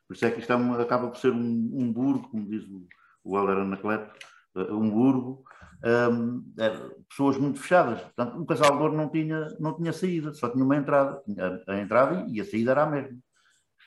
Por 0.07 0.15
isso 0.15 0.25
é 0.25 0.31
que 0.31 0.39
isto 0.39 0.51
é 0.51 0.81
acaba 0.81 1.07
por 1.07 1.17
ser 1.17 1.31
um, 1.31 1.69
um 1.73 1.91
burgo, 1.91 2.29
como 2.29 2.47
diz 2.47 2.65
o, 2.65 2.85
o 3.23 3.37
Helder 3.37 3.57
Anacleto, 3.57 4.13
eh, 4.55 4.71
um 4.71 4.89
burgo, 4.89 5.43
um, 5.83 6.53
é, 6.59 6.69
pessoas 7.09 7.37
muito 7.37 7.59
fechadas. 7.59 8.01
Portanto, 8.01 8.41
o 8.41 8.45
casal 8.45 8.77
de 8.77 8.83
ouro 8.83 8.95
não 8.95 9.09
tinha, 9.09 9.47
não 9.59 9.75
tinha 9.75 9.93
saída, 9.93 10.33
só 10.33 10.49
tinha 10.49 10.63
uma 10.63 10.75
entrada. 10.75 11.21
A, 11.67 11.73
a 11.73 11.79
entrada 11.79 12.25
e 12.29 12.41
a 12.41 12.45
saída 12.45 12.71
era 12.71 12.83
a 12.83 12.89
mesma. 12.89 13.17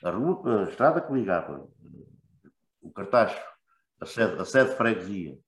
A, 0.05 0.11
rua, 0.11 0.61
a 0.61 0.69
estrada 0.69 1.01
que 1.01 1.13
ligava 1.13 1.69
o 2.81 2.91
cartaz, 2.91 3.39
a 4.01 4.07
sede, 4.07 4.41
a 4.41 4.45
sede 4.45 4.71
de 4.71 4.77
freguesia, 4.77 5.39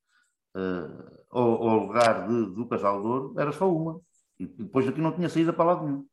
uh, 0.57 1.23
ao, 1.31 1.69
ao 1.69 1.79
lugar 1.87 2.27
de, 2.29 2.47
do 2.55 2.67
Casal 2.67 3.01
de 3.01 3.07
Ouro 3.07 3.35
era 3.39 3.53
só 3.53 3.71
uma. 3.71 4.01
E 4.39 4.47
depois 4.47 4.87
daqui 4.87 5.01
não 5.01 5.13
tinha 5.13 5.29
saída 5.29 5.53
para 5.53 5.65
lado 5.65 5.85
nenhum. 5.85 6.07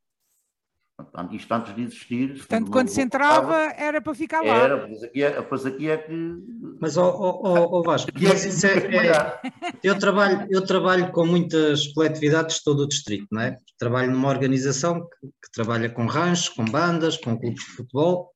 Isto 1.32 1.54
antes 1.54 1.76
de 1.76 1.82
existir. 1.84 2.38
Portanto, 2.38 2.72
quando 2.72 2.90
se 2.90 3.02
entrava 3.02 3.56
era 3.78 4.02
para 4.02 4.14
ficar 4.14 4.42
lá. 4.42 4.58
Era, 4.58 4.86
pois 4.86 5.04
aqui 5.04 5.24
é, 5.24 5.42
pois 5.42 5.66
aqui 5.66 5.90
é 5.90 5.98
que. 5.98 6.36
Mas, 6.82 6.98
ó 6.98 7.10
oh, 7.10 7.42
oh, 7.42 7.80
oh, 7.80 7.84
Vasco, 7.84 8.12
é, 8.12 8.26
é, 8.26 9.08
é, 9.08 9.40
eu, 9.82 9.98
trabalho, 9.98 10.46
eu 10.50 10.66
trabalho 10.66 11.12
com 11.12 11.26
muitas 11.26 11.88
coletividades 11.88 12.58
de 12.58 12.64
todo 12.64 12.84
o 12.84 12.88
distrito, 12.88 13.28
não 13.32 13.42
é? 13.42 13.58
Trabalho 13.78 14.12
numa 14.12 14.28
organização 14.28 15.02
que, 15.02 15.28
que 15.28 15.52
trabalha 15.54 15.90
com 15.90 16.06
ranchos, 16.06 16.50
com 16.50 16.66
bandas, 16.66 17.16
com 17.16 17.40
clubes 17.40 17.64
de 17.64 17.72
futebol 17.72 18.34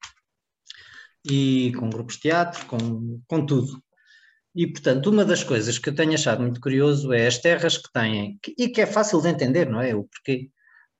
e 1.29 1.73
com 1.77 1.89
grupos 1.89 2.15
de 2.15 2.21
teatro, 2.21 2.65
com, 2.65 3.19
com 3.27 3.45
tudo. 3.45 3.82
E, 4.55 4.67
portanto, 4.67 5.09
uma 5.09 5.25
das 5.25 5.43
coisas 5.43 5.79
que 5.79 5.89
eu 5.89 5.95
tenho 5.95 6.13
achado 6.13 6.41
muito 6.41 6.61
curioso 6.61 7.11
é 7.11 7.25
as 7.25 7.39
terras 7.39 7.77
que 7.77 7.91
têm, 7.91 8.39
e 8.57 8.69
que 8.69 8.81
é 8.81 8.85
fácil 8.85 9.19
de 9.21 9.29
entender, 9.29 9.67
não 9.69 9.81
é? 9.81 9.95
O 9.95 10.03
porquê. 10.03 10.49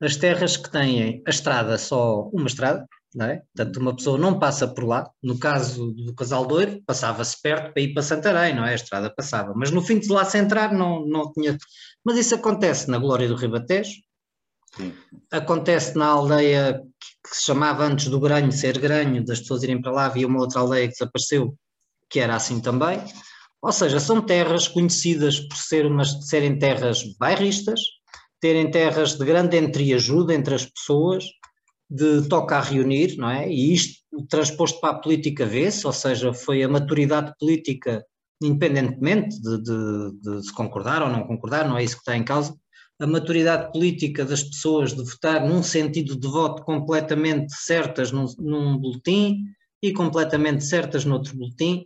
As 0.02 0.16
terras 0.16 0.58
que 0.58 0.72
têm 0.72 1.22
a 1.26 1.30
estrada 1.30 1.78
só 1.78 2.30
uma 2.34 2.48
estrada, 2.48 2.88
não 3.16 3.28
é? 3.28 3.44
Portanto, 3.56 3.78
uma 3.78 3.96
pessoa 3.96 4.18
não 4.18 4.40
passa 4.40 4.68
por 4.68 4.86
lá. 4.86 5.10
No 5.22 5.38
caso 5.38 5.94
do 5.94 6.16
Casal 6.16 6.46
Doiro, 6.46 6.82
passava-se 6.86 7.40
perto 7.42 7.74
para 7.74 7.82
ir 7.82 7.94
para 7.94 8.02
Santarém, 8.02 8.56
não 8.56 8.66
é? 8.66 8.72
A 8.72 8.76
estrada 8.76 9.14
passava. 9.16 9.54
Mas 9.56 9.70
no 9.72 9.82
fim 9.82 10.00
de 10.00 10.12
lá 10.12 10.26
se 10.26 10.38
entrar, 10.38 10.74
não, 10.74 11.06
não 11.06 11.32
tinha. 11.32 11.58
Mas 12.04 12.18
isso 12.18 12.36
acontece 12.36 12.90
na 12.90 12.98
Glória 12.98 13.28
do 13.28 13.36
Ribatejo, 13.36 13.92
Sim. 14.76 14.94
acontece 15.32 15.96
na 15.96 16.08
aldeia 16.08 16.82
que 17.00 17.36
se 17.36 17.46
chamava 17.46 17.86
antes 17.86 18.08
do 18.08 18.20
Granho 18.20 18.52
ser 18.52 18.80
Granho, 18.80 19.24
das 19.24 19.40
pessoas 19.40 19.64
irem 19.64 19.82
para 19.82 19.92
lá, 19.92 20.06
havia 20.06 20.28
uma 20.28 20.40
outra 20.40 20.60
aldeia 20.60 20.88
que 20.88 20.94
desapareceu, 20.94 21.56
que 22.10 22.20
era 22.20 22.36
assim 22.36 22.60
também. 22.60 23.00
Ou 23.64 23.72
seja, 23.72 23.98
são 23.98 24.22
terras 24.22 24.68
conhecidas 24.68 25.40
por 25.40 25.56
ser 25.56 25.86
umas, 25.86 26.28
serem 26.28 26.60
terras 26.60 27.02
bairristas, 27.18 27.80
terem 28.42 28.70
terras 28.70 29.18
de 29.18 29.24
grande 29.24 29.58
entreajuda 29.58 30.34
entre 30.34 30.54
as 30.54 30.66
pessoas, 30.66 31.24
de 31.90 32.28
toca 32.28 32.58
a 32.58 32.62
reunir, 32.62 33.16
não 33.16 33.30
é? 33.30 33.50
E 33.50 33.74
isto 33.74 34.04
transposto 34.30 34.82
para 34.82 34.90
a 34.90 35.00
política 35.00 35.46
vê-se, 35.46 35.88
ou 35.88 35.94
seja, 35.94 36.34
foi 36.34 36.62
a 36.62 36.68
maturidade 36.68 37.34
política, 37.40 38.06
independentemente 38.42 39.42
de, 39.42 39.64
de, 39.64 40.12
de, 40.22 40.46
se 40.46 40.54
concordar 40.54 41.02
ou 41.02 41.10
não 41.10 41.24
concordar, 41.26 41.66
não 41.66 41.78
é 41.78 41.84
isso 41.86 41.96
que 41.96 42.02
está 42.02 42.18
em 42.18 42.24
causa, 42.24 42.54
a 43.00 43.08
maturidade 43.08 43.72
política 43.72 44.26
das 44.26 44.44
pessoas 44.44 44.94
de 44.94 45.04
votar 45.04 45.48
num 45.48 45.64
sentido 45.64 46.20
de 46.20 46.28
voto 46.28 46.64
completamente 46.64 47.54
certas 47.54 48.12
num, 48.12 48.26
num 48.40 48.78
boletim 48.78 49.46
e 49.82 49.94
completamente 49.94 50.66
certas 50.66 51.06
noutro 51.06 51.38
boletim, 51.38 51.86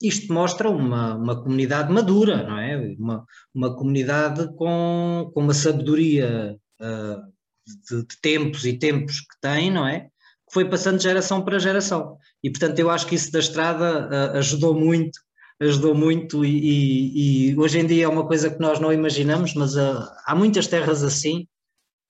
isto 0.00 0.32
mostra 0.32 0.70
uma, 0.70 1.14
uma 1.14 1.42
comunidade 1.42 1.92
madura, 1.92 2.42
não 2.42 2.58
é? 2.58 2.96
Uma, 2.98 3.24
uma 3.54 3.76
comunidade 3.76 4.52
com, 4.54 5.30
com 5.34 5.40
uma 5.40 5.52
sabedoria 5.52 6.56
uh, 6.80 7.32
de, 7.66 8.06
de, 8.06 8.20
tempos 8.20 8.64
e 8.64 8.78
tempos 8.78 9.20
que 9.20 9.40
tem, 9.40 9.70
não 9.70 9.86
é? 9.86 10.00
Que 10.00 10.54
foi 10.54 10.64
passando 10.64 10.96
de 10.96 11.02
geração 11.02 11.44
para 11.44 11.58
geração. 11.58 12.16
E, 12.42 12.50
portanto, 12.50 12.78
eu 12.78 12.88
acho 12.88 13.06
que 13.06 13.14
isso 13.14 13.30
da 13.30 13.40
estrada 13.40 14.08
uh, 14.08 14.38
ajudou 14.38 14.74
muito, 14.74 15.20
ajudou 15.60 15.94
muito 15.94 16.44
e, 16.44 16.48
e, 16.48 17.50
e, 17.50 17.58
hoje 17.58 17.78
em 17.78 17.86
dia 17.86 18.06
é 18.06 18.08
uma 18.08 18.26
coisa 18.26 18.48
que 18.50 18.60
nós 18.60 18.80
não 18.80 18.90
imaginamos, 18.90 19.52
mas 19.54 19.76
uh, 19.76 20.08
há 20.24 20.34
muitas 20.34 20.66
terras 20.66 21.02
assim 21.02 21.46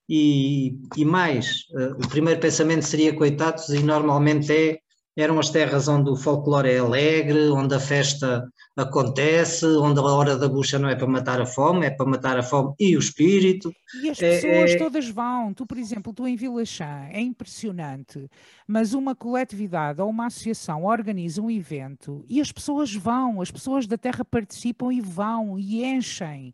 e, 0.09 0.77
e 0.97 1.05
mais, 1.05 1.65
o 2.03 2.07
primeiro 2.09 2.39
pensamento 2.39 2.83
seria 2.83 3.15
coitados 3.15 3.69
e 3.69 3.81
normalmente 3.81 4.51
é 4.51 4.79
eram 5.17 5.39
as 5.39 5.49
terras 5.49 5.87
onde 5.87 6.09
o 6.09 6.15
folclore 6.15 6.69
é 6.69 6.79
alegre, 6.79 7.49
onde 7.49 7.75
a 7.75 7.79
festa 7.79 8.47
acontece, 8.77 9.65
onde 9.65 9.99
a 9.99 10.03
hora 10.03 10.37
da 10.37 10.47
bucha 10.47 10.79
não 10.79 10.87
é 10.87 10.95
para 10.95 11.07
matar 11.07 11.41
a 11.41 11.45
fome, 11.45 11.85
é 11.85 11.89
para 11.89 12.05
matar 12.05 12.37
a 12.37 12.43
fome 12.43 12.73
e 12.79 12.95
o 12.95 12.99
espírito. 12.99 13.71
E 14.01 14.09
as 14.09 14.17
pessoas 14.17 14.71
é, 14.71 14.73
é... 14.73 14.77
todas 14.77 15.09
vão. 15.09 15.53
Tu, 15.53 15.65
por 15.65 15.77
exemplo, 15.77 16.13
tu 16.13 16.25
em 16.27 16.35
Vila 16.35 16.63
Chã, 16.65 17.07
é 17.11 17.19
impressionante, 17.19 18.29
mas 18.65 18.93
uma 18.93 19.13
coletividade 19.13 20.01
ou 20.01 20.09
uma 20.09 20.27
associação 20.27 20.85
organiza 20.85 21.41
um 21.41 21.51
evento 21.51 22.23
e 22.29 22.39
as 22.39 22.51
pessoas 22.51 22.93
vão, 22.93 23.41
as 23.41 23.51
pessoas 23.51 23.85
da 23.85 23.97
terra 23.97 24.23
participam 24.23 24.93
e 24.93 25.01
vão 25.01 25.59
e 25.59 25.83
enchem 25.83 26.53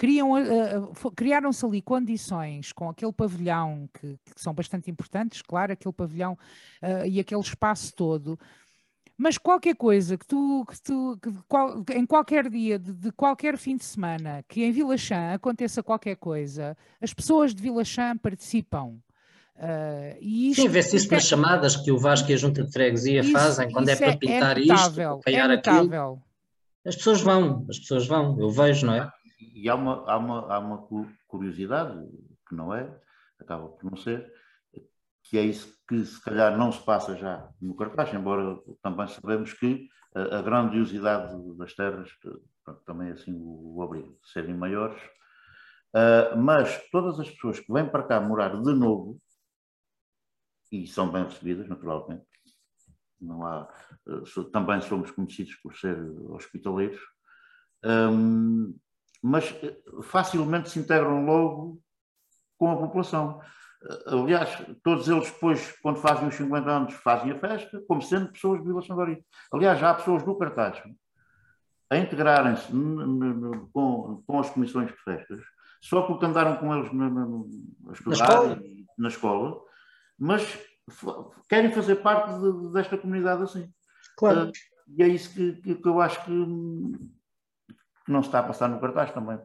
criam, 0.00 0.30
uh, 0.32 1.12
criaram-se 1.14 1.62
ali 1.62 1.82
condições 1.82 2.72
com 2.72 2.88
aquele 2.88 3.12
pavilhão, 3.12 3.86
que, 3.92 4.18
que, 4.34 4.40
são 4.42 4.54
bastante 4.54 4.90
importantes, 4.90 5.42
claro, 5.42 5.74
aquele 5.74 5.92
pavilhão 5.92 6.38
uh, 6.82 7.06
e 7.06 7.20
aquele 7.20 7.42
espaço 7.42 7.92
todo, 7.94 8.38
mas 9.14 9.36
qualquer 9.36 9.76
coisa 9.76 10.16
que 10.16 10.26
tu, 10.26 10.64
que 10.66 10.80
tu 10.80 11.18
que 11.22 11.30
qual, 11.46 11.84
em 11.94 12.06
qualquer 12.06 12.48
dia, 12.48 12.78
de, 12.78 12.94
de, 12.94 13.12
qualquer 13.12 13.58
fim 13.58 13.76
de 13.76 13.84
semana, 13.84 14.42
que 14.48 14.64
em 14.64 14.72
Vila 14.72 14.96
Chã 14.96 15.34
aconteça 15.34 15.82
qualquer 15.82 16.16
coisa, 16.16 16.74
as 16.98 17.12
pessoas 17.12 17.54
de 17.54 17.60
Vila 17.62 17.84
Chã 17.84 18.16
participam. 18.16 18.96
Uh, 19.54 20.16
isto, 20.22 20.62
Sim, 20.62 20.68
vê-se 20.68 20.96
isso 20.96 21.12
nas 21.12 21.24
é, 21.24 21.26
chamadas 21.26 21.76
que 21.76 21.92
o 21.92 21.98
Vasco 21.98 22.30
e 22.30 22.32
a 22.32 22.38
Junta 22.38 22.64
de 22.64 22.72
Freguesia 22.72 23.20
isso, 23.20 23.32
fazem, 23.32 23.70
quando 23.70 23.90
é 23.90 23.96
para 23.96 24.12
é 24.12 24.16
pintar 24.16 24.56
é 24.56 24.64
notável, 24.64 25.16
isto, 25.16 25.24
para 25.24 25.32
é 25.32 25.54
aquilo. 25.54 26.22
As 26.86 26.96
pessoas 26.96 27.20
vão, 27.20 27.66
as 27.68 27.78
pessoas 27.78 28.06
vão, 28.06 28.40
eu 28.40 28.50
vejo, 28.50 28.86
não 28.86 28.94
é? 28.94 29.12
E 29.40 29.68
há 29.68 29.74
uma, 29.74 30.10
há, 30.10 30.16
uma, 30.16 30.54
há 30.54 30.58
uma 30.58 30.86
curiosidade, 31.26 31.96
que 32.48 32.54
não 32.54 32.74
é, 32.74 32.94
acaba 33.38 33.68
por 33.68 33.90
não 33.90 33.96
ser, 33.96 34.32
que 35.22 35.38
é 35.38 35.42
isso 35.42 35.72
que 35.88 36.04
se 36.04 36.20
calhar 36.22 36.56
não 36.56 36.72
se 36.72 36.84
passa 36.84 37.16
já 37.16 37.48
no 37.60 37.74
cartaz, 37.74 38.12
embora 38.12 38.58
também 38.82 39.06
sabemos 39.08 39.52
que 39.52 39.88
a, 40.14 40.42
grandiosidade 40.42 41.36
das 41.56 41.74
terras 41.74 42.10
também 42.84 43.10
assim 43.10 43.32
o, 43.34 43.76
o 43.76 43.80
obriga, 43.80 44.12
serem 44.24 44.54
maiores. 44.54 45.00
Uh, 45.94 46.36
mas 46.38 46.88
todas 46.90 47.18
as 47.18 47.28
pessoas 47.30 47.58
que 47.58 47.72
vêm 47.72 47.88
para 47.88 48.04
cá 48.04 48.20
morar 48.20 48.60
de 48.60 48.74
novo, 48.74 49.20
e 50.70 50.86
são 50.86 51.10
bem 51.10 51.24
recebidas, 51.24 51.68
naturalmente, 51.68 52.24
não 53.20 53.44
há, 53.44 53.68
uh, 54.06 54.44
também 54.50 54.80
somos 54.82 55.10
conhecidos 55.10 55.54
por 55.56 55.76
ser 55.76 55.98
hospitaleiros, 56.28 57.00
um, 57.84 58.76
mas 59.22 59.54
facilmente 60.02 60.70
se 60.70 60.78
integram 60.78 61.24
logo 61.24 61.80
com 62.58 62.70
a 62.70 62.76
população. 62.76 63.40
Aliás, 64.06 64.62
todos 64.82 65.08
eles 65.08 65.30
depois, 65.30 65.72
quando 65.82 65.98
fazem 65.98 66.28
os 66.28 66.34
50 66.34 66.70
anos, 66.70 66.94
fazem 66.94 67.32
a 67.32 67.38
festa, 67.38 67.82
como 67.88 68.02
sendo 68.02 68.30
pessoas 68.30 68.60
de 68.60 68.66
Vila 68.66 68.82
Sangori. 68.82 69.24
Aliás, 69.52 69.78
já 69.78 69.90
há 69.90 69.94
pessoas 69.94 70.22
do 70.22 70.36
cartaz 70.36 70.82
a 71.90 71.98
integrarem-se 71.98 72.70
com, 73.72 74.22
com 74.24 74.38
as 74.38 74.48
comissões 74.50 74.88
de 74.88 74.96
festas, 74.98 75.42
só 75.82 76.02
porque 76.02 76.24
andaram 76.24 76.56
com 76.56 76.74
eles 76.74 76.92
na, 76.92 77.10
na, 77.10 77.26
na, 77.26 78.12
escola? 78.12 78.62
na 78.96 79.08
escola, 79.08 79.60
mas 80.16 80.58
querem 81.48 81.72
fazer 81.72 81.96
parte 81.96 82.32
de, 82.38 82.72
desta 82.72 82.96
comunidade 82.96 83.42
assim. 83.42 83.72
Claro. 84.16 84.48
Uh, 84.48 84.52
e 84.96 85.02
é 85.02 85.08
isso 85.08 85.34
que, 85.34 85.54
que, 85.62 85.74
que 85.74 85.88
eu 85.88 86.00
acho 86.00 86.24
que, 86.24 86.30
que 86.30 87.19
não 88.10 88.20
está 88.20 88.40
a 88.40 88.42
passar 88.42 88.68
no 88.68 88.80
cartaz 88.80 89.12
também. 89.12 89.38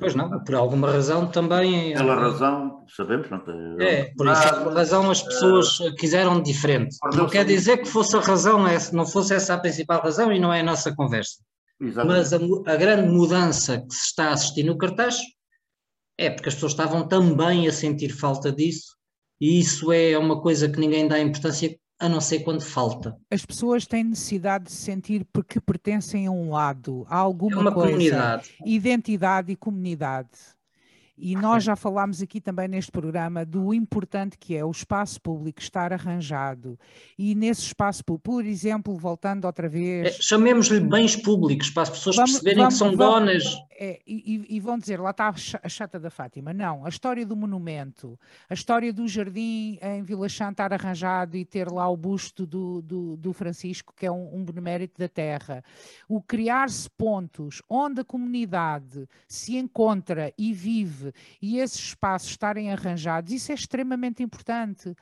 Pois 0.00 0.14
não, 0.14 0.42
por 0.44 0.54
alguma 0.54 0.90
razão 0.90 1.26
também. 1.26 1.94
Pela 1.94 2.14
razão, 2.14 2.84
sabemos, 2.94 3.28
não 3.30 3.42
é? 3.80 4.00
É, 4.00 4.14
por 4.14 4.28
isso, 4.28 4.62
por 4.62 4.74
razão 4.74 5.10
as 5.10 5.22
pessoas 5.22 5.80
uh, 5.80 5.94
quiseram 5.96 6.40
diferente. 6.40 6.96
Não 7.14 7.28
quer 7.28 7.44
dizer 7.44 7.78
que 7.78 7.88
fosse 7.88 8.16
a 8.16 8.20
razão, 8.20 8.64
não 8.92 9.06
fosse 9.06 9.34
essa 9.34 9.54
a 9.54 9.58
principal 9.58 10.00
razão 10.00 10.32
e 10.32 10.38
não 10.38 10.52
é 10.52 10.60
a 10.60 10.64
nossa 10.64 10.94
conversa. 10.94 11.38
Exatamente. 11.80 12.16
Mas 12.16 12.32
a, 12.32 12.72
a, 12.72 12.76
grande 12.76 13.08
mudança 13.08 13.78
que 13.78 13.94
se 13.94 14.06
está 14.06 14.28
a 14.28 14.32
assistir 14.34 14.62
no 14.62 14.78
cartaz 14.78 15.18
é 16.16 16.30
porque 16.30 16.48
as 16.48 16.54
pessoas 16.54 16.72
estavam 16.72 17.08
também 17.08 17.66
a 17.66 17.72
sentir 17.72 18.10
falta 18.10 18.52
disso 18.52 18.96
e 19.40 19.58
isso 19.58 19.90
é 19.90 20.16
uma 20.16 20.40
coisa 20.40 20.68
que 20.68 20.78
ninguém 20.78 21.08
dá 21.08 21.18
importância 21.18 21.76
a 22.02 22.08
não 22.08 22.20
ser 22.20 22.40
quando 22.40 22.60
falta. 22.60 23.16
As 23.30 23.46
pessoas 23.46 23.86
têm 23.86 24.02
necessidade 24.02 24.64
de 24.64 24.72
sentir 24.72 25.24
porque 25.32 25.60
pertencem 25.60 26.26
a 26.26 26.32
um 26.32 26.50
lado, 26.50 27.06
a 27.08 27.16
alguma 27.16 27.58
é 27.58 27.60
uma 27.60 27.72
coisa. 27.72 27.92
Comunidade. 27.92 28.50
Identidade 28.66 29.52
e 29.52 29.56
comunidade. 29.56 30.28
E 31.16 31.36
nós 31.36 31.62
já 31.62 31.76
falámos 31.76 32.22
aqui 32.22 32.40
também 32.40 32.66
neste 32.66 32.90
programa 32.90 33.44
do 33.44 33.74
importante 33.74 34.38
que 34.38 34.56
é 34.56 34.64
o 34.64 34.70
espaço 34.70 35.20
público 35.20 35.60
estar 35.60 35.92
arranjado. 35.92 36.78
E 37.18 37.34
nesse 37.34 37.62
espaço 37.62 38.02
público, 38.02 38.30
por 38.30 38.46
exemplo, 38.46 38.96
voltando 38.96 39.44
outra 39.44 39.68
vez. 39.68 40.06
É, 40.06 40.22
Chamemos-lhe 40.22 40.80
bens 40.80 41.16
públicos 41.16 41.70
para 41.70 41.82
as 41.82 41.90
pessoas 41.90 42.16
vamos, 42.16 42.32
perceberem 42.32 42.58
vamos, 42.58 42.74
que 42.74 42.78
são 42.78 42.96
vamos, 42.96 43.14
donas. 43.14 43.62
É, 43.78 44.00
e, 44.06 44.46
e, 44.48 44.60
vão 44.60 44.78
dizer, 44.78 45.00
lá 45.00 45.10
está 45.10 45.34
a 45.62 45.68
chata 45.68 45.98
da 45.98 46.08
Fátima. 46.08 46.52
Não, 46.52 46.86
a 46.86 46.88
história 46.88 47.26
do 47.26 47.34
monumento, 47.34 48.18
a 48.48 48.54
história 48.54 48.92
do 48.92 49.08
jardim 49.08 49.78
em 49.82 50.02
Vila 50.02 50.28
Chã 50.28 50.50
estar 50.50 50.72
arranjado 50.72 51.36
e 51.36 51.44
ter 51.44 51.68
lá 51.68 51.88
o 51.88 51.96
busto 51.96 52.46
do, 52.46 52.80
do, 52.80 53.16
do 53.16 53.32
Francisco, 53.32 53.92
que 53.96 54.06
é 54.06 54.12
um, 54.12 54.36
um 54.36 54.44
benemérito 54.44 54.98
da 54.98 55.08
terra. 55.08 55.64
O 56.08 56.22
criar-se 56.22 56.88
pontos 56.90 57.60
onde 57.68 58.02
a 58.02 58.04
comunidade 58.04 59.08
se 59.26 59.56
encontra 59.56 60.32
e 60.38 60.52
vive 60.52 61.01
e 61.40 61.58
esses 61.58 61.78
espaços 61.78 62.30
estarem 62.30 62.72
arranjados, 62.72 63.32
isso 63.32 63.52
é 63.52 63.54
extremamente 63.54 64.22
importante. 64.22 64.94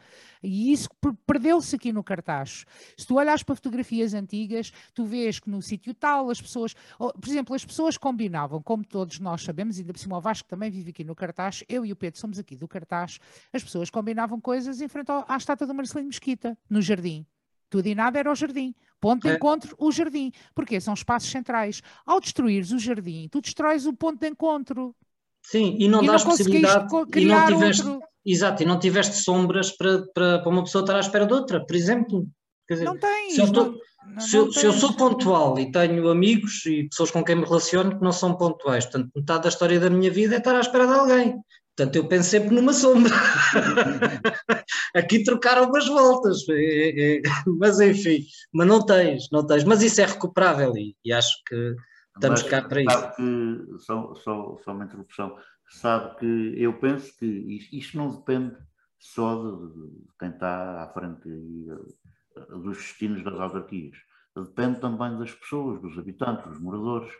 E 0.42 0.72
isso 0.72 0.88
perdeu-se 1.26 1.76
aqui 1.76 1.92
no 1.92 2.03
cartaz. 2.03 2.64
Se 2.96 3.07
tu 3.07 3.16
olhas 3.16 3.42
para 3.42 3.55
fotografias 3.55 4.14
antigas, 4.14 4.72
tu 4.94 5.05
vês 5.05 5.38
que 5.38 5.51
no 5.51 5.61
sítio 5.61 5.94
tal 5.94 6.30
as 6.30 6.40
pessoas, 6.40 6.74
por 6.98 7.28
exemplo, 7.28 7.55
as 7.55 7.64
pessoas 7.64 7.96
combinavam, 7.96 8.62
como 8.62 8.84
todos 8.84 9.18
nós 9.18 9.42
sabemos, 9.42 9.78
ainda 9.78 9.92
por 9.92 9.98
cima 9.98 10.16
o 10.18 10.20
Vasco 10.20 10.48
também 10.48 10.70
vive 10.70 10.90
aqui 10.90 11.05
no 11.05 11.14
cartaz, 11.14 11.64
eu 11.68 11.84
e 11.84 11.92
o 11.92 11.96
Pedro 11.96 12.18
somos 12.18 12.38
aqui 12.38 12.57
do 12.57 12.68
cartaz, 12.68 13.18
as 13.53 13.62
pessoas 13.62 13.90
combinavam 13.90 14.40
coisas 14.40 14.80
em 14.80 14.88
frente 14.88 15.11
à 15.11 15.36
estátua 15.36 15.66
do 15.66 15.74
Marcelino 15.74 16.09
Mesquita, 16.09 16.57
no 16.68 16.80
jardim. 16.80 17.26
Tudo 17.70 17.86
e 17.86 17.94
nada 17.94 18.18
era 18.18 18.30
o 18.30 18.34
jardim. 18.34 18.74
Ponto 19.01 19.22
de 19.22 19.32
é. 19.32 19.36
encontro, 19.36 19.76
o 19.78 19.92
jardim. 19.92 20.32
Porque 20.55 20.80
são 20.80 20.92
espaços 20.92 21.30
centrais. 21.30 21.80
Ao 22.05 22.20
destruires 22.20 22.72
o 22.72 22.78
jardim, 22.78 23.28
tu 23.28 23.40
destróis 23.40 23.86
o 23.86 23.92
ponto 23.92 24.18
de 24.18 24.28
encontro. 24.28 24.94
Sim, 25.43 25.76
e 25.78 25.88
não 25.88 26.03
e 26.03 26.07
dás 26.07 26.24
não 26.24 26.30
possibilidade 26.30 26.86
e 27.16 27.24
não 27.24 27.47
tiveste, 27.47 27.88
outro... 27.88 28.09
exato, 28.24 28.62
e 28.62 28.66
não 28.66 28.78
tiveste 28.78 29.16
sombras 29.16 29.70
para, 29.70 30.07
para, 30.14 30.38
para 30.41 30.49
uma 30.49 30.64
pessoa 30.64 30.82
estar 30.82 30.97
à 30.97 31.01
espera 31.01 31.26
de 31.26 31.32
outra, 31.32 31.64
por 31.64 31.74
exemplo. 31.74 32.26
Quer 32.68 32.74
dizer, 32.74 32.84
não 32.86 32.99
tem. 32.99 33.30
Se 33.30 33.41
eu, 33.41 33.53
tô, 33.53 33.64
não, 33.64 34.20
se, 34.20 34.36
eu, 34.36 34.53
se 34.53 34.64
eu 34.64 34.72
sou 34.72 34.93
pontual 34.93 35.59
e 35.59 35.72
tenho 35.72 36.09
amigos 36.09 36.64
e 36.66 36.84
pessoas 36.84 37.11
com 37.11 37.24
quem 37.24 37.36
me 37.36 37.45
relaciono 37.45 37.99
que 37.99 38.05
não 38.05 38.12
são 38.12 38.36
pontuais, 38.36 38.84
portanto, 38.84 39.11
metade 39.14 39.43
da 39.43 39.49
história 39.49 39.80
da 39.80 39.91
minha 39.91 40.11
vida 40.11 40.36
é 40.36 40.38
estar 40.38 40.55
à 40.55 40.61
espera 40.61 40.86
de 40.86 40.93
alguém. 40.93 41.34
Portanto, 41.76 41.97
eu 41.97 42.07
penso 42.07 42.28
sempre 42.28 42.55
numa 42.55 42.72
sombra. 42.72 43.12
Aqui 44.95 45.22
trocaram 45.24 45.68
umas 45.68 45.86
voltas, 45.86 46.38
é, 46.51 47.16
é, 47.16 47.22
mas 47.59 47.80
enfim, 47.80 48.24
mas 48.53 48.66
não 48.66 48.84
tens, 48.84 49.28
não 49.32 49.47
tens. 49.47 49.64
Mas 49.64 49.80
isso 49.80 50.01
é 50.01 50.05
recuperável 50.05 50.76
e, 50.76 50.95
e 51.05 51.12
acho 51.12 51.36
que 51.49 51.74
Estamos 52.21 52.43
Mas 52.43 52.51
cá 52.51 52.62
para 52.68 52.83
isso. 52.83 53.16
Que, 53.16 53.79
só, 53.79 54.14
só, 54.14 54.59
só 54.62 54.73
uma 54.73 54.85
introdução, 54.85 55.39
sabe 55.71 56.18
que 56.18 56.55
eu 56.62 56.79
penso 56.79 57.16
que 57.18 57.25
isto, 57.25 57.75
isto 57.75 57.97
não 57.97 58.14
depende 58.14 58.57
só 58.99 59.35
de, 59.37 59.73
de, 59.73 60.07
quem 60.18 60.29
está 60.29 60.83
à 60.83 60.89
frente 60.93 61.27
eh, 61.29 62.57
dos 62.59 62.77
destinos 62.77 63.25
das 63.25 63.41
autarquias. 63.41 63.97
Depende 64.37 64.81
também 64.81 65.18
das 65.18 65.33
pessoas, 65.33 65.81
dos 65.81 65.99
habitantes, 65.99 66.47
dos 66.47 66.61
moradores, 66.61 67.11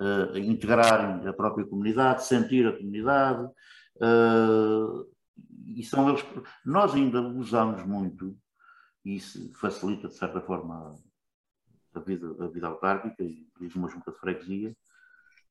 uh, 0.00 0.36
integrarem 0.38 1.28
a 1.28 1.32
própria 1.32 1.66
comunidade, 1.66 2.24
sentir 2.24 2.66
a 2.66 2.76
comunidade. 2.76 3.46
Uh, 3.96 5.06
e 5.66 5.84
são 5.84 6.08
eles. 6.08 6.24
Nós 6.64 6.94
ainda 6.94 7.20
usamos 7.20 7.84
muito, 7.84 8.36
e 9.04 9.16
isso 9.16 9.52
facilita, 9.60 10.08
de 10.08 10.16
certa 10.16 10.40
forma, 10.40 10.96
a 11.98 12.02
vida, 12.02 12.34
a 12.40 12.46
vida 12.48 12.66
autárquica 12.66 13.22
e 13.22 13.46
de 13.60 13.76
uma 13.76 13.88
junta 13.88 14.10
de 14.10 14.18
freguesia, 14.18 14.74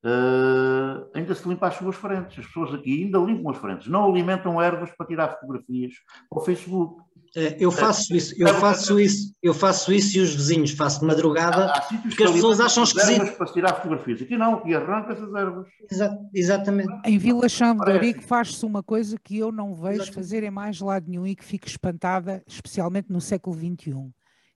uh, 0.06 1.10
ainda 1.14 1.34
se 1.34 1.48
limpa 1.48 1.68
as 1.68 1.76
suas 1.76 1.96
frentes. 1.96 2.39
As 2.39 2.46
pessoas 2.46 2.74
aqui 2.74 3.04
ainda 3.04 3.18
limpam 3.20 3.52
as 3.52 3.58
frentes, 3.58 3.88
não 3.88 4.10
alimentam 4.10 4.62
ervas 4.62 4.91
para 4.91 5.08
tirar 5.08 5.30
fotografias 5.30 5.93
para 6.30 6.39
o 6.39 6.46
Facebook. 6.46 7.04
É, 7.36 7.58
eu 7.60 7.70
faço 7.70 8.16
isso, 8.16 8.34
eu 8.38 8.48
faço 8.48 8.98
isso, 8.98 9.36
eu 9.43 9.54
faço 9.54 9.91
isso 9.91 10.18
e 10.18 10.22
os 10.22 10.34
vizinhos 10.34 10.72
faço 10.72 11.02
de 11.02 11.06
madrugada 11.06 11.66
há, 11.66 11.78
há 11.80 11.82
porque 11.82 12.24
as 12.24 12.32
pessoas 12.32 12.62
acham 12.62 12.84
esquisito. 12.84 13.36
para 13.36 13.48
tirar 13.48 13.74
fotografias. 13.74 14.22
Aqui 14.22 14.38
não, 14.38 14.56
aqui 14.56 14.74
arranca 14.74 15.12
essas 15.12 15.34
ervas. 15.34 15.68
Exa 15.91 16.18
exatamente. 16.34 16.93
Em 17.04 17.18
Vila 17.18 17.50
Chão 17.50 17.76
de 17.76 18.14
faz-se 18.22 18.66
uma 18.66 18.82
coisa 18.82 19.18
que 19.22 19.38
eu 19.38 19.52
não 19.52 19.76
vejo 19.76 20.04
exatamente. 20.04 20.16
fazer 20.16 20.43
em 20.43 20.52
mais 20.52 20.80
lado 20.80 21.10
nenhum 21.10 21.28
e 21.28 21.36
que 21.36 21.43
fico 21.43 21.68
espantada, 21.68 22.41
especialmente 22.48 23.12
no 23.12 23.20
século 23.20 23.54
XXI 23.54 24.14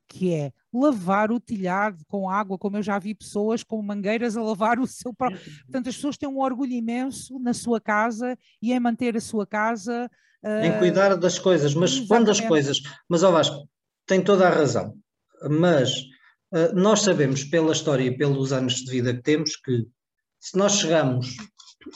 que 0.09 0.33
é 0.33 0.51
lavar 0.73 1.31
o 1.31 1.39
telhado 1.39 2.03
com 2.07 2.29
água, 2.29 2.57
como 2.57 2.77
eu 2.77 2.83
já 2.83 2.97
vi 2.97 3.13
pessoas 3.13 3.63
com 3.63 3.79
mangueiras 3.81 4.35
a 4.35 4.41
lavar 4.41 4.79
o 4.79 4.87
seu 4.87 5.13
próprio. 5.13 5.39
Portanto, 5.61 5.87
as 5.87 5.95
pessoas 5.95 6.17
têm 6.17 6.27
um 6.27 6.39
orgulho 6.39 6.73
imenso 6.73 7.37
na 7.39 7.53
sua 7.53 7.79
casa 7.79 8.35
e 8.61 8.73
em 8.73 8.79
manter 8.79 9.15
a 9.15 9.21
sua 9.21 9.45
casa. 9.45 10.09
Uh... 10.43 10.65
Em 10.65 10.79
cuidar 10.79 11.15
das 11.15 11.37
coisas, 11.37 11.75
mas 11.75 11.91
Exatamente. 11.91 12.07
quando 12.07 12.31
as 12.31 12.41
coisas. 12.41 12.81
Mas, 13.07 13.21
ó 13.21 13.31
Vasco, 13.31 13.69
tem 14.07 14.21
toda 14.21 14.47
a 14.47 14.51
razão. 14.51 14.95
Mas 15.49 15.95
uh, 16.51 16.73
nós 16.73 17.01
sabemos 17.01 17.43
pela 17.43 17.71
história 17.71 18.03
e 18.03 18.17
pelos 18.17 18.51
anos 18.51 18.75
de 18.75 18.91
vida 18.91 19.13
que 19.13 19.21
temos 19.21 19.55
que 19.55 19.87
se 20.39 20.57
nós 20.57 20.73
chegamos 20.73 21.35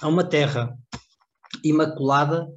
a 0.01 0.07
uma 0.07 0.23
terra 0.23 0.77
imaculada, 1.63 2.47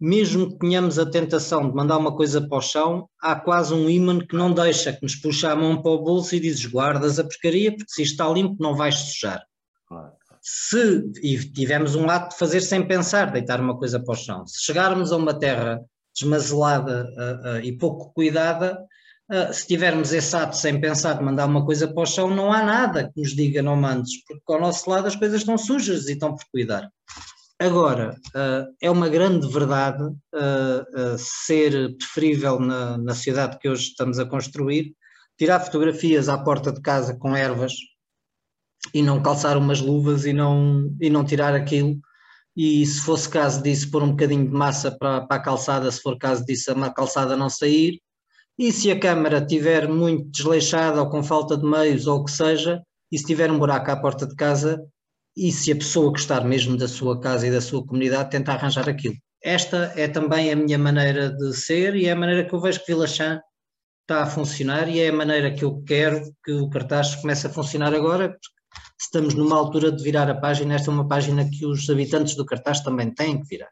mesmo 0.00 0.50
que 0.50 0.58
tenhamos 0.58 0.98
a 0.98 1.10
tentação 1.10 1.68
de 1.68 1.74
mandar 1.74 1.98
uma 1.98 2.14
coisa 2.14 2.40
para 2.40 2.58
o 2.58 2.62
chão, 2.62 3.08
há 3.20 3.34
quase 3.34 3.74
um 3.74 3.90
ímã 3.90 4.20
que 4.20 4.36
não 4.36 4.52
deixa, 4.52 4.92
que 4.92 5.02
nos 5.02 5.16
puxa 5.16 5.50
a 5.50 5.56
mão 5.56 5.82
para 5.82 5.90
o 5.90 6.02
bolso 6.02 6.34
e 6.34 6.40
dizes 6.40 6.66
guardas 6.66 7.18
a 7.18 7.24
pescaria, 7.24 7.74
porque 7.74 7.90
se 7.90 8.02
está 8.02 8.28
limpo 8.28 8.56
não 8.60 8.76
vais 8.76 8.94
sujar. 8.94 9.42
Claro. 9.88 10.12
Se 10.40 11.10
e 11.22 11.36
tivemos 11.52 11.94
um 11.94 12.08
ato 12.08 12.30
de 12.30 12.38
fazer 12.38 12.60
sem 12.60 12.86
pensar, 12.86 13.32
deitar 13.32 13.60
uma 13.60 13.76
coisa 13.76 13.98
para 13.98 14.12
o 14.12 14.16
chão, 14.16 14.46
se 14.46 14.64
chegarmos 14.64 15.10
a 15.12 15.16
uma 15.16 15.34
terra 15.34 15.80
desmazelada 16.16 17.04
uh, 17.04 17.58
uh, 17.58 17.60
e 17.60 17.76
pouco 17.76 18.12
cuidada, 18.14 18.78
uh, 19.30 19.52
se 19.52 19.66
tivermos 19.66 20.12
esse 20.12 20.34
ato 20.36 20.56
sem 20.56 20.80
pensar 20.80 21.14
de 21.14 21.24
mandar 21.24 21.46
uma 21.46 21.64
coisa 21.64 21.88
para 21.88 22.02
o 22.02 22.06
chão, 22.06 22.30
não 22.30 22.52
há 22.52 22.62
nada 22.62 23.10
que 23.12 23.20
nos 23.20 23.34
diga 23.34 23.62
não 23.62 23.76
mandes, 23.76 24.24
porque 24.24 24.52
ao 24.52 24.60
nosso 24.60 24.88
lado 24.88 25.06
as 25.06 25.16
coisas 25.16 25.40
estão 25.40 25.58
sujas 25.58 26.08
e 26.08 26.12
estão 26.12 26.34
por 26.34 26.44
cuidar. 26.52 26.88
Agora, 27.60 28.16
uh, 28.28 28.72
é 28.80 28.88
uma 28.88 29.08
grande 29.08 29.48
verdade 29.48 30.04
uh, 30.04 31.14
uh, 31.14 31.18
ser 31.18 31.96
preferível 31.96 32.60
na, 32.60 32.96
na 32.96 33.14
sociedade 33.14 33.58
que 33.58 33.68
hoje 33.68 33.88
estamos 33.88 34.20
a 34.20 34.24
construir, 34.24 34.94
tirar 35.36 35.58
fotografias 35.58 36.28
à 36.28 36.38
porta 36.38 36.70
de 36.70 36.80
casa 36.80 37.16
com 37.18 37.34
ervas 37.34 37.72
e 38.94 39.02
não 39.02 39.20
calçar 39.20 39.56
umas 39.56 39.80
luvas 39.80 40.24
e 40.24 40.32
não, 40.32 40.88
e 41.00 41.10
não 41.10 41.24
tirar 41.24 41.52
aquilo. 41.52 41.98
E 42.56 42.86
se 42.86 43.00
fosse 43.00 43.28
caso 43.28 43.60
disso, 43.60 43.90
pôr 43.90 44.04
um 44.04 44.10
bocadinho 44.10 44.46
de 44.46 44.52
massa 44.52 44.90
para, 44.90 45.26
para 45.26 45.36
a 45.36 45.42
calçada, 45.42 45.90
se 45.90 46.00
for 46.00 46.16
caso 46.16 46.44
disso, 46.44 46.70
a 46.70 46.94
calçada 46.94 47.36
não 47.36 47.48
sair. 47.48 48.00
E 48.56 48.72
se 48.72 48.90
a 48.90 48.98
câmara 48.98 49.38
estiver 49.38 49.88
muito 49.88 50.30
desleixada 50.30 51.00
ou 51.00 51.10
com 51.10 51.24
falta 51.24 51.56
de 51.56 51.64
meios 51.64 52.06
ou 52.06 52.20
o 52.20 52.24
que 52.24 52.30
seja, 52.30 52.82
e 53.10 53.18
se 53.18 53.24
tiver 53.24 53.50
um 53.50 53.58
buraco 53.58 53.90
à 53.90 53.96
porta 53.96 54.26
de 54.26 54.34
casa, 54.34 54.80
e 55.38 55.52
se 55.52 55.70
a 55.70 55.76
pessoa 55.76 56.10
gostar 56.10 56.44
mesmo 56.44 56.76
da 56.76 56.88
sua 56.88 57.20
casa 57.20 57.46
e 57.46 57.50
da 57.50 57.60
sua 57.60 57.86
comunidade, 57.86 58.30
tenta 58.30 58.52
arranjar 58.52 58.88
aquilo. 58.88 59.14
Esta 59.40 59.92
é 59.94 60.08
também 60.08 60.50
a 60.50 60.56
minha 60.56 60.76
maneira 60.76 61.30
de 61.30 61.56
ser 61.56 61.94
e 61.94 62.06
é 62.06 62.10
a 62.10 62.16
maneira 62.16 62.44
que 62.44 62.52
eu 62.52 62.60
vejo 62.60 62.80
que 62.80 62.92
Vila 62.92 63.06
Chã 63.06 63.40
está 64.02 64.24
a 64.24 64.26
funcionar 64.26 64.88
e 64.88 64.98
é 64.98 65.10
a 65.10 65.12
maneira 65.12 65.54
que 65.54 65.64
eu 65.64 65.80
quero 65.86 66.22
que 66.44 66.52
o 66.52 66.68
cartaz 66.68 67.14
comece 67.14 67.46
a 67.46 67.50
funcionar 67.50 67.94
agora, 67.94 68.30
porque 68.30 68.48
estamos 69.00 69.34
numa 69.34 69.56
altura 69.56 69.92
de 69.92 70.02
virar 70.02 70.28
a 70.28 70.34
página, 70.34 70.74
esta 70.74 70.90
é 70.90 70.94
uma 70.94 71.06
página 71.06 71.48
que 71.48 71.64
os 71.64 71.88
habitantes 71.88 72.34
do 72.34 72.44
cartaz 72.44 72.80
também 72.80 73.14
têm 73.14 73.40
que 73.40 73.46
virar. 73.46 73.70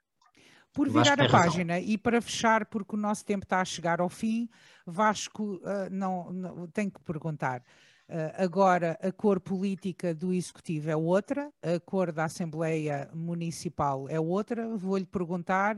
Por 0.72 0.88
virar 0.88 1.20
a 1.20 1.28
página 1.28 1.80
e 1.80 1.98
para 1.98 2.20
fechar, 2.20 2.66
porque 2.66 2.94
o 2.94 2.98
nosso 2.98 3.24
tempo 3.24 3.44
está 3.44 3.60
a 3.60 3.64
chegar 3.64 4.00
ao 4.00 4.10
fim, 4.10 4.48
Vasco, 4.86 5.54
uh, 5.56 5.90
não, 5.90 6.30
não 6.30 6.66
tenho 6.68 6.90
que 6.90 7.00
perguntar. 7.00 7.62
Uh, 8.08 8.30
agora, 8.36 8.96
a 9.02 9.10
cor 9.10 9.40
política 9.40 10.14
do 10.14 10.32
Executivo 10.32 10.88
é 10.88 10.96
outra, 10.96 11.50
a 11.60 11.80
cor 11.80 12.12
da 12.12 12.24
Assembleia 12.24 13.10
Municipal 13.12 14.08
é 14.08 14.20
outra. 14.20 14.76
Vou-lhe 14.76 15.04
perguntar: 15.04 15.76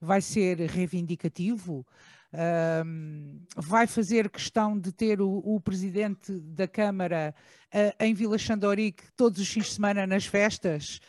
vai 0.00 0.20
ser 0.20 0.58
reivindicativo? 0.60 1.86
Uh, 2.32 3.44
vai 3.56 3.86
fazer 3.86 4.30
questão 4.30 4.78
de 4.78 4.92
ter 4.92 5.20
o, 5.20 5.38
o 5.44 5.60
Presidente 5.60 6.32
da 6.40 6.66
Câmara 6.66 7.34
uh, 7.74 8.04
em 8.04 8.14
Vila 8.14 8.38
Xandorique 8.38 9.04
todos 9.14 9.38
os 9.38 9.48
fins 9.48 9.66
de 9.66 9.72
semana 9.72 10.06
nas 10.06 10.26
festas? 10.26 11.00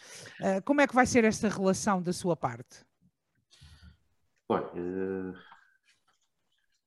como 0.65 0.81
é 0.81 0.87
que 0.87 0.93
vai 0.93 1.05
ser 1.05 1.23
esta 1.23 1.49
relação 1.49 2.01
da 2.01 2.13
sua 2.13 2.35
parte? 2.35 2.85
Olha, 4.49 4.71
eh, 4.75 5.33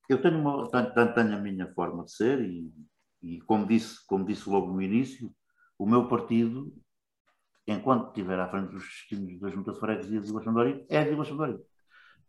eu 0.09 0.21
tenho, 0.23 0.39
uma, 0.39 0.69
tenho, 0.71 1.15
tenho, 1.15 1.37
a 1.37 1.39
minha 1.39 1.73
forma 1.75 2.05
de 2.05 2.13
ser 2.13 2.41
e, 2.41 2.73
e, 3.23 3.41
como, 3.43 3.67
disse, 3.67 4.05
como 4.07 4.25
disse 4.25 4.49
logo 4.49 4.73
no 4.73 4.83
início, 4.83 5.35
o 5.79 5.87
meu 5.87 6.09
partido, 6.09 6.73
enquanto 7.67 8.09
estiver 8.09 8.39
à 8.39 8.49
frente 8.49 8.71
dos 8.71 8.85
destinos 8.85 9.39
da 9.41 9.49
Junta 9.49 9.73
de 9.73 9.81
Freguesia 9.81 10.21
de 10.21 10.27
Vila 10.27 10.43
Xandori, 10.43 10.87
é 10.89 11.05
Vila 11.05 11.25
Xandori. 11.25 11.59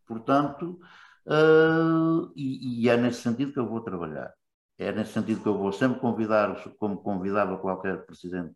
Portanto, 0.06 0.80
uh, 1.26 2.32
e, 2.36 2.84
e, 2.84 2.90
é 2.90 2.98
nesse 2.98 3.22
sentido 3.22 3.54
que 3.54 3.60
eu 3.60 3.68
vou 3.68 3.82
trabalhar. 3.82 4.34
É 4.78 4.92
nesse 4.92 5.14
sentido 5.14 5.42
que 5.42 5.48
eu 5.48 5.58
vou 5.58 5.72
sempre 5.72 6.00
convidar, 6.00 6.56
como 6.78 7.02
convidava 7.02 7.58
qualquer 7.58 8.06
presidente, 8.06 8.56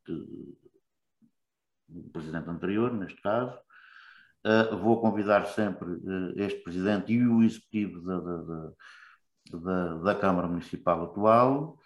presidente 2.12 2.50
anterior, 2.50 2.92
neste 2.94 3.22
caso, 3.22 3.58
Uh, 4.46 4.78
vou 4.78 5.02
convidar 5.02 5.44
sempre 5.48 5.90
uh, 5.90 6.34
este 6.36 6.62
Presidente 6.62 7.12
e 7.12 7.28
o 7.28 7.42
Executivo 7.42 8.00
da, 8.02 8.20
da, 8.20 8.72
da, 9.58 9.94
da 9.96 10.16
Câmara 10.20 10.48
Municipal 10.48 11.04
atual 11.04 11.80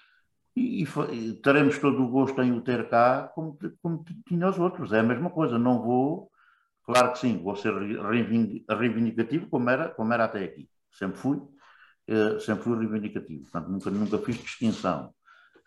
e, 0.60 0.84
e, 0.84 1.34
teremos 1.42 1.78
todo 1.80 2.04
o 2.04 2.10
gosto 2.10 2.42
em 2.42 2.52
o 2.52 2.62
ter 2.62 2.90
cá 2.90 3.32
como, 3.34 3.58
como 3.82 4.04
tinha 4.28 4.50
os 4.50 4.60
outros. 4.60 4.92
É 4.92 5.00
a 5.00 5.04
mesma 5.04 5.30
coisa, 5.30 5.58
não 5.58 5.82
vou, 5.82 6.30
claro 6.84 7.14
que 7.14 7.20
sim, 7.20 7.42
vou 7.42 7.56
ser 7.56 7.74
reivindicativo 7.74 9.48
como 9.50 9.70
era, 9.70 9.90
como 9.90 10.14
era 10.14 10.26
até 10.26 10.44
aqui. 10.44 10.70
Sempre 10.92 11.18
fui, 11.20 11.38
uh, 11.38 12.40
sempre 12.40 12.64
fui 12.64 12.78
reivindicativo, 12.78 13.44
portanto 13.44 13.70
nunca, 13.70 13.90
nunca 13.90 14.18
fiz 14.20 14.38
distinção. 14.38 15.14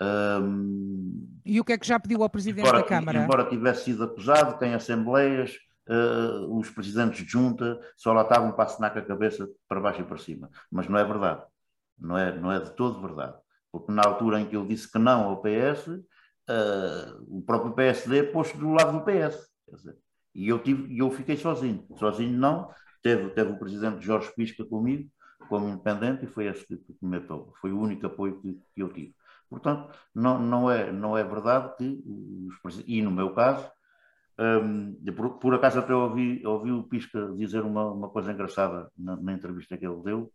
Um, 0.01 1.40
e 1.45 1.61
o 1.61 1.64
que 1.64 1.72
é 1.72 1.78
que 1.78 1.86
já 1.86 1.99
pediu 1.99 2.22
ao 2.22 2.30
Presidente 2.30 2.66
embora, 2.66 2.82
da 2.82 2.84
Câmara? 2.84 3.24
Embora 3.24 3.49
tivesse 3.49 3.84
sido 3.84 4.05
acusado 4.05 4.59
que 4.59 4.64
em 4.64 4.74
assembleias 4.74 5.57
uh, 5.88 6.59
os 6.59 6.70
presidentes 6.70 7.24
de 7.24 7.30
junta 7.30 7.80
só 7.97 8.12
lá 8.12 8.22
estavam 8.22 8.53
para 8.53 8.64
assinar 8.64 8.93
com 8.93 8.99
a 8.99 9.03
cabeça 9.03 9.49
para 9.68 9.80
baixo 9.80 10.01
e 10.01 10.05
para 10.05 10.18
cima. 10.18 10.51
Mas 10.70 10.88
não 10.88 10.99
é 10.99 11.05
verdade. 11.05 11.43
Não 11.99 12.18
é, 12.18 12.36
não 12.36 12.51
é 12.51 12.59
de 12.59 12.74
todo 12.74 13.01
verdade. 13.01 13.36
Porque 13.72 13.90
na 13.90 14.02
altura 14.04 14.40
em 14.40 14.46
que 14.46 14.54
ele 14.54 14.68
disse 14.68 14.90
que 14.90 14.98
não 14.98 15.24
ao 15.24 15.40
PS, 15.40 15.88
uh, 15.88 16.04
eh, 16.48 17.14
o 17.26 17.42
próprio 17.42 17.72
PSD 17.72 18.24
pôs 18.24 18.52
do 18.52 18.72
lado 18.72 18.92
do 18.92 19.04
PS. 19.04 19.48
Dizer, 19.72 19.96
e 20.34 20.48
eu, 20.48 20.58
tive, 20.58 20.98
eu 20.98 21.10
fiquei 21.10 21.36
sozinho. 21.36 21.86
Sozinho 21.98 22.38
não. 22.38 22.68
Teve, 23.02 23.30
teve 23.30 23.50
o 23.52 23.58
presidente 23.58 24.04
Jorge 24.04 24.30
Pisca 24.34 24.64
comigo, 24.64 25.10
como 25.48 25.68
independente, 25.68 26.24
e 26.24 26.28
foi 26.28 26.46
esse 26.46 26.66
que 26.66 26.96
me 27.00 27.16
apoiou. 27.16 27.52
Foi 27.60 27.72
o 27.72 27.80
único 27.80 28.06
apoio 28.06 28.40
que, 28.40 28.52
que 28.74 28.82
eu 28.82 28.92
tive. 28.92 29.14
Portanto, 29.48 29.94
não, 30.14 30.38
não, 30.38 30.70
é, 30.70 30.92
não 30.92 31.16
é 31.16 31.24
verdade 31.24 31.74
que, 31.76 32.02
os, 32.64 32.82
e 32.86 33.02
no 33.02 33.10
meu 33.10 33.34
caso, 33.34 33.70
um, 34.38 34.94
por, 35.14 35.38
por, 35.38 35.54
acaso 35.54 35.78
até 35.78 35.94
ouvi, 35.94 36.44
ouvi 36.46 36.72
o 36.72 36.84
Pisca 36.84 37.32
dizer 37.36 37.62
uma, 37.62 37.90
uma 37.92 38.08
coisa 38.08 38.32
engraçada 38.32 38.90
na, 38.96 39.16
na, 39.16 39.32
entrevista 39.32 39.76
que 39.76 39.86
ele 39.86 40.02
deu. 40.02 40.32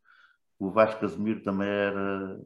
O 0.60 0.70
Vasco 0.70 1.02
Casemiro 1.02 1.42
também 1.44 1.68
era 1.68 2.40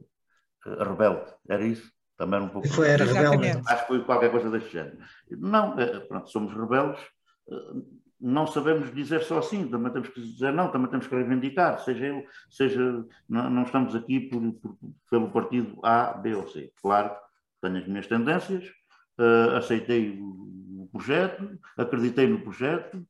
rebelde, 0.64 1.32
era 1.48 1.64
isso? 1.64 1.90
Também 2.16 2.36
era 2.36 2.44
um 2.44 2.48
pouco. 2.48 2.68
Foi, 2.68 2.88
era 2.88 3.04
rebelde. 3.04 3.62
Acho 3.66 3.82
que 3.82 3.88
foi 3.88 4.04
qualquer 4.04 4.30
coisa 4.30 4.50
deste 4.50 4.70
género. 4.70 4.98
Não, 5.30 5.78
é, 5.78 6.00
pronto, 6.00 6.30
somos 6.30 6.54
rebeldes, 6.54 7.00
não 8.22 8.46
sabemos 8.46 8.94
dizer 8.94 9.24
só 9.24 9.38
assim, 9.38 9.68
também 9.68 9.92
temos 9.92 10.08
que 10.08 10.20
dizer 10.20 10.52
não, 10.52 10.70
também 10.70 10.88
temos 10.88 11.08
que 11.08 11.14
reivindicar, 11.14 11.80
seja 11.80 12.06
eu, 12.06 12.24
seja. 12.48 13.04
Não, 13.28 13.50
não 13.50 13.62
estamos 13.64 13.96
aqui 13.96 14.20
por, 14.20 14.52
por, 14.52 14.78
pelo 15.10 15.30
partido 15.30 15.78
A, 15.82 16.12
B 16.12 16.34
ou 16.34 16.46
C. 16.46 16.72
Claro, 16.80 17.10
tenho 17.60 17.78
as 17.78 17.86
minhas 17.88 18.06
tendências, 18.06 18.64
uh, 19.18 19.56
aceitei 19.56 20.20
o, 20.20 20.82
o, 20.82 20.88
projeto, 20.92 21.58
acreditei 21.76 22.28
no 22.28 22.40
projeto 22.40 23.04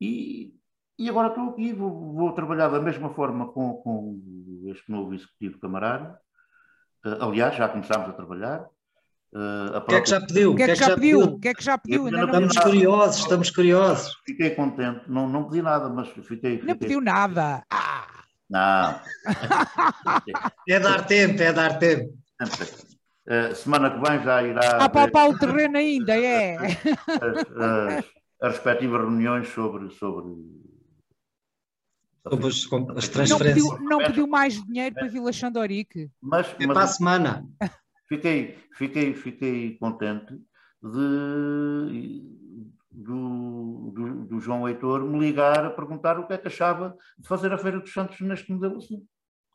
e, 0.00 0.54
e 0.96 1.08
agora 1.08 1.28
estou 1.28 1.50
aqui, 1.50 1.72
vou, 1.72 2.14
vou, 2.14 2.32
trabalhar 2.32 2.68
da 2.68 2.80
mesma 2.80 3.12
forma 3.12 3.48
com, 3.48 3.74
com 3.74 4.62
este 4.66 4.90
novo 4.92 5.12
executivo 5.12 5.58
camarário. 5.58 6.14
Uh, 7.04 7.24
aliás, 7.24 7.56
já 7.56 7.68
começámos 7.68 8.08
a 8.08 8.12
trabalhar. 8.12 8.66
Uh, 9.32 9.78
o 9.78 9.80
que 9.86 9.94
é 9.94 10.00
que 10.02 10.10
já 10.10 10.20
pediu? 10.20 10.52
O 10.52 10.56
que 10.56 10.62
é 10.62 10.66
que, 10.66 10.74
já 10.74 10.94
pediu? 10.94 11.20
O 11.20 11.40
que 11.40 11.48
é 11.48 11.54
que 11.54 11.64
já 11.64 11.78
pediu? 11.78 12.06
estamos 12.08 12.58
curiosos, 12.58 13.20
estamos 13.20 13.50
curiosos. 13.50 14.16
Fiquei 14.26 14.50
contente, 14.50 15.00
não, 15.08 15.26
não 15.26 15.44
pedi 15.48 15.62
nada, 15.62 15.88
mas 15.88 16.08
fiquei. 16.08 16.58
fiquei... 16.58 16.62
Não 16.62 16.76
pediu 16.76 17.00
nada. 17.00 17.64
Ah. 17.70 18.06
Não. 18.52 19.00
é 20.68 20.78
dar 20.78 21.06
tempo, 21.06 21.42
é 21.42 21.52
dar 21.52 21.78
tempo. 21.78 22.12
Uh, 23.26 23.54
semana 23.54 23.90
que 23.90 23.98
vem 24.06 24.22
já 24.22 24.42
irá. 24.42 24.84
A 24.84 24.88
palpar 24.88 25.30
o 25.30 25.38
terreno 25.38 25.78
ainda, 25.78 26.14
é. 26.14 26.56
As, 26.56 26.76
as, 26.76 28.04
as, 28.42 28.52
respectivas 28.52 29.00
reuniões 29.00 29.48
sobre. 29.48 29.90
sobre... 29.94 30.34
Sobre 32.28 32.46
as, 32.46 32.68
as 32.96 33.08
transferências. 33.08 33.64
Não 33.64 33.76
pediu, 33.76 33.88
não 33.88 33.98
pediu, 33.98 34.26
mais 34.26 34.54
dinheiro 34.64 34.94
para 34.94 35.08
Vila 35.08 35.32
Xandorique. 35.32 36.10
Mas, 36.20 36.46
é 36.58 36.66
mas 36.66 36.74
para 36.74 36.82
a 36.82 36.86
semana. 36.86 37.46
Fiquei, 38.08 38.58
fiquei, 38.74 39.14
fiquei 39.14 39.78
contente 39.78 40.34
de, 40.82 42.22
do, 42.90 43.90
do, 43.90 44.24
do, 44.26 44.38
João 44.38 44.68
Heitor 44.68 45.02
me 45.02 45.18
ligar 45.18 45.64
a 45.64 45.70
perguntar 45.70 46.18
o 46.18 46.26
que 46.26 46.34
é 46.34 46.38
que 46.38 46.48
achava 46.48 46.94
de 47.18 47.26
fazer 47.26 47.50
a 47.54 47.56
Feira 47.56 47.80
dos 47.80 47.90
Santos 47.90 48.20
neste 48.20 48.52
modelo 48.52 48.76
assim. 48.76 49.02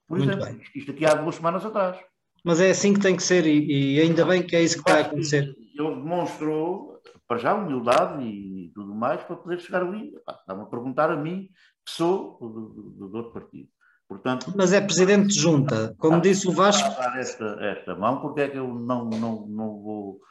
Por 0.07 0.17
Muito 0.17 0.31
exemplo, 0.31 0.45
bem. 0.45 0.61
isto 0.73 0.91
aqui 0.91 1.05
há 1.05 1.13
duas 1.13 1.35
semanas 1.35 1.63
atrás. 1.65 1.97
Mas 2.43 2.59
é 2.59 2.71
assim 2.71 2.93
que 2.93 2.99
tem 2.99 3.15
que 3.15 3.21
ser 3.21 3.45
e, 3.45 3.97
e 3.97 4.01
ainda 4.01 4.25
bem 4.25 4.41
que 4.41 4.55
é 4.55 4.63
isso 4.63 4.75
que 4.75 4.89
está 4.89 4.99
a 4.99 5.01
acontecer. 5.01 5.43
Ele 5.77 5.95
demonstrou, 5.95 6.99
para 7.27 7.37
já, 7.37 7.53
humildade 7.53 8.23
e 8.23 8.71
tudo 8.73 8.95
mais 8.95 9.21
para 9.21 9.35
poder 9.35 9.59
chegar 9.59 9.83
ali. 9.83 10.13
Estava 10.27 10.63
a 10.63 10.65
perguntar 10.65 11.11
a 11.11 11.17
mim, 11.17 11.49
sou 11.89 12.37
do, 12.39 13.07
do 13.07 13.17
outro 13.17 13.31
partido. 13.31 13.69
Portanto, 14.07 14.53
Mas 14.55 14.71
é 14.71 14.79
presidente 14.79 15.27
de 15.27 15.39
junta, 15.39 15.93
como 15.97 16.21
disse 16.21 16.47
o 16.47 16.51
Vasco. 16.51 16.89
Dar 16.97 17.19
esta, 17.19 17.45
esta 17.61 17.93
mão, 17.93 18.21
porque 18.21 18.41
é 18.41 18.47
que 18.47 18.57
eu 18.57 18.73
não, 18.73 19.05
não, 19.05 19.45
não 19.47 19.81
vou. 19.81 20.21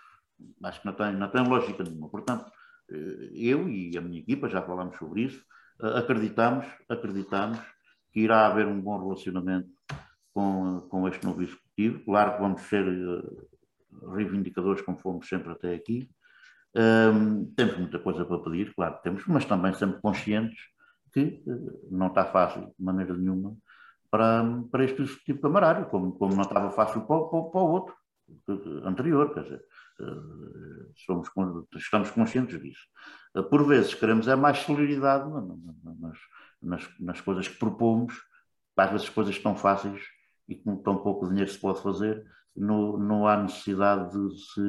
Acho 0.63 0.81
que 0.81 0.87
não 0.87 0.95
tem, 0.95 1.13
não 1.15 1.29
tem 1.29 1.47
lógica 1.47 1.85
nenhuma. 1.85 2.09
Portanto, 2.09 2.51
eh, 2.91 3.31
eu 3.35 3.69
e 3.69 3.97
a 3.97 4.01
minha 4.01 4.21
equipa, 4.21 4.49
já 4.49 4.63
falámos 4.63 4.97
sobre 4.97 5.23
isso, 5.23 5.45
eh, 5.83 5.99
acreditamos, 5.99 6.67
acreditamos 6.89 7.59
que 8.13 8.21
irá 8.21 8.47
haver 8.47 8.67
um 8.67 8.81
bom 8.81 8.99
relacionamento 8.99 9.69
com, 10.33 10.87
com 10.89 11.07
este 11.09 11.25
novo 11.25 11.43
executivo. 11.43 12.03
Claro 12.05 12.35
que 12.35 12.41
vamos 12.41 12.63
ser 12.63 12.87
uh, 12.87 14.15
reivindicadores 14.15 14.83
como 14.83 14.99
fomos 14.99 15.29
sempre 15.29 15.53
até 15.53 15.75
aqui. 15.75 16.09
Um, 16.75 17.47
temos 17.55 17.79
muita 17.79 17.99
coisa 17.99 18.25
para 18.25 18.39
pedir, 18.39 18.75
claro 18.75 18.97
que 18.97 19.03
temos, 19.03 19.27
mas 19.27 19.47
também 19.47 19.73
sempre 19.75 20.01
conscientes 20.01 20.59
que 21.13 21.43
uh, 21.47 21.89
não 21.91 22.09
está 22.09 22.25
fácil 22.25 22.63
de 22.79 22.85
maneira 22.85 23.15
nenhuma 23.15 23.57
para, 24.11 24.45
para 24.71 24.85
este 24.85 25.03
executivo 25.03 25.41
camarário, 25.41 25.87
como, 25.87 26.13
como 26.13 26.35
não 26.35 26.43
estava 26.43 26.71
fácil 26.71 27.03
para, 27.03 27.25
para, 27.25 27.43
para 27.43 27.61
o 27.61 27.71
outro 27.71 27.95
anterior, 28.85 29.33
quer 29.33 29.45
dizer, 29.45 29.65
uh, 30.01 30.93
somos, 31.05 31.29
estamos 31.77 32.11
conscientes 32.11 32.61
disso. 32.61 32.87
por 33.51 33.65
vezes 33.67 33.95
queremos 33.95 34.27
é 34.29 34.35
mais 34.35 34.59
celeridade 34.59 35.29
nas, 35.31 36.19
nas, 36.63 37.01
nas 37.01 37.21
coisas 37.21 37.47
que 37.49 37.59
propomos, 37.59 38.15
às 38.77 38.91
vezes 38.91 39.09
coisas 39.09 39.39
tão 39.39 39.57
fáceis 39.57 40.03
e 40.49 40.55
com 40.55 40.77
tão 40.77 40.99
pouco 40.99 41.29
dinheiro 41.29 41.51
se 41.51 41.59
pode 41.59 41.83
fazer, 41.83 42.25
não, 42.57 42.97
não 42.97 43.27
há 43.27 43.37
necessidade 43.37 44.11
de 44.11 44.39
se. 44.39 44.61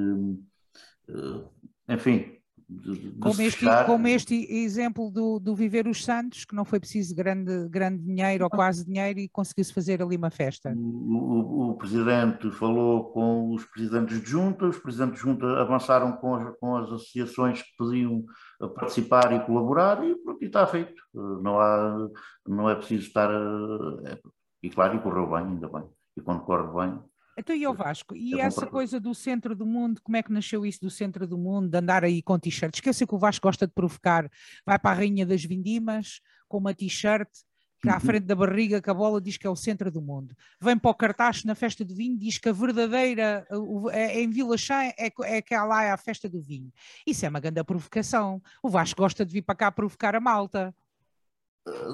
Eh, 1.10 1.94
enfim, 1.94 2.37
de, 2.70 3.12
de 3.12 3.20
como, 3.20 3.42
este, 3.42 3.66
como 3.86 4.08
este 4.08 4.36
exemplo 4.36 5.10
do, 5.10 5.40
do 5.40 5.56
Viver 5.56 5.88
os 5.88 6.04
Santos, 6.04 6.44
que 6.44 6.54
não 6.54 6.66
foi 6.66 6.80
preciso 6.80 7.16
grande, 7.16 7.70
grande 7.70 8.04
dinheiro 8.04 8.44
ou 8.44 8.50
quase 8.50 8.86
dinheiro 8.86 9.20
e 9.20 9.30
conseguiu-se 9.30 9.74
fazer 9.74 10.02
ali 10.02 10.18
uma 10.18 10.30
festa. 10.30 10.74
O, 10.76 10.80
o, 10.80 11.70
o, 11.70 11.78
Presidente 11.78 12.52
falou 12.52 13.12
com 13.12 13.54
os 13.54 13.64
Presidentes 13.66 14.22
de 14.22 14.30
Junta, 14.30 14.66
os 14.66 14.78
Presidentes 14.78 15.16
de 15.16 15.22
Junta 15.22 15.46
avançaram 15.62 16.12
com 16.18 16.36
as, 16.36 16.58
com 16.60 16.76
as 16.76 16.88
associações 16.88 17.62
que 17.62 17.70
podiam 17.78 18.26
participar 18.76 19.32
e 19.34 19.46
colaborar 19.46 20.04
e 20.04 20.16
pronto, 20.16 20.44
e 20.44 20.48
está 20.48 20.68
feito. 20.68 21.02
Não, 21.14 21.60
há, 21.60 22.10
não 22.46 22.70
é 22.70 22.76
preciso 22.76 23.08
estar... 23.08 23.30
É, 24.06 24.20
e 24.62 24.70
claro, 24.70 24.98
e 24.98 25.00
correu 25.00 25.30
bem, 25.30 25.46
ainda 25.46 25.70
bem. 25.70 25.84
E 26.18 26.22
quando 26.22 26.42
corre 26.42 26.88
bem, 26.88 27.00
então, 27.38 27.56
e 27.56 27.68
o 27.68 27.74
Vasco? 27.74 28.16
E 28.16 28.40
essa 28.40 28.66
coisa 28.66 29.00
do 29.00 29.14
centro 29.14 29.56
do 29.56 29.66
mundo, 29.66 30.02
como 30.02 30.18
é 30.18 30.24
que 30.24 30.32
nasceu 30.32 30.66
isso 30.66 30.82
do 30.82 30.90
centro 30.90 31.28
do 31.28 31.38
mundo, 31.38 31.70
de 31.70 31.78
andar 31.78 32.04
aí 32.04 32.22
com 32.22 32.38
t-shirt? 32.40 32.74
Esqueça 32.74 33.06
que 33.06 33.14
o 33.14 33.20
Vasco 33.20 33.48
gosta 33.48 33.68
de 33.68 33.74
provocar. 33.74 34.30
Vai 34.66 34.80
para 34.80 34.92
a 34.92 34.94
Rainha 34.94 35.26
das 35.26 35.44
Vindimas 35.44 36.20
com 36.48 36.58
uma 36.58 36.74
t-shirt 36.74 37.30
que 37.82 37.90
à 37.90 37.94
uhum. 37.96 38.00
frente 38.00 38.26
da 38.26 38.36
barriga 38.36 38.82
que 38.82 38.90
a 38.90 38.94
bola 38.94 39.22
diz 39.22 39.38
que 39.38 39.46
é 39.46 39.50
o 39.50 39.56
centro 39.56 39.92
do 39.92 40.02
mundo. 40.02 40.36
Vem 40.60 40.78
para 40.78 40.90
o 40.90 40.96
cartaz 40.96 41.44
na 41.44 41.54
festa 41.54 41.86
do 41.86 41.94
vinho, 41.94 42.18
diz 42.18 42.38
que 42.38 42.50
a 42.50 42.52
verdadeira, 42.52 43.46
é, 43.92 44.20
em 44.20 44.30
Vila 44.30 44.58
Chã, 44.58 44.82
é, 44.98 45.12
é 45.24 45.42
que 45.42 45.56
lá 45.56 45.84
é 45.84 45.92
a 45.92 45.98
festa 45.98 46.28
do 46.28 46.42
vinho. 46.42 46.72
Isso 47.06 47.26
é 47.26 47.30
uma 47.30 47.40
grande 47.40 47.64
provocação. 47.64 48.42
O 48.64 48.70
Vasco 48.70 49.02
gosta 49.02 49.26
de 49.26 49.32
vir 49.32 49.44
para 49.44 49.56
cá 49.56 49.72
provocar 49.72 50.16
a 50.16 50.20
malta. 50.20 50.74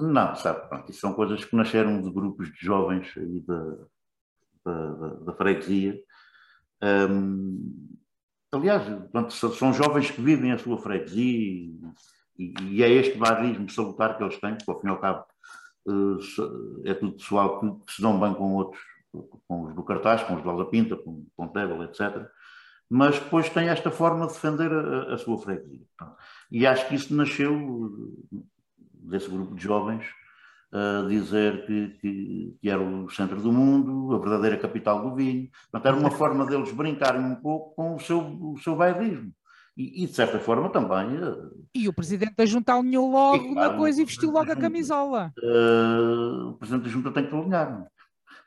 Não, 0.02 0.36
sabe, 0.36 0.68
pronto, 0.70 0.90
isso 0.92 1.02
são 1.02 1.14
coisas 1.14 1.44
que 1.44 1.56
nasceram 1.56 2.00
de 2.02 2.12
grupos 2.12 2.48
de 2.52 2.60
jovens 2.60 3.08
e 3.18 3.40
de, 3.40 3.78
da, 4.66 5.08
da, 5.26 5.34
freguesia. 5.34 6.00
Um, 6.82 7.98
aliás, 8.52 8.84
são 9.58 9.74
jovens 9.74 10.12
que 10.12 10.22
vivem 10.22 10.52
a 10.52 10.58
sua 10.58 10.78
freguesia 10.78 11.72
e, 12.38 12.54
e, 12.62 12.84
é 12.84 12.90
este 12.90 13.18
bairrismo 13.18 13.70
salutar 13.70 14.18
que 14.18 14.24
eles 14.24 14.40
têm, 14.40 14.56
porque 14.56 14.72
ao 14.72 14.80
fim 14.80 14.88
e 14.88 14.90
ao 14.90 15.00
cabo 15.00 15.26
uh, 15.88 16.82
é 16.86 16.94
tudo 16.94 17.14
pessoal 17.14 17.60
que, 17.60 17.94
se 17.94 18.02
dão 18.02 18.20
bem 18.20 18.34
com 18.34 18.56
outros, 18.56 18.82
com 19.48 19.64
os 19.64 19.76
do 19.76 19.84
cartaz, 19.84 20.24
com 20.24 20.36
os 20.36 20.44
do 20.44 20.50
Alda 20.50 20.66
Pinta, 20.66 20.96
com, 20.96 21.26
o 21.38 21.48
Tebel, 21.50 21.84
etc. 21.84 22.28
Mas 22.90 23.20
depois 23.20 23.50
tem 23.50 23.70
esta 23.70 23.92
forma 23.92 24.28
de 24.28 24.34
defender 24.34 24.72
a, 24.72 25.14
a 25.14 25.18
sua 25.18 25.38
freguesia. 25.38 25.86
E 26.52 26.66
acho 26.66 26.88
que 26.88 26.96
isso 26.96 27.16
nasceu 27.16 28.14
desse 28.94 29.30
grupo 29.30 29.56
de 29.56 29.64
jovens 29.64 30.06
uh, 30.74 31.08
dizer 31.08 31.66
que, 31.66 31.90
que, 32.00 32.58
que, 32.60 32.70
era 32.70 32.82
o 32.82 33.10
centro 33.10 33.40
do 33.42 33.52
mundo, 33.52 34.16
a 34.16 34.20
verdadeira 34.20 34.58
capital 34.58 35.02
do 35.02 35.16
vinho. 35.16 35.50
Portanto, 35.72 35.86
era 35.86 35.96
uma 35.96 36.12
forma 36.12 36.46
deles 36.46 36.72
brincarem 36.72 37.22
um 37.22 37.36
pouco 37.36 37.76
com 37.76 37.96
o 37.96 38.00
seu, 38.00 38.20
o 38.20 38.58
seu 38.58 38.76
bairrismo. 38.76 39.32
E, 39.76 40.04
e, 40.04 40.08
de 40.08 40.14
certa 40.14 40.40
forma 40.40 40.70
também. 40.70 41.18
Uh, 41.18 41.66
e 41.74 41.88
o 41.88 41.94
presidente 41.94 42.36
da 42.36 42.46
junta 42.46 42.76
alinhou 42.76 43.10
logo 43.10 43.44
e, 43.44 43.54
claro, 43.54 43.72
na 43.72 43.78
coisa 43.78 44.02
e 44.02 44.06
vestiu 44.06 44.30
logo 44.30 44.52
a 44.52 44.56
camisola. 44.56 45.34
Uh, 45.42 46.50
o 46.50 46.54
presidente 46.54 46.84
da 46.84 46.90
junta 46.90 47.12
tem 47.12 47.26
que 47.26 47.36
alinhar. 47.36 47.88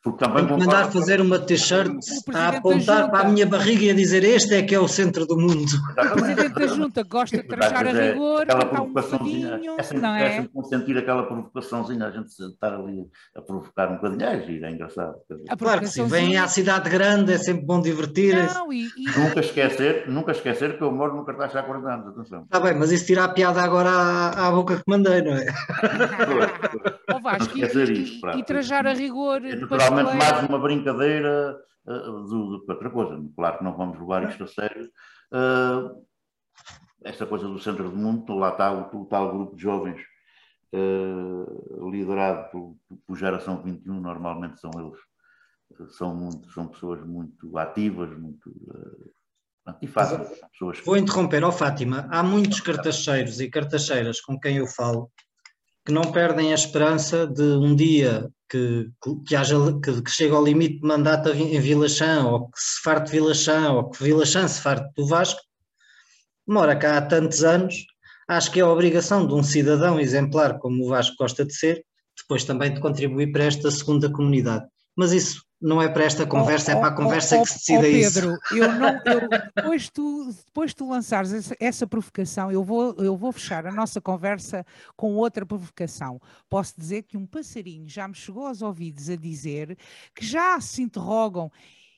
Porque 0.03 0.25
também 0.25 0.47
Tem 0.47 0.57
que 0.57 0.65
mandar 0.65 0.93
fazer 0.93 1.21
uma 1.21 1.39
t-shirt 1.39 1.99
a 2.33 2.49
apontar 2.49 3.11
para 3.11 3.27
a 3.27 3.29
minha 3.29 3.45
barriga 3.45 3.85
e 3.85 3.91
a 3.91 3.95
dizer 3.95 4.23
este 4.23 4.55
é 4.55 4.63
que 4.63 4.75
é 4.75 4.79
o 4.79 4.87
centro 4.87 5.27
do 5.27 5.37
mundo. 5.37 5.67
O 5.99 6.15
Presidente 6.15 6.55
da 6.55 6.67
Junta 6.69 7.03
gosta 7.03 7.37
de 7.39 7.43
trajar 7.43 7.87
a 7.87 7.91
é 7.91 8.13
rigor, 8.13 8.43
aquela 8.43 8.83
um 8.83 8.93
bocadinho, 8.93 9.75
é 9.79 9.83
sempre, 9.83 10.03
não 10.03 10.15
é? 10.15 10.27
é 10.27 10.31
sempre 10.37 10.49
consentir 10.51 10.97
aquela 10.97 11.25
provocaçãozinha, 11.25 12.07
a 12.07 12.11
gente 12.11 12.29
estar 12.29 12.75
ali 12.75 13.05
a 13.35 13.43
provocar 13.43 13.91
um 13.91 13.97
bocadinho, 13.97 14.25
é, 14.25 14.69
é 14.69 14.71
engraçado. 14.71 15.17
Claro 15.59 15.81
que 15.81 15.89
sim, 15.89 16.07
vem 16.07 16.37
à 16.37 16.47
cidade 16.47 16.89
grande, 16.89 17.33
é 17.33 17.39
sempre 17.39 17.65
bom 17.65 17.81
divertir. 17.81 18.37
Não, 18.37 18.73
e, 18.73 18.87
e... 18.97 19.19
Nunca, 19.19 19.41
esquecer, 19.41 20.09
nunca 20.09 20.33
esquecer 20.33 20.79
que 20.79 20.85
eu 20.85 20.93
moro 20.93 21.17
no 21.17 21.25
cartaz 21.25 21.55
há 21.57 21.63
40 21.63 21.89
anos, 21.89 22.09
atenção. 22.09 22.43
Está 22.43 22.61
bem, 22.61 22.75
mas 22.75 22.93
isso 22.93 23.07
tira 23.07 23.25
a 23.25 23.29
piada 23.29 23.61
agora 23.61 23.91
à, 23.91 24.49
à 24.49 24.51
boca 24.51 24.77
que 24.77 24.85
mandei, 24.87 25.23
não 25.23 25.33
é? 25.33 25.47
Ou 27.06 27.06
Vasco, 27.27 27.59
e, 27.59 27.62
isso, 27.62 27.81
e, 27.81 28.39
e 28.39 28.45
trajar 28.45 28.87
a 28.87 28.93
rigor... 28.93 29.45
É 29.45 29.55
realmente 29.55 30.16
mais 30.16 30.49
uma 30.49 30.59
brincadeira 30.59 31.59
uh, 31.87 32.22
do, 32.22 32.64
que 32.64 32.72
outra 32.72 32.91
coisa. 32.91 33.20
Claro 33.35 33.59
que 33.59 33.64
não 33.64 33.77
vamos 33.77 33.99
levar 33.99 34.29
isto 34.31 34.45
a 34.45 34.47
sério. 34.47 34.91
Uh, 35.33 36.07
esta 37.05 37.27
coisa 37.27 37.49
do 37.49 37.59
centro 37.59 37.91
do 37.91 37.97
mundo, 37.97 38.33
lá 38.35 38.51
está 38.51 38.72
o, 38.72 39.03
o 39.03 39.07
tal 39.07 39.33
grupo 39.33 39.57
de 39.57 39.62
jovens 39.62 40.01
uh, 40.72 41.91
liderado 41.91 42.51
por, 42.51 42.77
por, 43.07 43.16
Geração 43.16 43.62
21, 43.62 44.01
normalmente 44.01 44.61
são 44.61 44.70
eles, 44.79 45.97
são, 45.97 46.14
muito, 46.14 46.51
são 46.53 46.68
pessoas 46.68 47.05
muito 47.05 47.57
ativas, 47.59 48.16
muito. 48.16 48.51
Uh, 48.51 49.12
pessoas 50.53 50.79
Vou 50.85 50.97
interromper, 50.97 51.43
ó 51.43 51.49
oh, 51.49 51.53
Fátima, 51.53 52.07
há 52.09 52.22
muitos 52.22 52.61
cartacheiros 52.61 53.41
e 53.41 53.51
cartacheiras 53.51 54.20
com 54.20 54.39
quem 54.39 54.59
eu 54.59 54.66
falo 54.66 55.11
que 55.87 55.93
não 55.93 56.03
perdem 56.11 56.51
a 56.51 56.57
esperança 56.57 57.28
de 57.28 57.43
um 57.43 57.74
dia 57.76 58.28
que, 58.51 58.91
que, 59.24 59.37
haja, 59.37 59.57
que, 59.80 60.03
que 60.03 60.11
chegue 60.11 60.34
ao 60.34 60.45
limite 60.45 60.80
de 60.80 60.87
mandato 60.87 61.30
em 61.30 61.61
Vila 61.61 61.89
Chã, 61.89 62.24
ou 62.26 62.51
que 62.51 62.61
se 62.61 62.82
farte 62.82 63.12
Vila 63.12 63.32
Chã, 63.32 63.70
ou 63.70 63.89
que 63.89 64.03
Vila 64.03 64.26
Chã 64.26 64.49
se 64.49 64.61
farte 64.61 64.93
do 64.97 65.07
Vasco, 65.07 65.41
mora 66.45 66.74
cá 66.74 66.99
há 66.99 67.03
tantos 67.03 67.45
anos, 67.45 67.87
acho 68.28 68.51
que 68.51 68.59
é 68.59 68.64
a 68.64 68.68
obrigação 68.68 69.24
de 69.28 69.34
um 69.34 69.45
cidadão 69.45 70.01
exemplar 70.01 70.59
como 70.59 70.84
o 70.84 70.89
Vasco 70.89 71.14
gosta 71.16 71.45
de 71.45 71.55
ser, 71.55 71.84
depois 72.18 72.43
também 72.43 72.74
de 72.74 72.80
contribuir 72.80 73.30
para 73.30 73.45
esta 73.45 73.70
segunda 73.70 74.11
comunidade. 74.11 74.66
Mas 74.97 75.12
isso 75.12 75.46
não 75.61 75.81
é 75.81 75.89
para 75.89 76.05
esta 76.05 76.27
conversa, 76.27 76.73
oh, 76.73 76.77
é 76.77 76.81
para 76.81 76.89
a 76.89 76.97
conversa 76.97 77.39
oh, 77.39 77.43
que 77.43 77.49
se 77.49 77.59
decida 77.59 77.79
oh, 77.79 77.83
Pedro, 77.83 78.39
isso. 78.45 78.57
Eu 78.57 78.73
não, 78.73 78.89
eu, 79.07 79.29
depois, 79.55 79.89
tu, 79.89 80.33
depois 80.47 80.75
tu 80.75 80.89
lançares 80.89 81.33
essa, 81.33 81.57
essa, 81.59 81.87
provocação, 81.87 82.53
eu 82.53 82.63
vou, 82.63 82.95
eu 82.99 83.17
vou 83.17 83.33
fechar 83.33 83.67
a 83.67 83.73
nossa 83.73 84.01
conversa 84.01 84.65
com 84.97 85.15
outra 85.15 85.47
provocação. 85.47 86.21
Posso 86.49 86.75
dizer 86.79 87.03
que 87.03 87.17
um 87.17 87.27
passarinho 87.27 87.89
já 87.89 88.07
me 88.07 88.15
chegou 88.15 88.47
aos 88.47 88.61
ouvidos 88.63 89.09
a 89.09 89.17
dizer 89.17 89.79
que 90.15 90.25
já 90.25 90.61
se 90.61 90.83
interrogam 90.83 91.51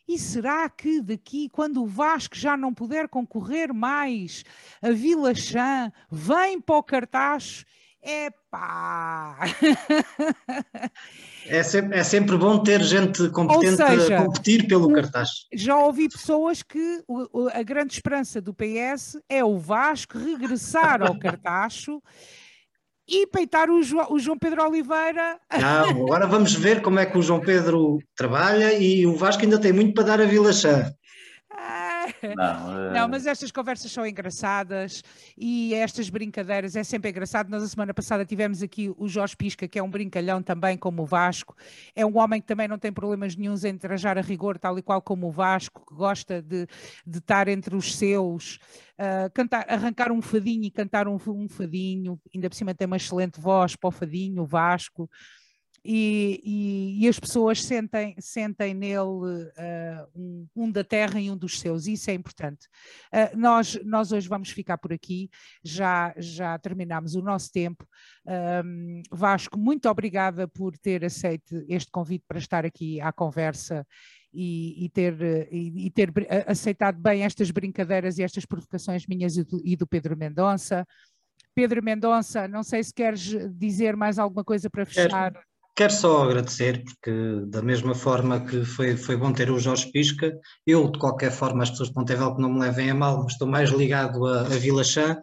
e 0.08 0.18
será 0.18 0.70
que 0.70 1.02
daqui, 1.02 1.50
quando 1.50 1.82
o 1.82 1.86
Vasco 1.86 2.34
já 2.34 2.56
não 2.56 2.72
puder 2.72 3.08
concorrer 3.08 3.74
mais 3.74 4.42
a 4.80 4.90
Vila 4.90 5.34
Chã, 5.34 5.92
vem 6.10 6.58
para 6.58 6.76
o 6.76 6.82
cartaz 6.82 7.66
Epá! 8.02 9.36
É 11.46 11.62
sempre, 11.62 11.98
é 11.98 12.04
sempre 12.04 12.36
bom 12.36 12.62
ter 12.62 12.82
gente 12.82 13.30
competente 13.30 13.76
seja, 13.76 14.18
a 14.18 14.24
competir 14.24 14.68
pelo 14.68 14.92
cartaz. 14.92 15.46
Já 15.52 15.76
ouvi 15.78 16.08
pessoas 16.08 16.62
que 16.62 17.02
a 17.54 17.62
grande 17.62 17.94
esperança 17.94 18.40
do 18.40 18.54
PS 18.54 19.18
é 19.28 19.42
o 19.42 19.58
Vasco 19.58 20.18
regressar 20.18 21.02
ao 21.02 21.18
cartacho 21.18 22.02
e 23.08 23.26
peitar 23.26 23.70
o, 23.70 23.82
jo, 23.82 23.98
o, 24.10 24.18
João 24.18 24.38
Pedro 24.38 24.68
Oliveira. 24.68 25.40
Não, 25.58 25.88
agora 26.04 26.26
vamos 26.26 26.52
ver 26.52 26.82
como 26.82 26.98
é 26.98 27.06
que 27.06 27.16
o 27.16 27.22
João 27.22 27.40
Pedro 27.40 27.98
trabalha 28.14 28.74
e 28.74 29.06
o 29.06 29.16
Vasco 29.16 29.42
ainda 29.42 29.58
tem 29.58 29.72
muito 29.72 29.94
para 29.94 30.04
dar 30.04 30.20
a 30.20 30.26
Vila 30.26 30.52
Chã. 30.52 30.92
Não, 32.36 32.86
é... 32.86 32.92
não, 32.92 33.08
mas 33.08 33.26
estas 33.26 33.50
conversas 33.50 33.90
são 33.90 34.06
engraçadas 34.06 35.02
e 35.36 35.74
estas 35.74 36.08
brincadeiras 36.10 36.76
é 36.76 36.84
sempre 36.84 37.10
engraçado. 37.10 37.48
Nós, 37.48 37.62
a 37.62 37.68
semana 37.68 37.92
passada, 37.94 38.24
tivemos 38.24 38.62
aqui 38.62 38.92
o 38.96 39.08
Jorge 39.08 39.36
Pisca, 39.36 39.66
que 39.66 39.78
é 39.78 39.82
um 39.82 39.90
brincalhão 39.90 40.42
também, 40.42 40.76
como 40.76 41.02
o 41.02 41.06
Vasco. 41.06 41.56
É 41.94 42.04
um 42.04 42.18
homem 42.18 42.40
que 42.40 42.46
também 42.46 42.68
não 42.68 42.78
tem 42.78 42.92
problemas 42.92 43.36
nenhums 43.36 43.64
em 43.64 43.76
trajar 43.76 44.18
a 44.18 44.20
rigor, 44.20 44.58
tal 44.58 44.78
e 44.78 44.82
qual 44.82 45.00
como 45.00 45.28
o 45.28 45.30
Vasco, 45.30 45.84
que 45.86 45.94
gosta 45.94 46.42
de, 46.42 46.66
de 47.06 47.18
estar 47.18 47.48
entre 47.48 47.74
os 47.76 47.96
seus, 47.96 48.58
uh, 48.98 49.30
cantar, 49.32 49.66
arrancar 49.68 50.12
um 50.12 50.22
fadinho 50.22 50.64
e 50.64 50.70
cantar 50.70 51.08
um, 51.08 51.18
um 51.26 51.48
fadinho. 51.48 52.20
Ainda 52.34 52.48
por 52.48 52.56
cima 52.56 52.74
tem 52.74 52.86
uma 52.86 52.96
excelente 52.96 53.40
voz 53.40 53.76
para 53.76 53.88
o 53.88 53.92
fadinho, 53.92 54.42
o 54.42 54.46
Vasco 54.46 55.08
e, 55.90 56.42
e, 56.44 57.04
e, 57.04 57.08
as 57.08 57.18
pessoas 57.18 57.64
sentem, 57.64 58.14
sentem 58.18 58.74
nele 58.74 58.98
uh, 58.98 60.06
um, 60.14 60.46
um, 60.54 60.70
da 60.70 60.84
terra 60.84 61.18
e 61.18 61.30
um 61.30 61.36
dos 61.36 61.58
seus, 61.58 61.86
e 61.86 61.94
isso 61.94 62.10
é 62.10 62.14
importante. 62.14 62.66
Uh, 63.10 63.34
nós, 63.34 63.80
nós 63.86 64.12
hoje 64.12 64.28
vamos 64.28 64.50
ficar 64.50 64.76
por 64.76 64.92
aqui, 64.92 65.30
já, 65.64 66.12
já 66.18 66.58
terminamos 66.58 67.14
o 67.14 67.22
nosso 67.22 67.50
tempo. 67.50 67.88
Um, 68.62 69.02
Vasco, 69.10 69.58
muito 69.58 69.88
obrigada 69.88 70.46
por 70.46 70.76
ter 70.76 71.06
aceito 71.06 71.64
este 71.66 71.90
convite 71.90 72.26
para 72.28 72.38
estar 72.38 72.66
aqui 72.66 73.00
à 73.00 73.10
conversa 73.10 73.86
e, 74.30 74.84
e, 74.84 74.88
ter, 74.90 75.48
e, 75.50 75.86
e, 75.86 75.90
ter 75.90 76.12
aceitado 76.46 77.00
bem 77.00 77.22
estas 77.22 77.50
brincadeiras 77.50 78.18
e 78.18 78.22
estas 78.22 78.44
provocações 78.44 79.06
minhas 79.06 79.38
e 79.38 79.44
do, 79.44 79.62
e 79.64 79.74
do 79.74 79.86
Pedro 79.86 80.14
Mendonça. 80.18 80.86
Pedro 81.54 81.82
Mendonça, 81.82 82.46
não 82.46 82.62
sei 82.62 82.84
se 82.84 82.92
queres 82.92 83.34
dizer 83.56 83.96
mais 83.96 84.18
alguma 84.18 84.44
coisa 84.44 84.68
para 84.68 84.84
fechar. 84.84 85.32
Quero. 85.78 85.92
Só 85.92 86.24
agradecer, 86.24 86.82
porque 86.82 87.12
da 87.46 87.62
mesma 87.62 87.94
forma 87.94 88.44
que 88.44 88.64
foi, 88.64 88.96
foi 88.96 89.16
bom 89.16 89.32
ter 89.32 89.48
o 89.48 89.60
Jorge 89.60 89.88
Pisca, 89.92 90.36
eu, 90.66 90.90
de 90.90 90.98
qualquer 90.98 91.30
forma, 91.30 91.62
as 91.62 91.70
pessoas 91.70 91.90
de 91.90 91.94
Pontevel 91.94 92.34
que 92.34 92.42
não 92.42 92.52
me 92.52 92.58
levem 92.58 92.90
a 92.90 92.94
mal, 92.96 93.22
mas 93.22 93.34
estou 93.34 93.46
mais 93.46 93.70
ligado 93.70 94.26
a, 94.26 94.40
a 94.40 94.58
Vila 94.58 94.82
Chã 94.82 95.16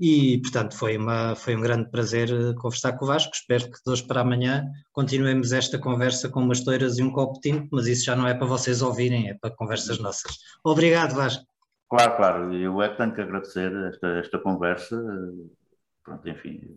e, 0.00 0.40
portanto, 0.42 0.76
foi, 0.76 0.96
uma, 0.98 1.36
foi 1.36 1.54
um 1.54 1.60
grande 1.60 1.88
prazer 1.88 2.28
eh, 2.32 2.52
conversar 2.54 2.94
com 2.94 3.04
o 3.04 3.08
Vasco. 3.08 3.30
Espero 3.32 3.66
que 3.66 3.78
de 3.86 3.92
hoje 3.92 4.04
para 4.04 4.22
amanhã 4.22 4.66
continuemos 4.90 5.52
esta 5.52 5.78
conversa 5.78 6.28
com 6.28 6.40
umas 6.40 6.64
toiras 6.64 6.98
e 6.98 7.02
um 7.04 7.12
copo 7.12 7.34
de 7.34 7.50
tinto, 7.50 7.68
mas 7.70 7.86
isso 7.86 8.06
já 8.06 8.16
não 8.16 8.26
é 8.26 8.34
para 8.34 8.48
vocês 8.48 8.82
ouvirem, 8.82 9.30
é 9.30 9.34
para 9.34 9.54
conversas 9.54 10.00
nossas. 10.00 10.36
Obrigado, 10.64 11.14
Vasco. 11.14 11.44
Claro, 11.88 12.16
claro, 12.16 12.54
eu 12.54 12.82
é 12.82 12.88
que 12.88 12.96
tenho 12.96 13.14
que 13.14 13.20
agradecer 13.20 13.72
esta, 13.86 14.08
esta 14.18 14.38
conversa. 14.40 15.00
Pronto, 16.02 16.28
enfim, 16.28 16.76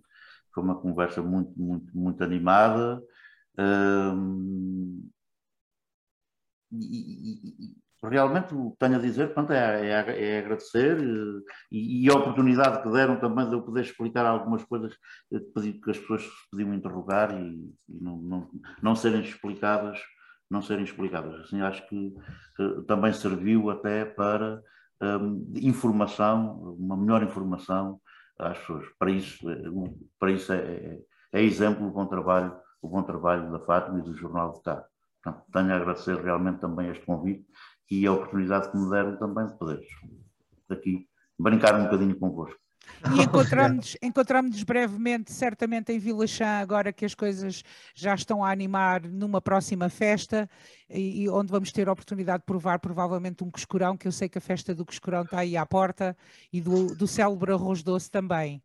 foi 0.54 0.64
uma 0.64 0.80
conversa 0.80 1.24
muito, 1.24 1.52
muito, 1.60 1.98
muito 1.98 2.24
animada. 2.24 3.02
Um, 3.58 5.10
e, 6.72 7.72
e, 7.72 7.76
realmente 8.04 8.54
o 8.54 8.72
que 8.72 8.78
tenho 8.78 8.98
a 8.98 9.00
dizer 9.00 9.34
pronto, 9.34 9.52
é, 9.54 9.88
é, 9.88 10.36
é 10.36 10.40
agradecer 10.40 10.98
e, 11.72 12.06
e, 12.06 12.10
a 12.10 12.16
oportunidade 12.16 12.84
que 12.84 12.92
deram 12.92 13.20
também 13.20 13.48
de 13.48 13.54
eu 13.54 13.62
poder 13.62 13.82
explicar 13.82 14.26
algumas 14.26 14.64
coisas 14.64 14.96
que 15.30 15.90
as 15.90 15.98
pessoas 15.98 16.24
podiam 16.52 16.74
interrogar 16.74 17.32
e, 17.34 17.74
e 17.90 18.04
não, 18.04 18.18
não, 18.18 18.50
não 18.82 18.96
serem 18.96 19.22
explicadas 19.22 20.00
não 20.50 20.62
serem 20.62 20.84
explicadas. 20.84 21.34
Assim, 21.42 21.62
acho 21.62 21.88
que 21.88 22.14
também 22.88 23.12
serviu 23.14 23.70
até 23.70 24.06
para 24.06 24.62
um, 25.02 25.52
informação, 25.56 26.76
uma 26.80 26.96
melhor 26.96 27.24
informação 27.24 28.00
às 28.40 28.58
pessoas. 28.60 28.86
Para 28.98 29.12
isso, 29.12 29.50
é, 29.50 29.58
para 30.20 30.32
isso 30.32 30.54
é, 30.54 30.58
é, 30.58 31.00
é 31.34 31.42
exemplo 31.42 31.88
o 31.88 31.92
bom 31.92 32.06
trabalho, 32.06 32.56
o 32.86 32.88
bom 32.88 33.02
trabalho 33.02 33.52
da 33.52 33.60
Fátima 33.60 34.00
e 34.00 34.04
do 34.04 34.16
Jornal 34.16 34.54
de 34.54 34.62
Cá. 34.62 34.86
Portanto, 35.24 35.44
tenho 35.52 35.74
a 35.74 35.76
agradecer 35.76 36.16
realmente 36.24 36.60
também 36.60 36.90
este 36.90 37.04
convite 37.04 37.46
e 37.90 38.06
a 38.06 38.14
oportunidade 38.14 38.70
que 38.70 38.78
me 38.78 38.90
deram 38.90 39.18
também 39.18 39.48
de 39.48 39.58
poder 39.58 39.82
aqui 40.70 41.08
brincar 41.38 41.80
um 41.80 41.86
bocadinho 41.86 42.18
convosco. 42.18 42.60
E 43.16 43.24
encontramos-nos 43.24 43.98
encontramos 44.02 44.64
brevemente, 44.64 45.32
certamente 45.32 45.92
em 45.92 45.98
Vila 45.98 46.28
Chã, 46.28 46.60
agora 46.60 46.94
que 46.94 47.04
as 47.04 47.16
coisas 47.16 47.64
já 47.96 48.14
estão 48.14 48.44
a 48.44 48.52
animar 48.52 49.02
numa 49.02 49.42
próxima 49.42 49.90
festa, 49.90 50.48
e, 50.90 51.24
e, 51.24 51.30
onde 51.30 51.52
vamos 51.52 51.72
ter 51.72 51.90
a 51.90 51.92
oportunidade 51.92 52.40
de 52.40 52.46
provar 52.46 52.80
provavelmente 52.80 53.44
um 53.44 53.50
coscurão, 53.50 53.98
que 53.98 54.08
eu 54.08 54.12
sei 54.12 54.30
que 54.30 54.38
a 54.38 54.42
festa 54.42 54.74
do 54.74 54.86
coscurão 54.86 55.24
está 55.24 55.40
aí 55.40 55.58
à 55.58 55.66
porta, 55.66 56.16
e 56.52 56.62
do, 56.62 56.96
do 56.96 57.08
célebre 57.08 57.52
arroz 57.52 57.82
doce 57.82 58.10
também. 58.10 58.62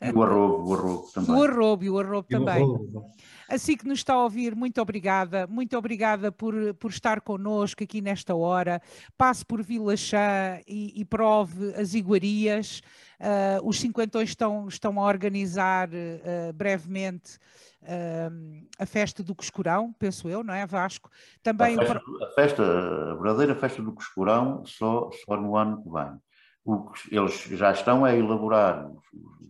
E 0.00 0.12
o 0.12 0.22
arrobo, 0.22 0.70
o 0.70 0.74
arrobo 0.74 1.10
também. 1.12 1.34
O 1.34 1.42
arrobo 1.42 1.84
e 1.84 1.90
o 1.90 1.98
arrobo 1.98 2.28
também. 2.28 2.62
Arrobo. 2.62 3.04
Assim 3.48 3.76
que 3.76 3.86
nos 3.86 3.98
está 3.98 4.14
a 4.14 4.22
ouvir, 4.22 4.54
muito 4.54 4.80
obrigada, 4.80 5.46
muito 5.46 5.76
obrigada 5.76 6.32
por, 6.32 6.54
por 6.74 6.90
estar 6.90 7.20
connosco 7.20 7.82
aqui 7.82 8.00
nesta 8.00 8.34
hora. 8.34 8.80
Passe 9.18 9.44
por 9.44 9.62
Vila 9.62 9.96
Chã 9.96 10.60
e, 10.66 11.00
e 11.00 11.04
prove 11.04 11.74
as 11.74 11.94
iguarias. 11.94 12.80
Uh, 13.20 13.66
os 13.66 13.78
cinquentões 13.78 14.30
estão, 14.30 14.66
estão 14.68 15.00
a 15.00 15.06
organizar 15.06 15.88
uh, 15.88 16.52
brevemente 16.52 17.38
a 18.78 18.86
festa 18.86 19.22
do 19.22 19.34
Coscurão, 19.34 19.92
penso 19.98 20.28
eu, 20.28 20.42
não 20.42 20.54
é, 20.54 20.66
Vasco? 20.66 21.10
Também 21.42 21.78
a 21.78 21.82
festa, 21.82 22.02
o... 22.10 22.24
a, 22.24 22.30
festa, 22.30 22.62
a 22.62 23.14
verdadeira 23.14 23.54
festa 23.54 23.82
do 23.82 23.92
Coscurão 23.92 24.64
só, 24.64 25.10
só 25.24 25.36
no 25.36 25.56
ano 25.56 25.82
que 25.82 25.90
vem. 25.90 26.18
O, 26.64 26.90
eles 27.10 27.34
já 27.42 27.72
estão 27.72 28.04
a 28.04 28.14
elaborar 28.14 28.90
os, 28.90 29.04
os, 29.12 29.48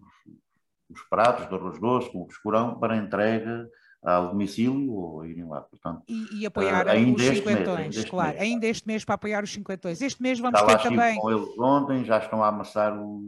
os 0.91 1.03
pratos 1.09 1.49
de 1.49 1.55
arroz 1.55 1.79
doce 1.81 2.11
com 2.11 2.23
o 2.23 2.27
Coscurão 2.27 2.79
para 2.79 2.97
entrega 2.97 3.69
ao 4.03 4.29
domicílio 4.29 4.93
ou 4.93 5.25
irem 5.25 5.49
lá. 5.49 5.63
Portanto, 5.63 6.03
e, 6.09 6.41
e 6.41 6.47
apoiar 6.47 6.87
uh, 6.87 6.91
ainda 6.91 7.23
os 7.23 7.29
cinquentões, 7.29 7.97
mês, 7.97 8.11
claro, 8.11 8.31
mês. 8.31 8.43
ainda 8.43 8.67
este 8.67 8.87
mês 8.87 9.05
para 9.05 9.15
apoiar 9.15 9.43
os 9.43 9.53
cinquentões. 9.53 10.03
Este 10.03 10.21
mês 10.21 10.39
vamos 10.39 10.61
já 10.61 10.67
ter 10.67 10.83
também. 10.83 11.17
Com 11.17 11.31
eles 11.31 11.59
ontem, 11.59 12.05
já 12.05 12.19
estão 12.19 12.43
a 12.45 12.49
amassar 12.49 12.99
o 12.99 13.23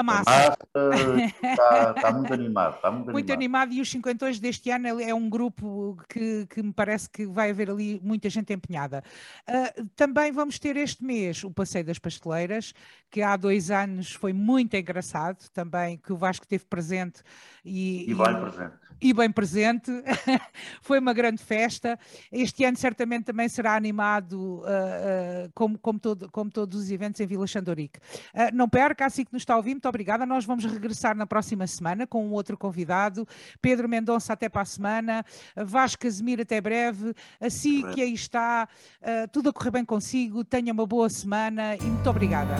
a 0.00 0.02
massa. 0.02 0.56
está, 0.64 1.92
está, 1.96 2.12
muito 2.12 2.32
animado. 2.32 2.76
Está 2.76 2.90
muito, 2.90 3.12
muito 3.12 3.32
animado. 3.32 3.70
animado. 3.70 3.72
E 3.72 3.80
os 3.80 3.90
50 3.90 4.32
deste 4.40 4.70
ano 4.70 5.00
é 5.00 5.14
um 5.14 5.28
grupo 5.28 5.96
que, 6.08 6.46
que 6.46 6.62
me 6.62 6.72
parece 6.72 7.08
que 7.08 7.26
vai 7.26 7.50
haver 7.50 7.70
ali 7.70 8.00
muita 8.02 8.28
gente 8.28 8.52
empenhada. 8.52 9.02
Uh, 9.48 9.86
também 9.94 10.32
vamos 10.32 10.58
ter 10.58 10.76
este 10.76 11.04
mês 11.04 11.44
o 11.44 11.50
Passeio 11.50 11.84
das 11.84 11.98
Pasteleiras, 11.98 12.74
que 13.10 13.22
há 13.22 13.36
dois 13.36 13.70
anos 13.70 14.12
foi 14.12 14.32
muito 14.32 14.74
engraçado 14.74 15.48
também, 15.52 15.98
que 15.98 16.12
o 16.12 16.16
Vasco 16.16 16.46
teve 16.46 16.64
presente. 16.64 17.22
E, 17.64 18.10
e 18.10 18.14
bem 18.14 18.30
e, 18.30 18.40
presente. 18.40 18.74
E 19.02 19.14
bem 19.14 19.30
presente. 19.30 19.90
foi 20.82 20.98
uma 20.98 21.12
grande 21.12 21.42
festa. 21.42 21.98
Este 22.30 22.64
ano 22.64 22.76
certamente 22.76 23.24
também 23.24 23.48
será 23.48 23.74
animado 23.74 24.34
uh, 24.34 24.62
uh, 24.62 25.50
como, 25.54 25.78
como, 25.78 25.98
todo, 25.98 26.30
como 26.30 26.50
todos 26.50 26.80
os 26.80 26.90
eventos 26.90 27.20
em 27.20 27.26
Vila 27.26 27.46
Xandorique. 27.46 27.98
não 28.52 28.68
perca, 28.68 29.06
assim 29.06 29.24
que 29.24 29.32
nos 29.32 29.42
está 29.42 29.56
ouvindo, 29.56 29.80
obrigada. 29.90 30.24
Nós 30.24 30.44
vamos 30.44 30.64
regressar 30.64 31.14
na 31.14 31.26
próxima 31.26 31.66
semana 31.66 32.06
com 32.06 32.26
um 32.26 32.32
outro 32.32 32.56
convidado. 32.56 33.26
Pedro 33.60 33.88
Mendonça, 33.88 34.32
até 34.32 34.48
para 34.48 34.62
a 34.62 34.64
semana. 34.64 35.24
Vasco 35.54 36.02
Casemiro, 36.02 36.42
até 36.42 36.60
breve. 36.60 37.14
Assim 37.40 37.86
que 37.90 38.00
aí 38.00 38.14
está, 38.14 38.66
uh, 39.02 39.28
tudo 39.28 39.50
a 39.50 39.52
correr 39.52 39.70
bem 39.70 39.84
consigo. 39.84 40.44
Tenha 40.44 40.72
uma 40.72 40.86
boa 40.86 41.08
semana 41.08 41.76
e 41.76 41.82
muito 41.82 42.08
obrigada. 42.08 42.54